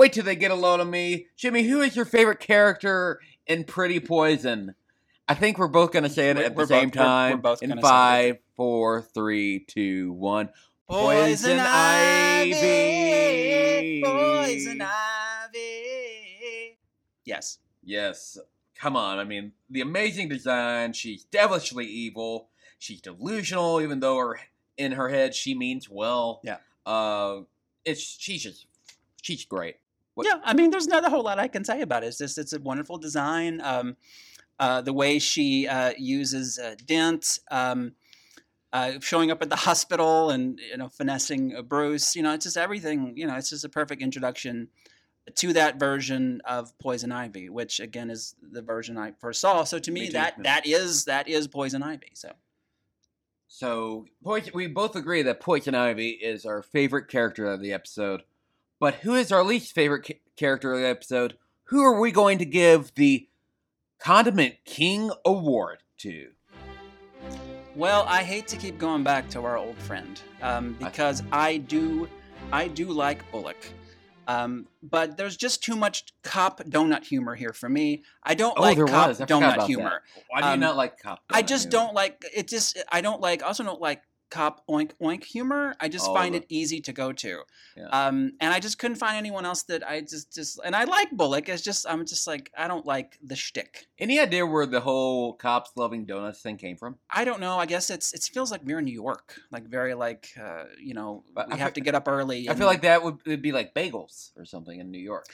Wait 0.00 0.14
till 0.14 0.24
they 0.24 0.34
get 0.34 0.50
a 0.50 0.54
load 0.54 0.80
of 0.80 0.88
me, 0.88 1.26
Jimmy. 1.36 1.62
Who 1.64 1.82
is 1.82 1.94
your 1.94 2.06
favorite 2.06 2.40
character 2.40 3.20
in 3.46 3.64
Pretty 3.64 4.00
Poison? 4.00 4.74
I 5.28 5.34
think 5.34 5.58
we're 5.58 5.68
both 5.68 5.92
gonna 5.92 6.08
say 6.08 6.30
it 6.30 6.36
We're- 6.36 6.46
at 6.46 6.56
the 6.56 6.66
same 6.66 6.88
both- 6.88 6.96
we're- 6.96 7.04
we're 7.04 7.30
time. 7.32 7.40
both 7.42 7.62
in 7.62 7.68
gonna 7.68 7.82
say 7.82 7.86
it. 7.86 7.90
five, 7.90 8.38
four, 8.56 9.02
three, 9.02 9.58
two, 9.68 10.12
one. 10.14 10.48
Poison 10.88 11.58
Ivy. 11.60 12.62
Poison 14.02 14.80
Ivy. 14.80 15.58
Yes. 17.26 17.58
Yes. 17.84 18.38
Come 18.76 18.96
on. 18.96 19.18
I 19.18 19.24
mean, 19.24 19.52
the 19.68 19.82
amazing 19.82 20.30
design. 20.30 20.94
She's 20.94 21.24
devilishly 21.24 21.84
evil. 21.84 22.48
She's 22.78 23.02
delusional, 23.02 23.82
even 23.82 24.00
though 24.00 24.16
her 24.16 24.40
in 24.78 24.92
her 24.92 25.10
head 25.10 25.34
she 25.34 25.54
means 25.54 25.90
well. 25.90 26.40
Yeah. 26.42 26.56
Uh, 26.86 27.42
it's 27.84 28.00
she's 28.00 28.42
just 28.42 28.64
she's 29.20 29.44
great. 29.44 29.76
What- 30.20 30.26
Yeah, 30.26 30.40
I 30.44 30.54
mean, 30.54 30.70
there's 30.70 30.86
not 30.86 31.04
a 31.06 31.10
whole 31.10 31.22
lot 31.22 31.38
I 31.38 31.48
can 31.48 31.64
say 31.64 31.80
about 31.80 32.04
it. 32.04 32.08
It's 32.08 32.18
just 32.18 32.38
it's 32.38 32.52
a 32.52 32.60
wonderful 32.60 32.98
design. 32.98 33.60
Um, 33.62 33.96
uh, 34.58 34.82
the 34.82 34.92
way 34.92 35.18
she 35.18 35.66
uh, 35.66 35.92
uses 35.96 36.58
uh, 36.58 36.74
dent, 36.84 37.38
um, 37.50 37.92
uh, 38.74 39.00
showing 39.00 39.30
up 39.30 39.40
at 39.40 39.48
the 39.48 39.56
hospital, 39.68 40.30
and 40.30 40.58
you 40.58 40.76
know, 40.76 40.88
finessing 40.88 41.56
uh, 41.56 41.62
Bruce. 41.62 42.14
You 42.14 42.22
know, 42.22 42.34
it's 42.34 42.44
just 42.44 42.56
everything. 42.58 43.14
You 43.16 43.26
know, 43.26 43.36
it's 43.36 43.50
just 43.50 43.64
a 43.64 43.70
perfect 43.70 44.02
introduction 44.02 44.68
to 45.36 45.52
that 45.54 45.78
version 45.78 46.40
of 46.44 46.76
Poison 46.78 47.12
Ivy, 47.12 47.48
which 47.48 47.80
again 47.80 48.10
is 48.10 48.34
the 48.42 48.62
version 48.62 48.98
I 48.98 49.12
first 49.12 49.40
saw. 49.40 49.64
So 49.64 49.78
to 49.78 49.90
me, 49.90 50.02
Me 50.02 50.08
that 50.10 50.42
that 50.42 50.66
is 50.66 51.06
that 51.06 51.28
is 51.28 51.48
Poison 51.48 51.82
Ivy. 51.82 52.12
So 52.14 52.32
So 53.48 54.06
we 54.52 54.66
both 54.66 54.94
agree 54.94 55.22
that 55.22 55.40
Poison 55.40 55.74
Ivy 55.74 56.10
is 56.10 56.44
our 56.44 56.62
favorite 56.62 57.08
character 57.08 57.46
of 57.46 57.60
the 57.60 57.72
episode. 57.72 58.22
But 58.80 58.96
who 58.96 59.14
is 59.14 59.30
our 59.30 59.44
least 59.44 59.72
favorite 59.74 60.06
ca- 60.06 60.20
character 60.36 60.72
of 60.72 60.80
the 60.80 60.86
episode. 60.88 61.36
Who 61.64 61.82
are 61.84 62.00
we 62.00 62.10
going 62.10 62.38
to 62.38 62.44
give 62.46 62.94
the 62.94 63.28
Condiment 64.00 64.54
King 64.64 65.10
Award 65.24 65.82
to? 65.98 66.28
Well, 67.76 68.04
I 68.08 68.22
hate 68.24 68.48
to 68.48 68.56
keep 68.56 68.78
going 68.78 69.04
back 69.04 69.28
to 69.30 69.44
our 69.44 69.56
old 69.56 69.76
friend 69.76 70.20
um, 70.42 70.76
because 70.80 71.22
I 71.30 71.58
do, 71.58 72.08
I 72.52 72.66
do 72.68 72.86
like 72.86 73.30
Bullock, 73.30 73.56
um, 74.26 74.66
but 74.82 75.16
there's 75.16 75.36
just 75.36 75.62
too 75.62 75.76
much 75.76 76.06
cop 76.22 76.60
donut 76.64 77.04
humor 77.04 77.34
here 77.36 77.52
for 77.52 77.68
me. 77.68 78.02
I 78.24 78.34
don't 78.34 78.58
Oh, 78.58 78.62
like 78.62 78.76
cop 78.78 79.10
donut 79.10 79.66
humor. 79.66 80.02
that. 80.16 80.24
Why 80.30 80.40
do 80.40 80.46
you 80.48 80.52
Um, 80.54 80.60
not 80.60 80.76
like 80.76 80.98
cop? 80.98 81.20
I 81.30 81.42
just 81.42 81.70
humor? 81.70 81.86
don't 81.86 81.94
like 81.94 82.24
it. 82.34 82.48
Just 82.48 82.82
I 82.90 83.02
don't 83.02 83.20
like. 83.20 83.42
I 83.42 83.46
also 83.46 83.62
don't 83.62 83.80
like 83.80 84.02
cop 84.30 84.62
oink 84.68 84.92
oink 85.02 85.24
humor. 85.24 85.74
I 85.80 85.88
just 85.88 86.08
Oh, 86.08 86.14
find 86.14 86.34
it 86.34 86.46
easy 86.48 86.80
to 86.82 86.92
go 86.92 87.12
to. 87.12 87.42
Yeah. 87.76 87.88
Um, 87.88 88.32
and 88.40 88.52
I 88.54 88.60
just 88.60 88.78
couldn't 88.78 88.96
find 88.96 89.16
anyone 89.16 89.44
else 89.44 89.62
that 89.64 89.86
I 89.88 90.00
just 90.00 90.32
just 90.34 90.60
and 90.64 90.74
I 90.74 90.84
like 90.84 91.10
Bullock. 91.10 91.48
It's 91.48 91.62
just 91.62 91.86
I'm 91.88 92.06
just 92.06 92.26
like 92.26 92.50
I 92.56 92.68
don't 92.68 92.86
like 92.86 93.18
the 93.22 93.36
shtick. 93.36 93.86
Any 93.98 94.18
idea 94.20 94.46
where 94.46 94.66
the 94.66 94.80
whole 94.80 95.34
cops 95.34 95.70
loving 95.76 96.04
donuts 96.06 96.40
thing 96.42 96.56
came 96.56 96.76
from? 96.76 96.96
I 97.10 97.24
don't 97.24 97.40
know. 97.40 97.56
I 97.58 97.66
guess 97.66 97.90
it's 97.90 98.12
it 98.14 98.22
feels 98.32 98.50
like 98.50 98.62
we're 98.64 98.78
in 98.78 98.84
New 98.84 98.92
York, 98.94 99.34
like 99.50 99.64
very 99.68 99.94
like 99.94 100.30
uh, 100.40 100.64
you 100.80 100.94
know 100.94 101.24
But 101.34 101.48
we 101.48 101.54
I 101.54 101.56
have 101.58 101.68
fe- 101.70 101.74
to 101.74 101.80
get 101.80 101.94
up 101.94 102.08
early. 102.08 102.48
I 102.48 102.54
feel 102.54 102.66
like 102.66 102.82
that 102.82 103.02
would 103.02 103.18
it'd 103.26 103.42
be 103.42 103.52
like 103.52 103.74
bagels 103.74 104.30
or 104.36 104.44
something 104.44 104.78
in 104.80 104.90
New 104.90 104.98
York. 105.00 105.26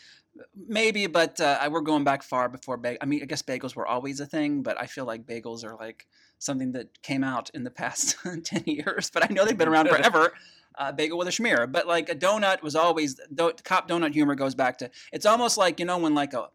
Maybe, 0.68 1.06
but 1.06 1.40
uh, 1.40 1.58
I- 1.60 1.68
we're 1.68 1.80
going 1.80 2.04
back 2.04 2.22
far 2.22 2.48
before. 2.48 2.76
Ba- 2.76 3.02
I 3.02 3.06
mean, 3.06 3.22
I 3.22 3.26
guess 3.26 3.42
bagels 3.42 3.74
were 3.76 3.86
always 3.86 4.20
a 4.20 4.26
thing, 4.26 4.62
but 4.62 4.80
I 4.80 4.86
feel 4.86 5.04
like 5.04 5.26
bagels 5.26 5.64
are 5.64 5.74
like 5.76 6.06
something 6.38 6.72
that 6.72 7.00
came 7.02 7.24
out 7.24 7.50
in 7.54 7.64
the 7.64 7.70
past 7.70 8.16
ten 8.44 8.62
years. 8.66 9.10
But 9.10 9.28
I 9.28 9.32
know 9.32 9.44
they've 9.44 9.56
been 9.56 9.68
around 9.68 9.88
forever. 9.94 10.32
Uh, 10.78 10.92
bagel 10.92 11.16
with 11.16 11.26
a 11.26 11.30
schmear, 11.30 11.70
but 11.72 11.86
like 11.86 12.10
a 12.10 12.14
donut 12.14 12.60
was 12.62 12.76
always 12.76 13.18
do- 13.34 13.52
cop 13.64 13.88
donut 13.88 14.12
humor 14.12 14.34
goes 14.34 14.54
back 14.54 14.76
to. 14.78 14.90
It's 15.12 15.24
almost 15.24 15.56
like 15.56 15.80
you 15.80 15.86
know 15.86 15.98
when 15.98 16.14
like 16.14 16.34
a. 16.34 16.48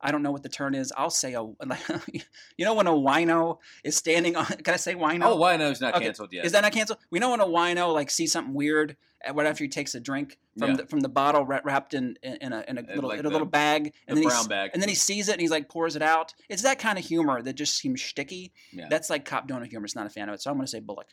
I 0.00 0.10
don't 0.12 0.22
know 0.22 0.30
what 0.30 0.42
the 0.42 0.48
term 0.48 0.74
is. 0.74 0.92
I'll 0.96 1.10
say 1.10 1.34
a, 1.34 1.42
you 2.56 2.64
know, 2.64 2.74
when 2.74 2.86
a 2.86 2.92
wino 2.92 3.58
is 3.82 3.96
standing 3.96 4.36
on. 4.36 4.44
Can 4.64 4.74
I 4.74 4.76
say 4.76 4.94
wino? 4.94 5.24
Oh, 5.24 5.36
Wino's 5.38 5.80
not 5.80 5.94
Okay. 5.94 6.04
canceled 6.04 6.32
yet. 6.32 6.44
Is 6.44 6.52
that 6.52 6.60
not 6.62 6.72
canceled? 6.72 6.98
We 7.10 7.18
know 7.18 7.30
when 7.30 7.40
a 7.40 7.46
wino 7.46 7.92
like 7.94 8.10
sees 8.10 8.32
something 8.32 8.52
weird 8.54 8.96
uh, 9.26 9.32
right 9.32 9.46
after 9.46 9.64
he 9.64 9.68
takes 9.68 9.94
a 9.94 10.00
drink 10.00 10.38
from 10.58 10.70
Yeah. 10.72 10.76
the, 10.76 10.86
from 10.86 11.00
the 11.00 11.08
bottle 11.08 11.44
wrapped 11.46 11.94
in 11.94 12.16
in 12.22 12.36
in 12.36 12.52
a, 12.52 12.64
in 12.68 12.78
a 12.78 12.82
Uh, 12.82 12.84
little 12.94 13.08
like 13.10 13.20
in 13.20 13.26
a 13.26 13.28
the- 13.28 13.32
little 13.32 13.46
bag, 13.46 13.84
the 13.84 13.92
and 14.08 14.16
then 14.16 14.22
he 14.22 14.28
brown 14.28 14.40
s- 14.40 14.46
bag. 14.46 14.70
and 14.74 14.82
then 14.82 14.88
he 14.88 14.94
sees 14.94 15.28
it 15.28 15.32
and 15.32 15.40
he's 15.40 15.50
like 15.50 15.68
pours 15.68 15.96
it 15.96 16.02
out. 16.02 16.34
It's 16.48 16.62
that 16.62 16.78
kind 16.78 16.98
of 16.98 17.04
humor 17.04 17.40
that 17.42 17.54
just 17.54 17.74
seems 17.76 18.02
sticky. 18.02 18.52
Yeah. 18.72 18.86
That's 18.90 19.08
like 19.10 19.24
cop 19.24 19.48
donut 19.48 19.68
humor. 19.68 19.86
It's 19.86 19.96
not 19.96 20.06
a 20.06 20.10
fan 20.10 20.28
of 20.28 20.34
it, 20.34 20.42
so 20.42 20.50
I'm 20.50 20.56
gonna 20.58 20.66
say 20.66 20.80
Bullock. 20.80 21.08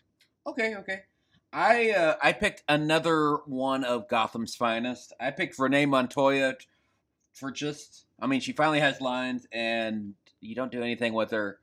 Okay, 0.45 0.75
okay. 0.75 1.03
I 1.53 1.91
uh, 1.91 2.15
I 2.21 2.33
picked 2.33 2.63
another 2.67 3.37
one 3.45 3.83
of 3.85 4.07
Gotham's 4.09 4.55
finest. 4.55 5.13
I 5.21 5.31
picked 5.31 5.57
Renee 5.59 5.85
Montoya 5.85 6.53
t- 6.59 6.65
for 7.33 7.51
just. 7.51 8.05
I 8.19 8.27
mean, 8.27 8.39
she 8.41 8.53
finally 8.53 8.79
has 8.79 9.01
lines, 9.01 9.45
and 9.51 10.13
you 10.41 10.55
don't 10.55 10.71
do 10.71 10.81
anything 10.81 11.13
with 11.13 11.31
her. 11.31 11.59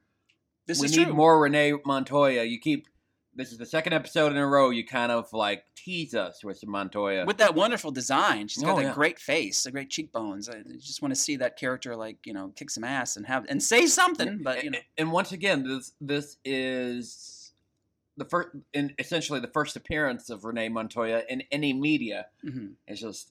This 0.67 0.81
we 0.81 0.87
is 0.87 0.97
need 0.97 1.05
true. 1.07 1.15
more 1.15 1.41
Renee 1.41 1.75
Montoya. 1.85 2.45
You 2.45 2.59
keep. 2.61 2.87
This 3.35 3.53
is 3.53 3.59
the 3.59 3.67
second 3.67 3.93
episode 3.93 4.33
in 4.33 4.39
a 4.39 4.47
row. 4.47 4.71
You 4.71 4.85
kind 4.85 5.13
of 5.13 5.33
like 5.33 5.65
tease 5.77 6.15
us 6.15 6.43
with 6.45 6.59
some 6.59 6.71
Montoya. 6.71 7.25
with 7.25 7.39
that 7.39 7.55
wonderful 7.55 7.93
design. 7.93 8.49
She's 8.49 8.63
got 8.63 8.73
Oh, 8.75 8.77
that 8.81 8.87
yeah. 8.89 8.95
great 8.95 9.19
face, 9.21 9.63
the 9.63 9.71
great 9.71 9.89
cheekbones. 9.89 10.49
I 10.49 10.63
just 10.79 11.01
want 11.01 11.15
to 11.15 11.21
see 11.21 11.37
that 11.37 11.57
character 11.57 11.95
like 11.97 12.19
you 12.27 12.33
know 12.33 12.53
kick 12.57 12.71
some 12.71 12.83
ass 12.85 13.17
and 13.17 13.27
have 13.27 13.47
and 13.49 13.63
say 13.63 13.87
something. 13.87 14.41
But 14.43 14.65
you 14.65 14.71
know, 14.73 14.79
and, 14.99 15.13
once 15.13 15.31
again, 15.33 15.63
this 15.67 15.93
this 16.01 16.37
is 16.45 17.53
the 18.17 18.25
first, 18.25 18.49
in 18.75 18.93
essentially 18.99 19.39
the 19.41 19.47
first 19.49 19.77
appearance 19.77 20.29
of 20.29 20.45
Renee 20.45 20.69
Montoya 20.69 21.23
in 21.29 21.45
any 21.53 21.73
media. 21.73 22.27
mhm. 22.45 22.73
It's 22.89 23.01
just 23.01 23.31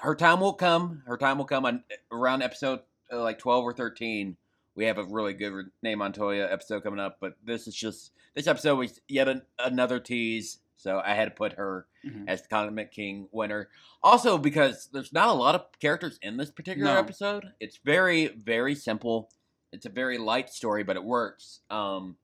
her 0.00 0.14
time 0.14 0.40
will 0.40 0.52
come. 0.54 1.02
Her 1.06 1.16
time 1.16 1.38
will 1.38 1.44
come 1.44 1.64
on 1.64 1.84
around 2.10 2.42
episode 2.42 2.80
uh, 3.12 3.22
like 3.22 3.38
twelve 3.38 3.64
or 3.64 3.72
thirteen. 3.72 4.36
We 4.74 4.84
have 4.86 4.98
a 4.98 5.04
really 5.04 5.32
good 5.32 5.52
Renee 5.82 5.94
Montoya 5.94 6.50
episode 6.52 6.82
coming 6.82 7.00
up, 7.00 7.18
but 7.20 7.36
this 7.44 7.66
is 7.66 7.74
just 7.74 8.12
this 8.34 8.46
episode 8.46 8.76
was 8.76 9.00
yet 9.08 9.28
an, 9.28 9.42
another 9.58 9.98
tease. 10.00 10.58
So 10.76 11.00
I 11.02 11.14
had 11.14 11.24
to 11.26 11.30
put 11.30 11.54
her 11.54 11.86
Mhm. 12.04 12.24
as 12.28 12.42
the 12.42 12.48
Condiment 12.48 12.90
King 12.92 13.28
winner. 13.32 13.68
Also 14.02 14.36
because 14.38 14.88
there's 14.92 15.12
not 15.12 15.28
a 15.28 15.32
lot 15.32 15.54
of 15.54 15.64
characters 15.80 16.18
in 16.22 16.36
this 16.36 16.50
particular 16.50 16.92
No. 16.92 16.98
episode. 17.00 17.52
It's 17.60 17.78
very 17.78 18.26
very 18.28 18.74
simple. 18.74 19.30
It's 19.72 19.86
a 19.86 19.90
very 19.90 20.18
light 20.18 20.50
story, 20.50 20.82
but 20.84 20.96
it 20.96 21.02
works. 21.04 21.60
Um, 21.70 22.16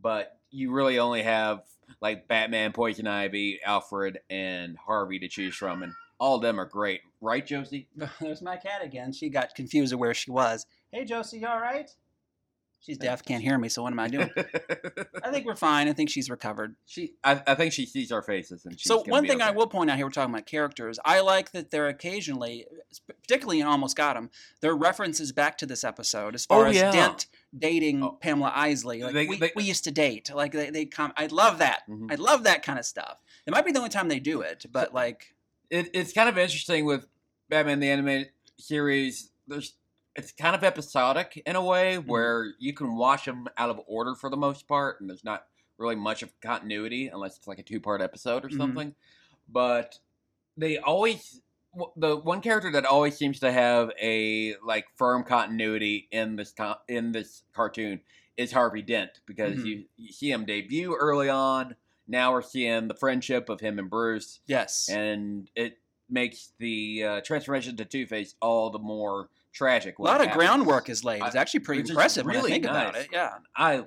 but 0.00 0.38
you 0.50 0.72
really 0.72 0.98
only 0.98 1.22
have 1.22 1.62
like 2.00 2.26
Batman, 2.26 2.72
Poison 2.72 3.06
Ivy, 3.06 3.60
Alfred, 3.62 4.20
and 4.30 4.76
Harvey 4.78 5.18
to 5.20 5.28
choose 5.28 5.54
from, 5.54 5.82
and 5.82 5.92
all 6.22 6.36
of 6.36 6.42
them 6.42 6.60
are 6.60 6.64
great, 6.66 7.00
right, 7.20 7.44
Josie? 7.44 7.88
There's 8.20 8.40
my 8.42 8.56
cat 8.56 8.80
again. 8.84 9.12
She 9.12 9.28
got 9.28 9.54
confused 9.56 9.92
of 9.92 9.98
where 9.98 10.14
she 10.14 10.30
was. 10.30 10.66
Hey, 10.92 11.04
Josie, 11.04 11.40
you 11.40 11.48
all 11.48 11.58
right? 11.60 11.90
She's 12.80 12.96
deaf, 12.98 13.24
can't 13.26 13.42
hear 13.42 13.58
me. 13.58 13.68
So 13.68 13.82
what 13.82 13.92
am 13.92 13.98
I 13.98 14.06
doing? 14.08 14.30
I 15.24 15.30
think 15.30 15.46
we're 15.46 15.54
fine. 15.56 15.88
I 15.88 15.92
think 15.92 16.10
she's 16.10 16.30
recovered. 16.30 16.76
she, 16.86 17.14
I, 17.24 17.42
I 17.46 17.54
think 17.56 17.72
she 17.72 17.86
sees 17.86 18.12
our 18.12 18.22
faces, 18.22 18.64
and 18.66 18.78
she's 18.78 18.88
so 18.88 19.02
one 19.06 19.26
thing 19.26 19.40
I 19.42 19.50
will 19.50 19.66
point 19.66 19.90
out 19.90 19.96
here, 19.96 20.06
we're 20.06 20.10
talking 20.12 20.32
about 20.34 20.46
characters. 20.46 20.98
I 21.04 21.20
like 21.20 21.50
that 21.52 21.70
they're 21.72 21.88
occasionally, 21.88 22.66
particularly 23.22 23.60
in 23.60 23.66
Almost 23.66 23.96
Got 23.96 24.16
Him, 24.16 24.30
there 24.60 24.70
are 24.70 24.76
references 24.76 25.32
back 25.32 25.58
to 25.58 25.66
this 25.66 25.82
episode 25.84 26.34
as 26.36 26.46
far 26.46 26.66
Oh, 26.66 26.70
as 26.70 26.76
yeah. 26.76 26.90
Dent 26.92 27.26
dating 27.56 28.02
Oh. 28.04 28.18
Pamela 28.20 28.52
Isley. 28.54 29.02
Like 29.02 29.12
They- 29.14 29.26
we, 29.26 29.38
they- 29.38 29.52
we 29.56 29.64
used 29.64 29.84
to 29.84 29.90
date. 29.90 30.30
Like 30.32 30.52
they, 30.52 30.70
they 30.70 30.84
come. 30.84 31.12
I 31.16 31.26
love 31.26 31.58
that. 31.58 31.82
Mhm. 31.90 32.10
I 32.12 32.14
love 32.16 32.44
that 32.44 32.62
kind 32.62 32.78
of 32.78 32.84
stuff. 32.84 33.18
It 33.46 33.50
might 33.52 33.64
be 33.66 33.72
the 33.72 33.78
only 33.78 33.90
time 33.90 34.06
they 34.08 34.20
do 34.20 34.40
it, 34.40 34.66
but 34.70 34.92
like 34.94 35.34
it, 35.72 35.90
it's 35.94 36.12
kind 36.12 36.28
of 36.28 36.38
interesting 36.38 36.84
with 36.84 37.06
Batman 37.48 37.80
the 37.80 37.90
animated 37.90 38.30
series. 38.58 39.30
There's 39.48 39.74
it's 40.14 40.30
kind 40.30 40.54
of 40.54 40.62
episodic 40.62 41.42
in 41.46 41.56
a 41.56 41.64
way 41.64 41.96
Mm-hmm. 41.96 42.08
where 42.10 42.52
you 42.58 42.72
can 42.74 42.96
watch 42.96 43.24
them 43.24 43.48
out 43.56 43.70
of 43.70 43.80
order 43.86 44.14
for 44.14 44.28
the 44.30 44.36
most 44.36 44.68
part, 44.68 45.00
and 45.00 45.08
there's 45.10 45.24
not 45.24 45.46
really 45.78 45.96
much 45.96 46.22
of 46.22 46.30
continuity 46.40 47.08
unless 47.08 47.36
it's 47.38 47.46
like 47.48 47.58
a 47.58 47.62
two 47.62 47.80
part 47.80 48.00
episode 48.02 48.44
or 48.44 48.48
Mhm. 48.50 48.56
something. 48.58 48.94
But 49.48 49.98
they 50.56 50.78
always 50.78 51.40
the 51.96 52.16
one 52.16 52.42
character 52.42 52.70
that 52.72 52.84
always 52.84 53.16
seems 53.16 53.40
to 53.40 53.50
have 53.50 53.90
a 54.00 54.54
like 54.62 54.84
firm 54.96 55.24
continuity 55.24 56.06
in 56.10 56.36
this 56.36 56.54
in 56.88 57.12
this 57.12 57.42
cartoon 57.54 58.02
is 58.36 58.52
Harvey 58.52 58.82
Dent 58.82 59.20
because 59.26 59.60
Mhm. 59.60 59.64
you 59.66 59.84
you 59.96 60.12
see 60.12 60.30
him 60.30 60.44
debut 60.44 60.94
early 60.94 61.30
on. 61.30 61.74
Now 62.12 62.32
we're 62.32 62.42
seeing 62.42 62.86
the 62.88 62.94
friendship 62.94 63.48
of 63.48 63.60
him 63.60 63.78
and 63.78 63.90
Bruce 63.90 64.40
yes, 64.46 64.88
and 64.88 65.48
it 65.56 65.78
makes 66.08 66.52
the 66.58 67.04
uh, 67.04 67.20
transformation 67.22 67.76
to 67.78 67.84
Two 67.84 68.06
Face 68.06 68.34
all 68.40 68.70
the 68.70 68.78
more 68.78 69.30
tragic. 69.52 69.98
a 69.98 70.02
lot 70.02 70.20
of 70.20 70.26
happens. 70.28 70.36
groundwork 70.36 70.88
is 70.88 71.02
laid. 71.04 71.22
It's 71.24 71.34
I- 71.34 71.40
actually 71.40 71.60
pretty 71.60 71.88
impressive 71.90 72.24
when 72.26 72.36
I 72.36 72.38
really 72.38 72.50
think 72.52 72.64
about 72.66 72.94
it. 72.96 73.08
Yeah. 73.12 73.30
I 73.56 73.84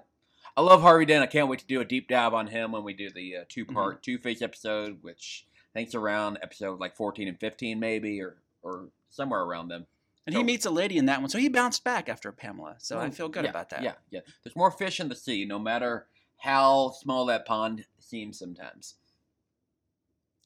I 0.58 0.62
love 0.62 0.82
Harvey 0.82 1.06
Dent. 1.06 1.22
I 1.24 1.28
can't 1.28 1.48
wait 1.50 1.60
to 1.60 1.68
do 1.68 1.82
a 1.82 1.86
deep 1.86 2.08
dive 2.08 2.34
on 2.34 2.48
him 2.48 2.72
when 2.72 2.84
we 2.84 2.94
do 2.94 3.10
the 3.10 3.38
uh, 3.38 3.44
two 3.48 3.66
part 3.66 3.96
Mm-hmm. 3.96 4.02
Two 4.02 4.18
Face 4.18 4.42
episode, 4.42 4.98
which 5.04 5.46
I 5.76 5.80
think's 5.80 5.94
around 5.96 6.40
episode 6.42 6.80
like 6.80 6.96
fourteen 6.96 7.28
and 7.28 7.40
fifteen, 7.40 7.80
maybe, 7.80 8.22
or 8.22 8.38
or 8.64 8.88
somewhere 9.10 9.42
around 9.44 9.68
them. 9.68 9.86
And 10.26 10.36
he 10.36 10.42
meets 10.44 10.66
a 10.66 10.72
lady 10.72 10.98
in 10.98 11.06
that 11.06 11.22
one, 11.22 11.30
so 11.30 11.38
he 11.38 11.50
bounced 11.50 11.84
back 11.84 12.10
after 12.10 12.32
Pamela. 12.32 12.78
So 12.80 12.98
I 12.98 13.06
Oh, 13.06 13.12
feel 13.12 13.30
good 13.30 13.44
yeah, 13.44 13.52
about 13.52 13.70
that. 13.70 13.84
Yeah, 13.84 13.94
yeah. 14.10 14.22
There's 14.44 14.56
more 14.56 14.72
fish 14.72 15.00
in 15.00 15.08
the 15.10 15.16
sea, 15.16 15.46
no 15.46 15.60
matter 15.60 16.08
how 16.38 16.90
small 17.00 17.28
that 17.28 17.46
pond 17.46 17.86
seems 18.06 18.38
sometimes. 18.39 18.96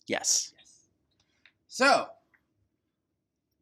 Yes. 0.07 0.53
Yes. 0.57 0.87
So, 1.67 2.07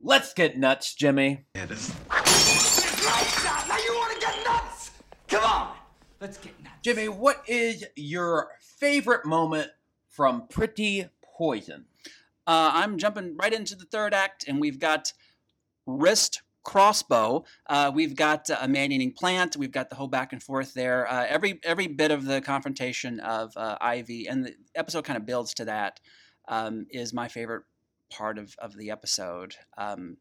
let's 0.02 0.34
get 0.34 0.58
nuts, 0.58 0.94
Jimmy. 0.94 1.46
It 1.56 1.72
is. 1.72 1.94
Now 2.18 3.78
you 3.78 3.94
want 3.96 4.14
to 4.14 4.20
get 4.20 4.36
nuts? 4.46 4.92
Come 5.28 5.44
on, 5.44 5.74
let's 6.22 6.38
get 6.38 6.54
nuts. 6.64 6.76
Jimmy, 6.84 7.10
what 7.10 7.44
is 7.48 7.86
your 7.96 8.50
favorite 8.62 9.26
moment 9.26 9.72
from 10.10 10.48
Pretty 10.48 11.06
Poison? 11.38 11.86
Uh, 12.46 12.72
I'm 12.74 12.98
jumping 12.98 13.36
right 13.36 13.52
into 13.52 13.76
the 13.76 13.86
third 13.86 14.14
act, 14.14 14.46
and 14.48 14.62
we've 14.62 14.80
got 14.80 15.12
wrist 15.86 16.44
crossbow. 16.68 17.46
Uh, 17.68 17.90
we've 17.96 18.14
got 18.14 18.50
uh, 18.50 18.58
a 18.62 18.68
man-eating 18.68 19.14
plant. 19.14 19.56
We've 19.56 19.72
got 19.72 19.90
the 19.90 19.96
whole 19.96 20.10
back 20.10 20.34
and 20.34 20.44
forth 20.44 20.74
there. 20.74 21.10
Uh, 21.10 21.26
every 21.28 21.62
every 21.64 21.88
bit 21.88 22.12
of 22.12 22.26
the 22.26 22.42
confrontation 22.42 23.22
of 23.22 23.56
uh, 23.56 23.78
Ivy, 23.80 24.28
and 24.28 24.46
the 24.46 24.54
episode 24.76 25.06
kind 25.06 25.16
of 25.16 25.26
builds 25.26 25.54
to 25.56 25.66
that, 25.66 26.02
um, 26.50 26.86
is 26.92 27.14
my 27.14 27.30
favorite 27.30 27.64
part 28.12 28.38
of 28.38 28.54
of 28.60 28.76
the 28.76 28.92
episode. 28.92 29.56
Um, 29.78 30.18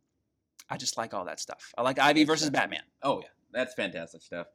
I 0.71 0.77
just 0.77 0.97
like 0.97 1.13
all 1.13 1.25
that 1.25 1.41
stuff. 1.41 1.73
I 1.77 1.83
like 1.83 1.99
Ivy 1.99 2.23
versus 2.23 2.49
Batman. 2.51 2.83
Oh 3.03 3.21
yeah, 3.21 3.29
that's 3.53 3.75
fantastic 3.75 4.23
stuff. 4.23 4.47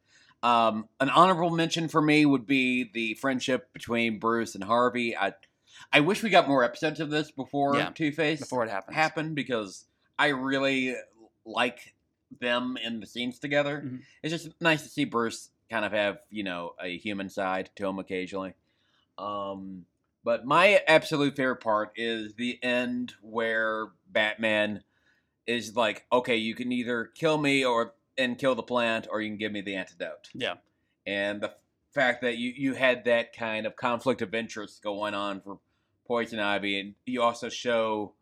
Um, 0.43 0.88
an 1.01 1.09
honorable 1.09 1.51
mention 1.51 1.89
for 1.89 2.01
me 2.01 2.26
would 2.26 2.47
be 2.47 2.89
the 2.93 3.15
friendship 3.15 3.72
between 3.74 4.18
Bruce 4.18 4.55
and 4.55 4.63
Harvey. 4.63 5.15
I, 5.15 5.34
I 5.91 5.99
wish 5.99 6.24
we 6.24 6.30
got 6.30 6.47
more 6.47 6.63
episodes 6.63 6.99
of 6.99 7.11
this 7.11 7.32
before 7.32 7.76
Yeah, 7.76 7.89
Two 7.93 8.11
Face 8.11 8.39
Before 8.39 8.63
it 8.63 8.70
happens. 8.70 8.95
happened 8.95 9.36
because 9.36 9.86
I 10.18 10.28
really 10.30 10.95
like 11.45 11.95
them 12.39 12.77
in 12.83 12.99
the 12.99 13.05
scenes 13.05 13.39
together. 13.39 13.81
Mhm. 13.85 14.01
It's 14.23 14.31
just 14.31 14.61
nice 14.61 14.83
to 14.83 14.89
see 14.89 15.05
Bruce 15.05 15.49
kind 15.69 15.85
of 15.85 15.91
have 15.91 16.19
you 16.29 16.43
know 16.43 16.75
a 16.79 16.97
human 16.97 17.29
side 17.29 17.69
to 17.75 17.87
him 17.87 17.99
occasionally. 17.99 18.53
Um, 19.17 19.85
but 20.23 20.45
my 20.45 20.81
absolute 20.87 21.35
favorite 21.35 21.61
part 21.61 21.93
is 21.95 22.35
the 22.35 22.59
end 22.63 23.13
where 23.21 23.87
Batman 24.07 24.83
is 25.47 25.75
like, 25.75 26.05
okay, 26.11 26.35
you 26.35 26.55
can 26.55 26.71
either 26.71 27.05
kill 27.05 27.37
me 27.37 27.65
or 27.65 27.93
and 28.17 28.37
kill 28.37 28.55
the 28.55 28.63
plant, 28.63 29.07
or 29.09 29.21
you 29.21 29.29
can 29.29 29.37
give 29.37 29.51
me 29.51 29.61
the 29.61 29.75
antidote. 29.75 30.29
Yeah. 30.33 30.55
And 31.07 31.41
the 31.41 31.53
fact 31.93 32.21
that 32.21 32.37
you 32.37 32.53
you 32.55 32.73
had 32.73 33.05
that 33.05 33.35
kind 33.35 33.65
of 33.65 33.75
conflict 33.75 34.21
of 34.21 34.33
interest 34.33 34.83
going 34.83 35.13
on 35.13 35.41
for 35.41 35.59
Poison 36.05 36.39
Ivy, 36.39 36.79
and 36.79 36.95
you 37.05 37.21
also 37.21 37.49
show 37.49 38.13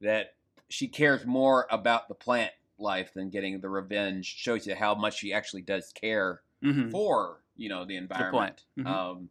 that 0.00 0.34
she 0.68 0.86
cares 0.86 1.24
more 1.26 1.66
about 1.70 2.08
the 2.08 2.14
plant 2.14 2.52
life 2.78 3.12
than 3.14 3.30
getting 3.30 3.60
the 3.60 3.68
revenge. 3.68 4.26
Shows 4.26 4.66
you 4.66 4.74
how 4.74 4.94
much 4.94 5.18
she 5.18 5.32
actually 5.32 5.62
does 5.62 5.92
care 5.92 6.42
hmm 6.62 6.90
for 6.90 7.40
you 7.56 7.68
know 7.68 7.84
the 7.84 7.96
environment. 7.96 8.64
Mhm. 8.78 8.86
Um, 8.86 9.30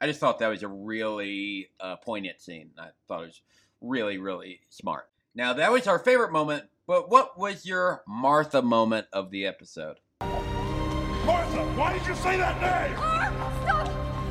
I 0.00 0.06
just 0.06 0.20
thought 0.20 0.38
that 0.38 0.48
was 0.48 0.62
a 0.62 0.68
really 0.68 1.70
uh, 1.80 1.96
poignant 1.96 2.40
scene. 2.40 2.70
I 2.78 2.88
thought 3.08 3.22
it 3.22 3.26
was 3.26 3.42
really 3.80 4.18
really 4.18 4.60
smart. 4.68 5.08
Now 5.34 5.52
that 5.54 5.72
was 5.72 5.86
our 5.86 5.98
favorite 5.98 6.32
moment, 6.32 6.64
but 6.86 7.10
what 7.10 7.38
was 7.38 7.66
your 7.66 8.02
Martha 8.06 8.62
moment 8.62 9.06
of 9.12 9.30
the 9.30 9.46
episode? 9.46 9.98
Martha, 10.20 11.62
why 11.76 11.92
did 11.98 12.06
you 12.06 12.14
say 12.14 12.36
that 12.38 12.60
name? 12.60 12.96
Ah, 12.98 13.62
Stop! 13.64 13.88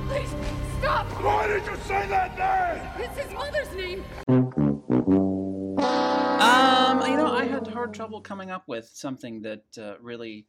Please, 0.10 0.36
stop! 0.80 1.06
Why 1.22 1.48
did 1.48 1.66
you 1.66 1.76
say 1.86 2.08
that 2.08 2.38
name? 2.38 3.06
It's 3.06 3.18
his 3.20 3.32
mother's 3.34 3.72
name. 3.76 4.04
Hard 7.78 7.94
trouble 7.94 8.22
coming 8.22 8.50
up 8.50 8.64
with 8.68 8.90
something 8.92 9.42
that 9.44 9.64
uh, 9.80 9.94
really 10.02 10.46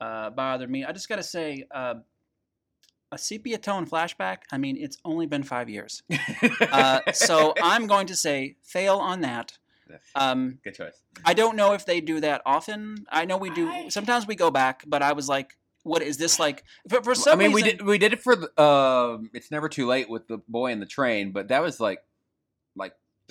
uh, 0.00 0.30
bothered 0.30 0.68
me. 0.68 0.84
I 0.84 0.92
just 0.92 1.08
got 1.08 1.16
to 1.16 1.22
say, 1.22 1.66
uh, 1.70 1.94
a 3.12 3.18
sepia 3.18 3.58
tone 3.58 3.86
flashback. 3.86 4.38
I 4.50 4.58
mean, 4.58 4.76
it's 4.76 4.98
only 5.04 5.26
been 5.26 5.42
five 5.42 5.68
years, 5.68 6.02
uh, 6.60 7.00
so 7.12 7.54
I'm 7.62 7.86
going 7.86 8.06
to 8.06 8.16
say 8.16 8.56
fail 8.64 8.96
on 8.96 9.20
that. 9.20 9.58
Um, 10.14 10.58
Good 10.64 10.74
choice. 10.74 11.02
I 11.24 11.34
don't 11.34 11.54
know 11.54 11.74
if 11.74 11.84
they 11.84 12.00
do 12.00 12.20
that 12.20 12.40
often. 12.46 13.04
I 13.10 13.26
know 13.26 13.36
we 13.36 13.50
do. 13.50 13.90
Sometimes 13.90 14.26
we 14.26 14.34
go 14.34 14.50
back, 14.50 14.84
but 14.86 15.02
I 15.02 15.12
was 15.12 15.28
like, 15.28 15.58
"What 15.82 16.00
is 16.00 16.16
this 16.16 16.40
like?" 16.40 16.64
For, 16.88 17.02
for 17.02 17.14
some 17.14 17.34
I 17.34 17.36
mean, 17.36 17.52
we 17.52 17.62
did 17.62 17.82
we 17.82 17.98
did 17.98 18.14
it 18.14 18.22
for 18.22 18.34
the. 18.34 18.60
Um, 18.60 19.30
it's 19.34 19.50
never 19.50 19.68
too 19.68 19.86
late 19.86 20.08
with 20.08 20.26
the 20.26 20.38
boy 20.48 20.72
in 20.72 20.80
the 20.80 20.86
train, 20.86 21.32
but 21.32 21.48
that 21.48 21.62
was 21.62 21.78
like 21.78 22.02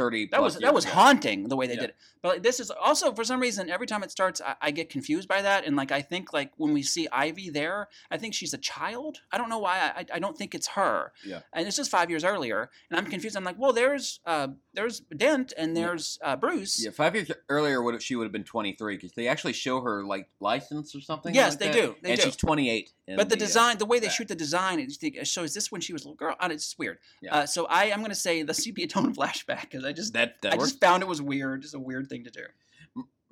thirty. 0.02 0.28
That 0.32 0.42
was 0.42 0.58
that 0.58 0.74
was 0.74 0.86
ago. 0.86 0.94
haunting 0.94 1.48
the 1.48 1.56
way 1.56 1.68
they 1.68 1.76
Yeah. 1.76 1.82
did 1.82 1.90
it. 1.92 1.96
But 2.22 2.30
like, 2.34 2.44
this 2.44 2.60
is 2.60 2.70
also 2.72 3.14
for 3.14 3.24
some 3.24 3.40
reason 3.40 3.70
every 3.70 3.88
time 3.88 4.04
it 4.04 4.12
starts, 4.12 4.40
I, 4.42 4.56
I 4.68 4.72
get 4.72 4.90
confused 4.90 5.28
by 5.28 5.42
that, 5.42 5.66
and 5.66 5.76
like 5.76 5.92
I 5.92 6.02
think 6.02 6.34
like 6.34 6.52
when 6.58 6.74
we 6.74 6.84
see 6.84 7.08
Ivy 7.12 7.50
there, 7.50 7.88
I 8.10 8.18
think 8.18 8.34
she's 8.34 8.54
a 8.54 8.58
child. 8.60 9.22
I 9.32 9.38
don't 9.38 9.50
know 9.50 9.60
why. 9.60 9.76
I 10.00 10.06
I 10.16 10.20
don't 10.20 10.38
think 10.38 10.54
it's 10.56 10.70
her. 10.70 11.12
Yeah. 11.26 11.42
And 11.54 11.68
it's 11.68 11.78
just 11.78 11.92
five 11.92 12.10
years 12.10 12.24
earlier, 12.24 12.70
and 12.90 12.98
I'm 13.00 13.06
confused. 13.06 13.36
I'm 13.38 13.44
like, 13.44 13.58
well, 13.60 13.74
there's 13.74 14.20
uh 14.26 14.50
there's 14.74 15.00
Dent 15.16 15.54
and 15.58 15.76
there's 15.76 16.18
uh, 16.24 16.36
Bruce. 16.36 16.84
Yeah, 16.84 16.92
five 16.92 17.14
years 17.16 17.32
earlier, 17.50 17.82
would 17.82 18.02
she 18.02 18.16
would 18.16 18.24
have 18.26 18.32
been 18.32 18.44
twenty 18.44 18.74
three 18.74 18.96
because 18.96 19.12
they 19.14 19.28
actually 19.28 19.54
show 19.54 19.82
her 19.82 20.04
like 20.06 20.30
license 20.40 20.96
or 20.96 21.02
something. 21.02 21.34
Yes, 21.36 21.54
like 21.54 21.60
they 21.60 21.66
that, 21.68 21.74
do, 21.74 21.96
they 22.02 22.12
and 22.12 22.20
do. 22.20 22.26
she's 22.26 22.36
twenty 22.36 22.70
eight. 22.70 22.92
But 23.16 23.30
the 23.30 23.36
design, 23.36 23.78
the 23.78 23.86
way 23.86 24.00
they 24.00 24.08
back. 24.08 24.16
shoot 24.16 24.28
the 24.30 24.36
design, 24.36 24.80
it 24.80 24.86
just- 24.88 25.04
it 25.04 25.28
shows 25.28 25.54
this 25.54 25.72
when 25.72 25.82
she 25.82 25.92
was 25.92 26.04
a 26.04 26.06
little 26.08 26.16
girl. 26.16 26.36
And 26.40 26.54
it's 26.54 26.78
weird. 26.78 27.00
Yeah. 27.22 27.36
Uh, 27.36 27.46
so 27.46 27.66
I, 27.66 27.92
I'm 27.92 28.00
going 28.00 28.10
to 28.12 28.16
say 28.16 28.42
the 28.44 28.54
sepia 28.54 28.88
tone 28.88 29.14
flashback 29.14 29.62
because 29.64 29.84
I 29.84 29.92
just 29.92 30.14
that 30.14 30.42
that 30.44 30.54
I 30.54 30.58
works. 30.58 30.70
just 30.72 30.80
found 30.82 31.04
it 31.04 31.10
was 31.10 31.22
weird. 31.22 31.62
Just 31.64 31.76
a 31.76 31.80
weird 31.80 32.08
thing 32.08 32.24
to 32.24 32.30
do. 32.32 32.44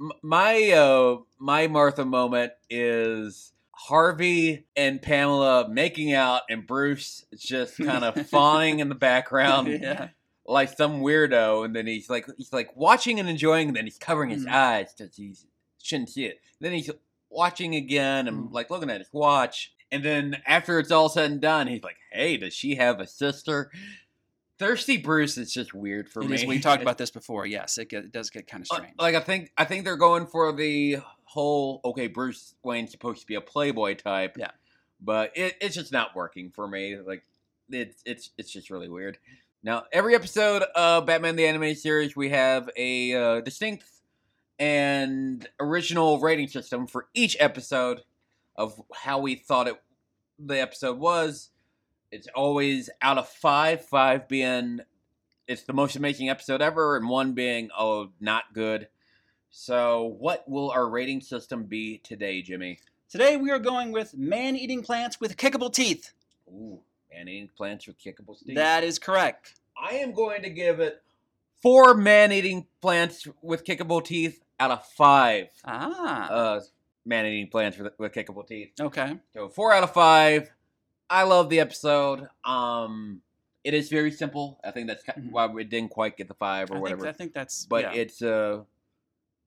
M- 0.02 0.12
my 0.22 0.72
uh 0.72 1.18
my 1.40 1.68
Martha 1.68 2.04
moment 2.06 2.52
is 2.70 3.54
Harvey 3.72 4.66
and 4.76 5.02
Pamela 5.02 5.70
making 5.70 6.14
out 6.14 6.42
and 6.50 6.68
Bruce 6.68 7.26
just 7.38 7.78
kind 7.78 8.04
of 8.04 8.28
fawning 8.30 8.80
in 8.80 8.90
the 8.90 8.96
background 8.96 9.68
yeah. 9.70 10.10
Like 10.50 10.76
some 10.76 11.02
weirdo 11.02 11.64
and 11.64 11.76
then 11.76 11.86
he's 11.88 12.10
like 12.10 12.26
he's 12.38 12.52
like 12.52 12.76
watching 12.76 13.20
and 13.20 13.30
enjoying 13.30 13.68
and 13.68 13.78
then 13.78 13.86
he's 13.86 13.98
covering 14.00 14.30
his 14.32 14.46
Mhm. 14.46 14.52
eyes 14.52 14.94
because 14.98 15.16
he 15.16 15.36
shouldn't 15.82 16.10
see 16.10 16.26
it. 16.26 16.42
Then 16.60 16.74
he's 16.74 16.90
watching 17.30 17.76
again 17.76 18.28
and 18.28 18.50
Mhm. 18.50 18.52
like 18.52 18.70
looking 18.72 18.90
at 18.90 19.00
his 19.00 19.14
watch 19.14 19.74
and 19.92 20.04
then 20.04 20.42
after 20.48 20.80
it's 20.80 20.92
all 20.92 21.08
said 21.10 21.30
and 21.32 21.40
done 21.42 21.68
he's 21.68 21.84
like, 21.84 21.98
"Hey, 22.12 22.38
does 22.38 22.54
she 22.54 22.76
have 22.76 23.00
a 23.00 23.06
sister?" 23.08 23.72
Thirsty 24.58 24.98
Bruce 24.98 25.38
is 25.38 25.54
just 25.54 25.74
weird 25.74 26.10
for 26.10 26.22
It 26.22 26.30
me. 26.30 26.36
is- 26.36 26.46
we 26.46 26.60
talked 26.60 26.82
about 26.82 26.98
this 26.98 27.12
before. 27.12 27.46
Yes, 27.46 27.78
it, 27.78 27.90
get, 27.90 28.04
it 28.06 28.12
does 28.12 28.30
get 28.30 28.48
kind 28.48 28.64
of 28.64 28.68
Uh, 28.72 28.76
strange. 28.76 28.96
Like 29.00 29.16
I 29.16 29.22
think 29.22 29.52
I 29.58 29.66
think 29.66 29.86
they're 29.86 29.96
going 29.96 30.26
for 30.28 30.52
the 30.52 30.98
whole 31.26 31.80
okay, 31.86 32.08
Bruce 32.08 32.56
Wayne's 32.64 32.92
supposed 32.92 33.22
to 33.22 33.28
be 33.28 33.36
a 33.36 33.42
playboy 33.42 33.96
type. 33.96 34.36
Yeah. 34.38 34.52
But 35.00 35.32
it, 35.38 35.56
it's 35.62 35.76
just 35.76 35.92
not 35.94 36.16
working 36.16 36.52
for 36.52 36.68
me. 36.68 36.98
Like 36.98 37.24
it's 37.70 38.02
it's 38.06 38.32
it's 38.38 38.52
just 38.52 38.70
really 38.70 38.90
weird. 38.90 39.18
Now, 39.62 39.84
every 39.92 40.16
episode 40.16 40.64
of 40.74 41.06
Batman 41.06 41.36
the 41.36 41.46
Animated 41.46 41.80
Series, 41.80 42.16
we 42.16 42.30
have 42.30 42.70
a 42.78 43.14
uh, 43.14 43.42
distinct 43.42 43.84
and 44.58 45.48
original 45.60 46.20
rating 46.20 46.48
system 46.48 46.88
for 46.88 47.08
each 47.14 47.36
episode 47.42 48.02
of 48.56 48.82
how 48.94 49.20
we 49.20 49.36
thought 49.36 49.68
it 49.68 49.82
the 50.38 50.62
episode 50.62 50.98
was. 50.98 51.50
It's 52.10 52.28
always 52.34 52.90
out 53.02 53.18
of 53.18 53.28
five, 53.28 53.84
five 53.84 54.30
being 54.30 54.80
it's 55.46 55.64
the 55.64 55.74
most 55.74 55.98
amazing 55.98 56.30
episode 56.30 56.62
ever, 56.62 56.96
and 56.96 57.10
one 57.10 57.34
being 57.34 57.70
oh 57.78 58.12
not 58.22 58.54
good. 58.54 58.88
So, 59.50 60.16
what 60.20 60.48
will 60.48 60.72
our 60.72 60.88
rating 60.88 61.20
system 61.20 61.64
be 61.64 61.98
today, 61.98 62.42
Jimmy? 62.42 62.80
Today 63.10 63.36
we 63.36 63.52
are 63.52 63.60
going 63.60 63.92
with 63.92 64.16
man-eating 64.16 64.84
plants 64.84 65.20
with 65.20 65.36
kickable 65.36 65.74
teeth. 65.74 66.14
Ooh, 66.48 66.80
man 67.12 67.28
eating 67.28 67.50
plants 67.56 67.88
with 67.88 67.98
kickable 68.00 68.38
teeth. 68.40 68.56
That 68.56 68.84
is 68.84 69.00
correct. 69.00 69.54
I 69.82 69.96
am 69.96 70.14
going 70.14 70.44
to 70.44 70.50
give 70.50 70.80
it 70.80 71.02
four 71.62 71.94
man 71.94 72.32
eating 72.32 72.68
plants 72.82 73.28
with 73.42 73.64
kickable 73.66 74.04
teeth 74.04 74.42
out 74.60 74.72
of 74.72 74.86
five. 74.86 75.48
Ah. 75.66 76.30
Uh, 76.30 76.60
man 77.06 77.26
eating 77.26 77.48
plants 77.50 77.78
with, 77.78 77.94
with 77.98 78.14
kickable 78.14 78.46
teeth. 78.48 78.72
okay. 78.80 79.18
So 79.34 79.50
four 79.50 79.74
out 79.74 79.84
of 79.84 79.94
five. 79.94 80.52
I 81.10 81.24
love 81.24 81.50
the 81.50 81.60
episode. 81.60 82.28
Um, 82.46 83.22
it 83.64 83.74
is 83.74 83.90
very 83.90 84.12
simple. 84.12 84.60
I 84.64 84.72
think 84.72 84.88
that's 84.88 85.04
Mhm. 85.06 85.32
why 85.32 85.48
we 85.48 85.64
didn't 85.64 85.90
quite 85.90 86.16
get 86.18 86.28
the 86.28 86.34
five 86.36 86.70
or 86.70 86.74
I 86.74 86.78
think, 86.78 86.82
whatever. 86.84 87.08
I 87.08 87.12
think 87.14 87.34
that's. 87.34 87.66
but 87.66 87.84
yeah. 87.96 88.02
it's 88.02 88.22
uh, 88.22 88.62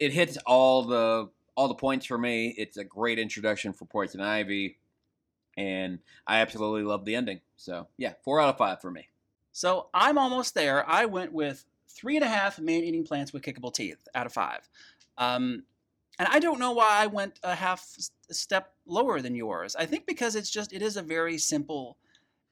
it 0.00 0.12
hits 0.12 0.36
all 0.38 0.82
the 0.84 1.30
all 1.56 1.68
the 1.68 1.74
points 1.74 2.06
for 2.06 2.18
me. 2.18 2.54
It's 2.58 2.76
a 2.78 2.84
great 2.84 3.18
introduction 3.18 3.72
for 3.72 3.84
Poison 3.84 4.20
Ivy, 4.20 4.78
and 5.57 5.98
I 6.26 6.40
absolutely 6.40 6.82
love 6.82 7.05
the 7.05 7.14
ending. 7.14 7.40
So 7.57 7.88
yeah, 7.96 8.14
four 8.24 8.40
out 8.40 8.50
of 8.50 8.59
five 8.59 8.80
for 8.80 8.90
me. 8.90 9.09
So 9.53 9.88
I'm 9.92 10.18
almost 10.18 10.55
there. 10.55 10.88
I 10.88 11.07
went 11.07 11.32
with 11.32 11.64
three 11.88 12.16
and 12.16 12.24
a 12.24 12.28
half 12.28 12.59
man-eating 12.59 13.05
plants 13.05 13.32
with 13.32 13.42
kickable 13.42 13.72
teeth 13.72 13.98
out 14.14 14.26
of 14.26 14.32
five. 14.32 14.68
Um, 15.18 15.64
and 16.18 16.28
I 16.30 16.38
don't 16.38 16.59
know 16.59 16.72
why 16.72 17.03
I 17.03 17.07
went 17.07 17.38
a 17.42 17.55
half 17.55 17.86
step 18.30 18.72
lower 18.86 19.20
than 19.20 19.34
yours. 19.34 19.76
I 19.76 19.86
think 19.86 20.07
because 20.07 20.36
it's 20.36 20.50
just 20.50 20.72
it 20.72 20.82
is 20.82 20.96
a 20.96 21.03
very 21.03 21.38
simple 21.38 21.96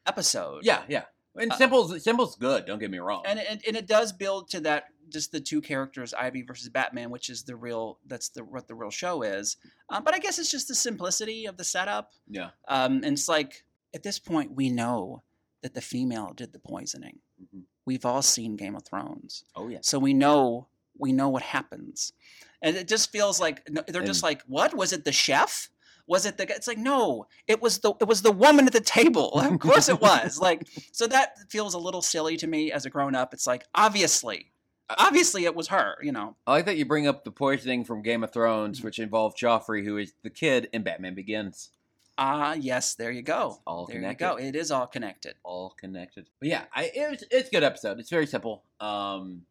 episode. 0.07 0.65
Yeah, 0.65 0.83
yeah. 0.89 1.05
And 1.37 1.53
Uh, 1.53 1.57
simple's 1.57 2.03
simple's 2.03 2.37
good. 2.37 2.67
Don't 2.67 2.79
get 2.79 2.91
me 2.91 2.99
wrong. 2.99 3.23
and 3.27 3.39
it, 3.39 3.63
and 3.67 3.77
it 3.77 3.87
does 3.87 4.13
build 4.13 4.51
to 4.51 4.61
that 4.61 4.87
just 5.09 5.33
the 5.33 5.41
two 5.41 5.61
characters 5.61 6.13
Ivy 6.15 6.43
versus 6.43 6.69
Batman, 6.69 7.11
which 7.11 7.31
is 7.31 7.43
the 7.45 7.57
real 7.57 7.99
that's 8.07 8.29
the 8.31 8.45
what 8.45 8.67
the 8.69 8.75
real 8.75 8.91
show 8.91 9.23
is. 9.23 9.57
Um, 9.89 10.03
but 10.05 10.15
I 10.15 10.19
guess 10.19 10.39
it's 10.39 10.51
just 10.51 10.69
the 10.69 10.75
simplicity 10.75 11.47
of 11.47 11.57
the 11.57 11.65
setup. 11.65 12.13
yeah. 12.29 12.51
Um, 12.69 12.97
and 13.05 13.13
it's 13.15 13.29
like 13.29 13.65
at 13.95 14.03
this 14.03 14.19
point 14.19 14.55
we 14.55 14.71
know 14.71 15.23
that 15.63 15.75
the 15.75 15.81
female 15.81 16.33
did 16.35 16.53
the 16.53 16.59
poisoning. 16.59 17.19
Mhm. 17.43 17.63
We've 17.87 18.05
all 18.05 18.23
seen 18.23 18.57
Game 18.57 18.77
of 18.77 18.85
Thrones, 18.85 19.45
Oh 19.57 19.69
yeah. 19.69 19.79
so 19.83 19.99
we 19.99 20.15
know 20.15 20.69
we 20.99 21.13
know 21.13 21.29
what 21.29 21.43
happens, 21.43 22.13
and 22.61 22.77
it 22.77 22.87
just 22.89 23.11
feels 23.11 23.41
like 23.41 23.65
they're 23.89 24.03
just 24.05 24.23
like, 24.23 24.43
what 24.43 24.75
was 24.75 24.93
it? 24.93 25.05
The 25.05 25.13
chef? 25.13 25.71
Was 26.11 26.27
it 26.27 26.39
the? 26.39 26.45
guy? 26.45 26.55
It's 26.57 26.67
like 26.67 26.77
no, 26.77 27.29
it 27.47 27.63
was 27.63 27.79
the 27.79 27.95
it 28.01 28.09
was 28.09 28.23
the 28.23 28.33
woman 28.33 28.67
at 28.67 28.73
the 28.73 28.81
table. 28.81 29.31
of 29.35 29.61
course 29.61 29.89
it 29.89 30.01
was. 30.01 30.41
Like 30.41 30.67
so 30.91 31.07
that 31.07 31.39
feels 31.49 31.73
a 31.75 31.79
little 31.79 32.03
silly 32.03 32.37
to 32.39 32.49
me 32.49 32.73
as 32.73 32.85
a 32.85 32.91
grown 32.91 33.15
up. 33.15 33.33
It's 33.33 33.47
like 33.47 33.65
obviously, 33.77 34.51
obviously 34.89 35.45
it 35.45 35.55
was 35.55 35.69
her. 35.69 35.99
You 36.03 36.11
know. 36.11 36.35
I 36.49 36.51
like 36.51 36.65
that 36.65 36.77
you 36.77 36.85
bring 36.85 37.07
up 37.07 37.23
the 37.23 37.31
poisoning 37.31 37.85
from 37.85 38.03
Game 38.03 38.25
of. 38.25 38.33
Thrones, 38.33 38.83
which 38.83 38.99
involved 38.99 39.39
Joffrey, 39.39 39.85
who 39.85 39.99
is 39.99 40.13
the 40.25 40.31
kid 40.31 40.69
in 40.73 40.83
Batman 40.83 41.15
Begins. 41.15 41.71
Ah, 42.19 42.55
yes, 42.55 42.97
there 42.97 43.13
you 43.13 43.23
go. 43.23 43.61
all 43.65 43.87
there 43.87 43.97
connected. 43.97 44.25
you 44.25 44.31
go. 44.31 44.37
It 44.37 44.57
is 44.57 44.73
all 44.73 44.89
connected. 44.89 45.37
All 45.45 45.77
connected. 45.79 46.29
But 46.41 46.49
yeah, 46.49 46.65
I, 46.75 46.91
it 46.93 47.11
was, 47.11 47.25
it's 47.31 47.49
a 47.49 47.53
good 47.53 47.63
episode. 47.63 48.01
It's 48.01 48.11
very 48.11 48.27
simple. 48.27 48.65
Um, 48.81 49.43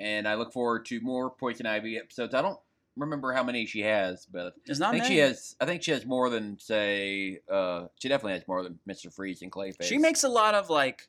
and 0.00 0.26
I 0.26 0.34
look 0.34 0.52
forward 0.52 0.84
to 0.86 1.00
more 1.00 1.30
Poison 1.30 1.64
Ivy 1.64 1.96
episodes. 1.96 2.34
I 2.34 2.42
don't 2.42 2.58
remember 2.96 3.32
how 3.32 3.42
many 3.42 3.66
she 3.66 3.80
has, 3.80 4.26
but 4.26 4.54
There's 4.66 4.80
I 4.80 4.86
not 4.86 4.90
think 4.92 5.04
many. 5.04 5.14
she 5.14 5.20
has. 5.20 5.56
I 5.60 5.66
think 5.66 5.82
she 5.82 5.90
has 5.92 6.04
more 6.04 6.28
than 6.30 6.58
say. 6.58 7.40
Uh, 7.50 7.86
she 7.98 8.08
definitely 8.08 8.34
has 8.38 8.46
more 8.48 8.62
than 8.62 8.78
Mister 8.86 9.10
Freeze 9.10 9.42
and 9.42 9.50
Clayface. 9.50 9.84
She 9.84 9.98
makes 9.98 10.24
a 10.24 10.28
lot 10.28 10.54
of 10.54 10.68
like 10.70 11.08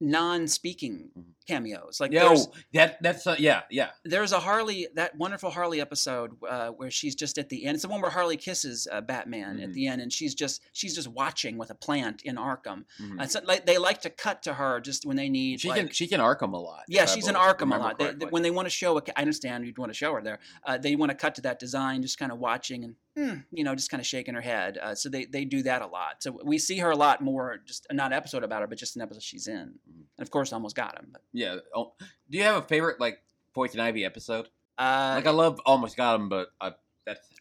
non-speaking 0.00 1.10
Mhm. 1.16 1.33
Cameos. 1.46 2.00
Like 2.00 2.10
there's, 2.12 2.48
that 2.72 3.02
that's 3.02 3.26
uh, 3.26 3.36
yeah 3.38 3.62
yeah. 3.70 3.90
there's 4.04 4.32
a 4.32 4.40
Harley, 4.40 4.88
that 4.94 5.16
wonderful 5.16 5.50
Harley 5.50 5.80
episode 5.80 6.32
uh, 6.48 6.68
where 6.70 6.90
she's 6.90 7.14
just 7.14 7.38
at 7.38 7.48
the 7.48 7.64
end. 7.64 7.74
It's 7.74 7.82
the 7.82 7.88
one 7.88 8.00
where 8.00 8.10
Harley 8.10 8.36
kisses 8.36 8.86
uh, 8.90 9.00
Batman 9.00 9.60
at 9.60 9.70
Mhm. 9.70 9.72
the 9.74 9.86
end, 9.88 10.02
and 10.02 10.12
she's 10.12 10.34
just 10.34 10.62
she's 10.72 10.94
just 10.94 11.08
watching 11.08 11.58
with 11.58 11.70
a 11.70 11.74
plant 11.74 12.22
in 12.22 12.36
Arkham. 12.36 12.84
Mhm. 13.00 13.20
And 13.20 13.30
so, 13.30 13.40
like 13.44 13.66
they 13.66 13.78
like 13.78 14.00
to 14.02 14.10
cut 14.10 14.42
to 14.44 14.54
her 14.54 14.80
just 14.80 15.04
when 15.06 15.16
they 15.16 15.28
need. 15.28 15.60
She 15.60 15.68
like, 15.68 15.78
can 15.80 15.90
she 15.90 16.06
can 16.06 16.20
Arkham 16.20 16.52
a 16.52 16.56
lot. 16.56 16.82
yeah, 16.88 17.06
she's 17.06 17.28
in 17.28 17.34
Arkham 17.34 17.74
a 17.74 17.78
lot. 17.78 17.98
They, 17.98 18.12
they- 18.12 18.26
when 18.26 18.42
they 18.42 18.50
want 18.50 18.66
to 18.66 18.70
show, 18.70 18.96
a, 18.98 19.02
I 19.16 19.20
understand 19.22 19.66
you'd 19.66 19.78
want 19.78 19.90
to 19.90 19.96
show 19.96 20.12
her 20.14 20.22
there. 20.22 20.38
Uh, 20.64 20.78
they 20.78 20.96
want 20.96 21.10
to 21.10 21.16
cut 21.16 21.34
to 21.36 21.40
that 21.42 21.58
design, 21.58 22.02
just 22.02 22.18
kind 22.18 22.32
of 22.32 22.38
watching 22.38 22.84
and 22.84 22.94
hmm, 23.16 23.40
you 23.52 23.62
know, 23.62 23.74
just 23.76 23.90
kind 23.90 24.00
of 24.00 24.06
shaking 24.06 24.34
her 24.34 24.40
head. 24.40 24.76
Uh, 24.78 24.94
so 24.94 25.08
they 25.08 25.24
they 25.24 25.44
do 25.44 25.62
that 25.62 25.82
a 25.82 25.86
lot. 25.86 26.22
So 26.22 26.36
we 26.44 26.58
see 26.58 26.78
her 26.78 26.90
a 26.90 26.96
lot 26.96 27.20
more. 27.20 27.58
Just 27.64 27.86
not 27.92 28.06
an 28.06 28.12
episode 28.16 28.42
about 28.42 28.60
her, 28.62 28.66
but 28.66 28.76
just 28.78 28.96
an 28.96 29.02
episode 29.02 29.22
she's 29.22 29.46
in. 29.46 29.74
Mhm. 29.88 30.02
And 30.18 30.22
of 30.26 30.30
course, 30.30 30.52
almost 30.52 30.74
got 30.76 30.98
him. 30.98 31.08
But 31.12 31.22
yeah. 31.34 31.56
Oh, 31.74 31.92
do 32.30 32.38
you 32.38 32.44
have 32.44 32.56
a 32.56 32.66
favorite 32.66 32.98
like 33.00 33.18
Poison 33.54 33.80
Ivy 33.80 34.04
episode? 34.04 34.48
uh, 34.78 35.12
Like 35.16 35.26
I 35.26 35.30
love 35.30 35.60
Almost 35.66 35.96
Got 35.98 36.14
Him, 36.18 36.28
but 36.30 36.48
I, 36.60 36.72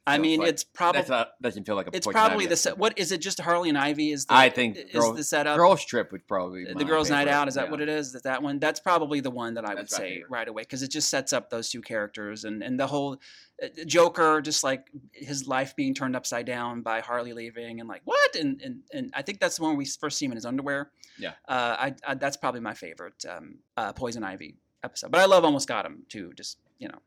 I 0.05 0.17
mean, 0.17 0.41
like, 0.41 0.49
it's 0.49 0.65
probably 0.65 1.01
doesn't 1.41 1.65
feel 1.65 1.75
like 1.75 1.87
a 1.87 1.95
it's 1.95 2.05
probably 2.05 2.45
the 2.45 2.57
set. 2.57 2.77
What 2.77 2.97
is 2.99 3.13
it? 3.13 3.19
Just 3.19 3.39
Harley 3.39 3.69
and 3.69 3.77
Ivy 3.77 4.11
is 4.11 4.25
the 4.25 4.33
I 4.33 4.49
think 4.49 4.75
is 4.75 4.91
Girl- 4.91 5.13
the 5.13 5.23
setup. 5.23 5.55
Girls 5.55 5.85
Trip 5.85 6.11
would 6.11 6.27
probably 6.27 6.65
be 6.65 6.73
the 6.73 6.83
girls' 6.83 7.09
night 7.09 7.29
out 7.29 7.47
is 7.47 7.53
that 7.55 7.65
yeah. 7.65 7.71
what 7.71 7.79
it 7.79 7.87
is? 7.87 8.11
That 8.11 8.23
that 8.23 8.43
one? 8.43 8.59
That's 8.59 8.81
probably 8.81 9.21
the 9.21 9.31
one 9.31 9.53
that 9.53 9.63
I 9.63 9.69
would 9.69 9.83
That's 9.83 9.93
my 9.93 9.97
say 9.99 10.13
favorite. 10.15 10.29
right 10.29 10.47
away 10.47 10.63
because 10.63 10.83
it 10.83 10.89
just 10.89 11.09
sets 11.09 11.31
up 11.31 11.49
those 11.49 11.69
two 11.69 11.81
characters 11.81 12.43
and 12.43 12.61
and 12.61 12.77
the 12.77 12.87
whole 12.87 13.17
uh, 13.63 13.67
Joker, 13.85 14.41
just 14.41 14.61
like 14.63 14.89
his 15.13 15.47
life 15.47 15.73
being 15.75 15.93
turned 15.93 16.17
upside 16.17 16.45
down 16.45 16.81
by 16.81 16.99
Harley 16.99 17.31
leaving 17.31 17.79
and 17.79 17.87
like 17.87 18.01
what? 18.03 18.35
And 18.35 18.61
and 18.61 18.81
and 18.91 19.11
I 19.15 19.21
think 19.21 19.39
that's 19.39 19.55
the 19.55 19.63
one 19.63 19.77
we 19.77 19.85
first 19.85 20.17
see 20.17 20.25
him 20.25 20.31
in 20.31 20.35
his 20.37 20.45
underwear. 20.45 20.91
Yeah. 21.17 21.31
Uh, 21.47 21.75
I, 21.79 21.95
I 22.05 22.15
that's 22.15 22.35
probably 22.35 22.59
my 22.59 22.73
favorite 22.73 23.23
um, 23.29 23.59
uh, 23.77 23.93
Poison 23.93 24.23
Ivy 24.23 24.57
episode. 24.83 25.11
But 25.11 25.21
I 25.21 25.25
love 25.25 25.45
Almost 25.45 25.67
Got 25.69 25.85
Him 25.85 26.03
too. 26.09 26.33
Just 26.35 26.57
you 26.77 26.89
know. 26.89 26.99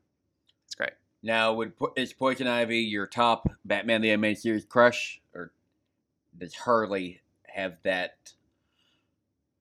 Now, 1.23 1.53
would 1.53 1.73
is 1.95 2.13
Poison 2.13 2.47
Ivy 2.47 2.79
your 2.79 3.07
top 3.07 3.49
Batman 3.65 4.01
the 4.01 4.11
Animated 4.11 4.39
Series 4.39 4.65
crush, 4.65 5.19
or 5.33 5.51
does 6.37 6.55
Harley 6.55 7.21
have 7.47 7.77
that 7.83 8.33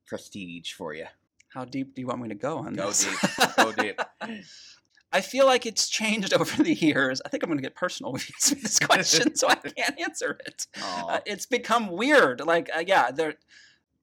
prestige 0.07 0.73
for 0.73 0.95
you? 0.95 1.07
How 1.49 1.65
deep 1.65 1.95
do 1.95 2.03
you 2.03 2.07
want 2.07 2.21
me 2.21 2.29
to 2.29 2.35
go 2.35 2.59
on 2.59 2.75
Go 2.75 2.89
this? 2.89 3.05
deep. 3.05 3.47
Go 3.57 3.73
deep. 3.73 4.01
I 5.13 5.21
feel 5.23 5.47
like 5.47 5.65
it's 5.65 5.89
changed 5.89 6.35
over 6.39 6.63
the 6.63 6.75
years. 6.75 7.23
I 7.25 7.31
think 7.31 7.43
I'm 7.43 7.49
going 7.49 7.59
to 7.59 7.63
get 7.63 7.75
personal 7.75 8.13
with 8.13 8.27
this 8.49 8.79
question, 8.79 9.35
so 9.35 9.49
I 9.49 9.55
can't 9.77 9.99
answer 9.99 10.39
it. 10.47 10.67
Uh, 10.83 11.21
it's 11.25 11.47
become 11.47 11.89
weird. 11.89 12.41
Like, 12.45 12.69
uh, 12.77 12.85
yeah, 12.87 13.11
there 13.11 13.35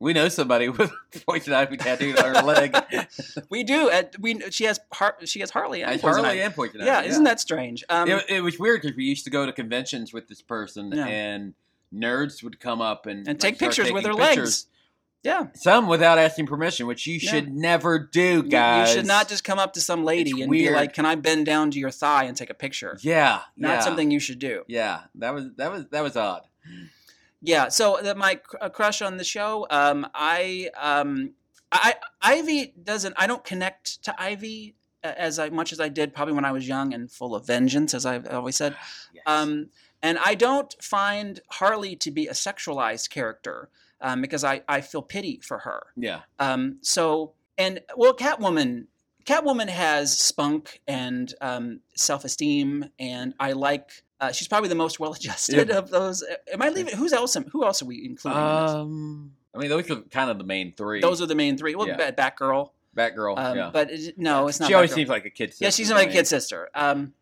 we 0.04 0.14
know 0.14 0.28
somebody 0.30 0.70
with 0.80 0.92
Poison 1.26 1.54
Ivy 1.54 1.78
tattooed 1.78 2.20
on 2.20 2.36
her 2.36 2.42
leg. 2.44 2.76
we 3.50 3.64
do. 3.64 3.90
Uh, 3.90 4.04
we 4.20 4.40
she 4.52 4.66
has 4.66 4.80
Har- 4.92 5.18
she 5.26 5.40
has 5.40 5.50
Harley 5.50 5.82
and 5.84 6.00
Poison 6.02 6.24
Harley 6.24 6.30
Ivy. 6.38 6.42
and 6.42 6.54
Poison 6.54 6.82
Ivy. 6.82 6.86
Yeah, 6.88 7.02
isn't 7.04 7.24
that 7.24 7.40
strange? 7.40 7.84
Um, 7.90 8.10
it, 8.10 8.26
it 8.30 8.42
was 8.42 8.60
weird 8.60 8.82
because 8.82 8.96
we 8.98 9.06
used 9.06 9.24
to 9.24 9.32
go 9.32 9.46
to 9.46 9.52
conventions 9.54 10.14
with 10.14 10.28
this 10.28 10.42
person, 10.42 10.92
Yeah. 10.94 11.06
and 11.08 11.54
nerds 11.94 12.44
would 12.44 12.60
come 12.60 12.82
up 12.82 13.06
and 13.06 13.28
and 13.28 13.40
take 13.40 13.54
like, 13.62 13.72
start 13.72 13.88
pictures 13.88 13.92
with 13.94 14.04
their 14.04 14.14
pictures. 14.16 14.38
legs. 14.38 14.68
Yeah, 15.26 15.46
Some 15.56 15.88
without 15.88 16.18
asking 16.18 16.48
permission, 16.48 16.86
which 16.86 17.08
you 17.08 17.16
Yeah. 17.16 17.32
should 17.32 17.54
never 17.54 17.98
do, 17.98 18.44
guys. 18.44 18.90
You 18.90 18.96
should 18.98 19.06
not 19.08 19.30
just 19.30 19.46
come 19.46 19.58
up 19.58 19.72
to 19.76 19.80
some 19.80 20.04
lady 20.04 20.32
It's 20.32 20.42
and 20.42 20.52
be 20.52 20.70
like, 20.70 20.92
"Can 20.92 21.06
I 21.06 21.16
bend 21.16 21.46
down 21.46 21.72
to 21.72 21.80
your 21.80 21.92
thigh 21.92 22.26
and 22.26 22.36
take 22.36 22.50
a 22.50 22.54
picture?" 22.54 22.98
Yeah, 23.02 23.40
Not 23.56 23.70
yeah, 23.76 23.80
something 23.80 24.12
you 24.12 24.20
should 24.20 24.40
do. 24.40 24.64
Yeah, 24.68 25.04
that 25.16 25.34
was 25.34 25.46
that 25.56 25.72
was 25.72 25.86
that 25.92 26.04
was 26.04 26.18
odd. 26.18 26.42
Yeah. 27.44 27.68
So 27.68 28.00
the, 28.02 28.16
my 28.16 28.36
cr- 28.36 28.58
uh, 28.62 28.70
crush 28.70 29.02
on 29.02 29.18
the 29.18 29.24
show, 29.24 29.68
um, 29.70 30.08
I, 30.14 30.70
um, 30.80 31.32
I, 31.72 31.96
Ivy 32.22 32.74
doesn't. 32.82 33.16
I 33.18 33.28
don't 33.28 33.44
connect 33.44 34.04
to 34.04 34.16
Ivy 34.22 34.76
as 35.04 35.38
I, 35.40 35.50
much 35.50 35.74
as 35.74 35.80
I 35.80 35.90
did 35.90 36.14
probably 36.14 36.34
when 36.34 36.46
I 36.46 36.52
was 36.52 36.68
young 36.68 36.94
and 36.94 37.12
full 37.12 37.36
of 37.36 37.46
vengeance, 37.46 37.94
as 37.94 38.06
I've 38.06 38.28
always 38.28 38.56
said. 38.56 38.76
Yes. 39.14 39.24
Um, 39.28 39.70
and 40.02 40.18
I 40.18 40.34
don't 40.36 40.76
find 40.82 41.40
Harley 41.50 41.96
to 41.98 42.10
be 42.10 42.28
a 42.28 42.34
sexualized 42.34 43.10
character 43.12 43.70
um, 44.02 44.22
because 44.22 44.44
I, 44.44 44.62
I 44.68 44.82
feel 44.82 45.04
pity 45.04 45.40
for 45.42 45.60
her. 45.60 45.84
yeah, 45.96 46.22
Um, 46.40 46.78
so 46.82 47.34
and 47.58 47.80
well, 47.96 48.14
Catwoman. 48.16 48.88
Catwoman 49.26 49.70
has 49.70 50.18
spunk 50.18 50.82
and 50.88 51.34
um, 51.40 51.80
self-esteem, 51.96 52.90
and 53.00 53.34
I 53.40 53.54
like. 53.54 54.04
Uh, 54.24 54.32
she's 54.32 54.48
probably 54.48 54.70
the 54.70 54.76
most 54.76 55.00
well-adjusted 55.00 55.70
of 55.72 55.90
those. 55.90 56.24
Am 56.52 56.62
I 56.62 56.70
leaving? 56.70 56.96
Who's 56.96 57.14
else? 57.14 57.36
Who 57.52 57.64
else 57.66 57.82
are 57.82 57.86
we 57.86 58.06
including? 58.06 58.40
in 58.42 58.46
this? 58.64 58.72
um, 58.72 59.32
I 59.56 59.58
mean 59.60 59.70
those 59.70 59.90
are 59.92 60.02
kind 60.02 60.30
of 60.30 60.38
the 60.38 60.44
main 60.44 60.74
three. 60.76 61.02
Those 61.02 61.22
are 61.22 61.26
the 61.26 61.36
main 61.36 61.58
three. 61.58 61.76
Well, 61.76 61.88
Yeah. 61.88 62.12
Batgirl, 62.12 62.70
Batgirl. 62.96 63.38
um, 63.38 63.58
yeah, 63.58 63.70
but 63.74 63.92
it, 63.92 64.18
no, 64.18 64.48
it's 64.48 64.60
not. 64.60 64.68
she 64.68 64.74
always 64.74 64.92
Batgirl. 64.92 64.96
seems 64.96 65.10
like 65.10 65.26
a 65.26 65.30
kid. 65.30 65.50
sister. 65.52 65.66
Yeah, 65.66 65.70
she's 65.72 65.90
to 65.90 65.94
like 65.96 66.10
a 66.10 66.12
kid 66.14 66.28
sister. 66.28 66.70
Um, 66.74 67.14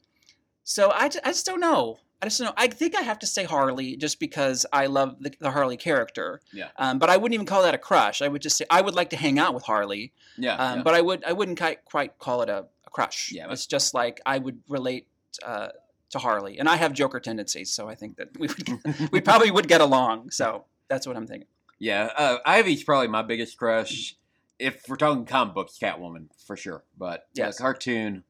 so 0.64 0.92
I, 0.92 1.10
ju- 1.10 1.20
I 1.24 1.30
just 1.30 1.46
don't 1.46 1.60
know. 1.60 1.98
I 2.22 2.28
just 2.28 2.38
don't 2.38 2.48
know. 2.50 2.54
I 2.56 2.68
think 2.68 2.96
I 2.96 3.02
have 3.02 3.18
to 3.20 3.26
say 3.28 3.44
Harley 3.46 3.96
just 3.98 4.20
because 4.20 4.66
I 4.72 4.86
love 4.86 5.16
the, 5.20 5.34
the 5.40 5.50
Harley 5.52 5.76
character. 5.76 6.40
Yeah. 6.54 6.68
Um, 6.78 7.00
but 7.00 7.10
I 7.10 7.18
wouldn't 7.18 7.34
even 7.34 7.48
call 7.48 7.64
that 7.64 7.74
a 7.74 7.80
crush. 7.80 8.22
I 8.22 8.28
would 8.28 8.44
just 8.44 8.58
say 8.58 8.66
I 8.70 8.80
would 8.82 8.94
like 8.94 9.10
to 9.10 9.18
hang 9.18 9.40
out 9.40 9.54
with 9.56 9.64
Harley. 9.64 10.14
Yeah, 10.38 10.56
Um, 10.56 10.78
yeah. 10.78 10.84
But 10.84 10.94
I 10.94 11.02
would 11.02 11.24
I 11.26 11.34
wouldn't 11.34 11.58
quite 11.58 11.84
quite 11.84 12.20
call 12.20 12.44
it 12.44 12.50
a, 12.50 12.66
a 12.86 12.90
crush. 12.92 13.32
Yeah, 13.34 13.52
It's 13.52 13.66
just 13.66 13.94
like 13.96 14.22
I 14.26 14.38
would 14.38 14.60
relate 14.70 15.08
uh, 15.44 15.70
to 16.12 16.20
Harley, 16.20 16.60
and 16.60 16.70
I 16.70 16.76
have 16.76 16.94
Joker 16.94 17.20
tendencies, 17.20 17.72
so 17.72 17.88
I 17.90 17.96
think 17.96 18.18
that 18.18 18.38
we 18.40 18.48
would 18.48 19.12
we 19.12 19.22
probably 19.22 19.52
would 19.52 19.68
get 19.68 19.82
along. 19.82 20.32
So 20.32 20.66
that's 20.88 21.08
what 21.08 21.16
I'm 21.18 21.28
thinking. 21.28 21.48
yeah, 21.80 22.10
uh, 22.18 22.38
Ivy's 22.46 22.84
probably 22.84 23.08
my 23.08 23.22
biggest 23.22 23.58
crush. 23.58 24.16
If 24.60 24.84
we're 24.88 24.98
talking 24.98 25.26
comic 25.26 25.56
books, 25.56 25.78
Catwoman 25.82 26.28
for 26.46 26.56
sure. 26.56 26.84
But 26.98 27.28
Yes. 27.34 27.58
the 27.58 27.64
cartoon, 27.64 28.24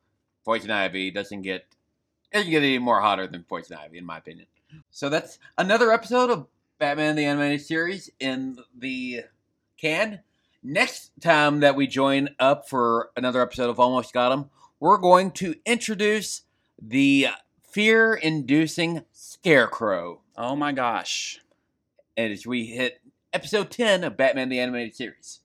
Poison 0.45 0.71
Ivy 0.71 1.11
doesn't 1.11 1.41
get 1.41 1.65
doesn't 2.31 2.49
get 2.49 2.63
any 2.63 2.79
more 2.79 3.01
hotter 3.01 3.27
than 3.27 3.43
Poison 3.43 3.77
Ivy, 3.77 3.97
in 3.97 4.05
my 4.05 4.17
opinion. 4.19 4.47
So 4.89 5.09
that's 5.09 5.37
another 5.57 5.91
episode 5.91 6.29
of 6.29 6.47
Batman 6.79 7.15
the 7.17 7.25
Animated 7.25 7.61
Series 7.65 8.09
in 8.19 8.57
the 8.77 9.23
can. 9.77 10.21
Next 10.63 11.11
time 11.19 11.59
that 11.61 11.75
we 11.75 11.87
join 11.87 12.29
up 12.39 12.69
for 12.69 13.09
another 13.17 13.41
episode 13.41 13.69
of 13.69 13.79
Almost 13.79 14.13
Got 14.13 14.31
'Em, 14.31 14.49
we're 14.79 14.97
going 14.97 15.31
to 15.31 15.55
introduce 15.65 16.43
the 16.81 17.27
fear-inducing 17.71 19.03
Scarecrow. 19.11 20.21
Oh 20.37 20.55
my 20.55 20.71
gosh, 20.71 21.39
And 22.17 22.31
as 22.31 22.45
we 22.45 22.65
hit 22.65 23.01
episode 23.33 23.71
10 23.71 24.03
of 24.03 24.17
Batman 24.17 24.49
the 24.49 24.59
Animated 24.59 24.95
Series. 24.95 25.39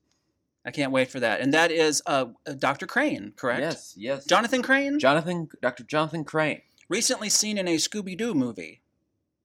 I 0.64 0.72
can't 0.72 0.90
wait 0.90 1.10
for 1.10 1.20
that. 1.20 1.40
And 1.40 1.54
that 1.54 1.70
is 1.70 2.02
uh, 2.06 2.26
Dr. 2.58 2.86
Crane, 2.86 3.32
correct? 3.36 3.60
Yes, 3.60 3.94
yes. 3.96 4.24
Jonathan 4.26 4.62
Crane, 4.62 4.98
Jonathan, 4.98 5.48
Dr. 5.62 5.84
Jonathan 5.84 6.24
Crane. 6.24 6.62
recently 6.88 7.28
seen 7.28 7.56
in 7.56 7.68
a 7.68 7.76
Scooby 7.76 8.18
Doo 8.18 8.34
movie. 8.34 8.80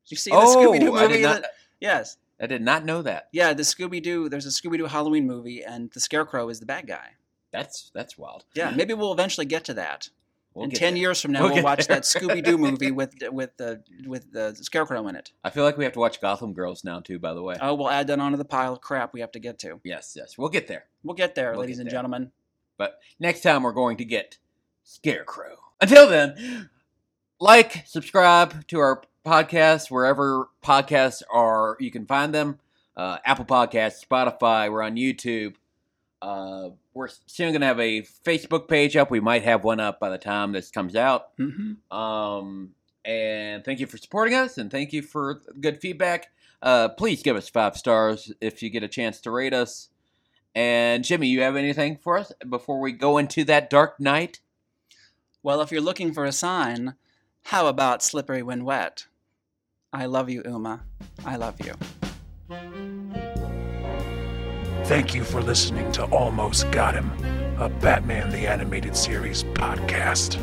Did 0.06 0.12
you 0.12 0.18
see 0.18 0.32
oh, 0.34 0.40
the 0.40 0.60
Scooby 0.60 0.80
Doo 0.80 0.96
I 0.98 1.02
movie? 1.04 1.14
did, 1.14 1.22
not, 1.22 1.42
that- 1.44 1.52
yes. 1.80 2.18
I 2.42 2.48
did 2.48 2.64
not 2.64 2.84
know 2.86 3.04
that. 3.04 3.30
Yeah, 3.32 3.54
the 3.54 3.62
Scooby 3.62 4.02
Doo. 4.02 4.28
There's 4.28 4.48
a 4.48 4.50
Scooby 4.50 4.80
Doo 4.80 4.88
Halloween 4.88 5.28
movie, 5.28 5.64
and 5.64 5.92
the 5.92 6.00
Scarecrow 6.00 6.50
is 6.50 6.60
the 6.60 6.66
bad 6.66 6.88
guy. 6.88 7.12
That's 7.52 7.92
that's 7.94 8.18
wild. 8.18 8.46
Yeah, 8.56 8.72
maybe 8.72 8.96
we'll 8.96 9.12
eventually 9.14 9.46
get 9.46 9.66
to 9.66 9.76
that. 9.76 10.10
We'll 10.54 10.66
in 10.66 10.70
get 10.72 10.80
ten 10.80 10.94
there. 10.94 11.02
years 11.02 11.22
from 11.22 11.32
now, 11.32 11.44
We'll 11.44 11.54
we'll, 11.56 11.64
watch 11.64 11.88
there. 11.88 11.98
that 11.98 12.04
Scooby 12.04 12.44
Doo 12.44 12.58
movie 12.60 12.92
with 12.92 13.14
with 13.32 13.56
the 13.58 13.82
with 14.06 14.32
the 14.34 14.54
Scarecrow 14.56 15.08
in 15.08 15.16
it. 15.16 15.32
I 15.44 15.50
feel 15.50 15.64
like 15.64 15.78
we 15.78 15.84
have 15.86 15.94
to 15.94 16.00
watch 16.00 16.20
Gotham 16.20 16.54
Girls 16.54 16.84
now 16.84 17.00
too. 17.00 17.20
By 17.20 17.34
the 17.34 17.42
way. 17.42 17.56
Oh, 17.62 17.74
we'll 17.76 17.90
add 17.90 18.08
that 18.08 18.20
onto 18.20 18.38
the 18.38 18.46
pile 18.46 18.74
of 18.74 18.82
crap 18.82 19.14
we 19.14 19.22
have 19.22 19.32
to 19.32 19.40
get 19.40 19.60
to. 19.60 19.80
yes, 19.84 20.14
yes. 20.18 20.38
We'll 20.38 20.50
get 20.50 20.68
there. 20.68 20.86
We'll 21.04 21.16
get 21.16 21.36
there, 21.36 21.52
We'll 21.52 21.62
ladies 21.62 21.78
get 21.78 21.82
and 21.84 21.90
there. 21.92 21.98
gentlemen. 21.98 22.32
But 22.78 23.00
next 23.20 23.42
time 23.42 23.64
we're 23.64 23.72
going 23.74 23.98
to 23.98 24.06
get 24.06 24.38
Scarecrow. 24.84 25.58
Until 25.80 26.08
then, 26.10 26.70
like, 27.40 27.84
subscribe 27.88 28.68
to 28.68 28.80
our 28.80 29.02
podcast 29.26 29.90
wherever 29.90 30.50
podcasts 30.64 31.22
are. 31.32 31.78
You 31.80 31.92
can 31.92 32.06
find 32.06 32.34
them. 32.34 32.60
Uh, 32.98 33.18
Apple 33.26 33.46
Podcasts, 33.46 34.06
Spotify. 34.06 34.72
We're 34.72 34.82
on 34.84 34.96
YouTube. 34.96 35.54
Uh, 36.22 36.70
we're 36.94 37.08
soon 37.26 37.50
going 37.52 37.62
to 37.62 37.68
have 37.68 37.80
a 37.80 38.02
Facebook 38.26 38.68
page 38.68 38.96
up. 38.96 39.10
We 39.10 39.20
might 39.20 39.44
have 39.44 39.64
one 39.64 39.80
up 39.80 40.00
by 40.00 40.10
the 40.10 40.18
time 40.18 40.52
this 40.52 40.70
comes 40.70 40.96
out. 40.96 41.30
hmm 41.38 41.74
Um, 41.96 42.72
and 43.04 43.66
thank 43.66 43.80
you 43.80 43.88
for 43.88 43.98
supporting 43.98 44.36
us, 44.36 44.58
and 44.60 44.70
thank 44.70 44.94
you 44.94 45.02
for 45.02 45.42
good 45.60 45.82
feedback. 45.82 46.28
Uh, 46.62 46.90
please 46.90 47.24
give 47.24 47.36
us 47.36 47.50
five 47.50 47.76
stars 47.76 48.32
if 48.40 48.62
you 48.62 48.70
get 48.70 48.84
a 48.84 48.88
chance 48.88 49.20
to 49.22 49.32
rate 49.32 49.54
us. 49.54 49.90
And 50.54 51.04
Jimmy, 51.04 51.28
you 51.28 51.42
have 51.42 51.56
anything 51.56 51.98
for 51.98 52.18
us 52.18 52.32
before 52.48 52.80
we 52.80 52.92
go 52.92 53.18
into 53.18 53.44
that 53.46 53.70
dark 53.70 54.00
night? 54.00 54.42
Well, 55.42 55.62
if 55.62 55.72
you're 55.72 55.82
looking 55.82 56.14
for 56.14 56.26
a 56.26 56.32
sign, 56.32 56.94
how 57.46 57.66
about 57.66 58.04
slippery 58.04 58.44
when 58.44 58.64
wet? 58.64 59.06
I 59.92 60.06
love 60.06 60.30
you, 60.30 60.44
Uma. 60.46 60.84
I 61.26 61.38
love 61.38 61.56
you. 61.66 61.74
Thank 64.92 65.16
you 65.16 65.24
for 65.24 65.42
listening 65.42 65.90
to 65.94 66.04
Almost 66.08 66.70
Got 66.72 66.98
'em, 66.98 67.14
a 67.58 67.70
Batman 67.70 68.30
the 68.30 68.46
Animated 68.46 68.98
Series 68.98 69.46
podcast. 69.46 70.36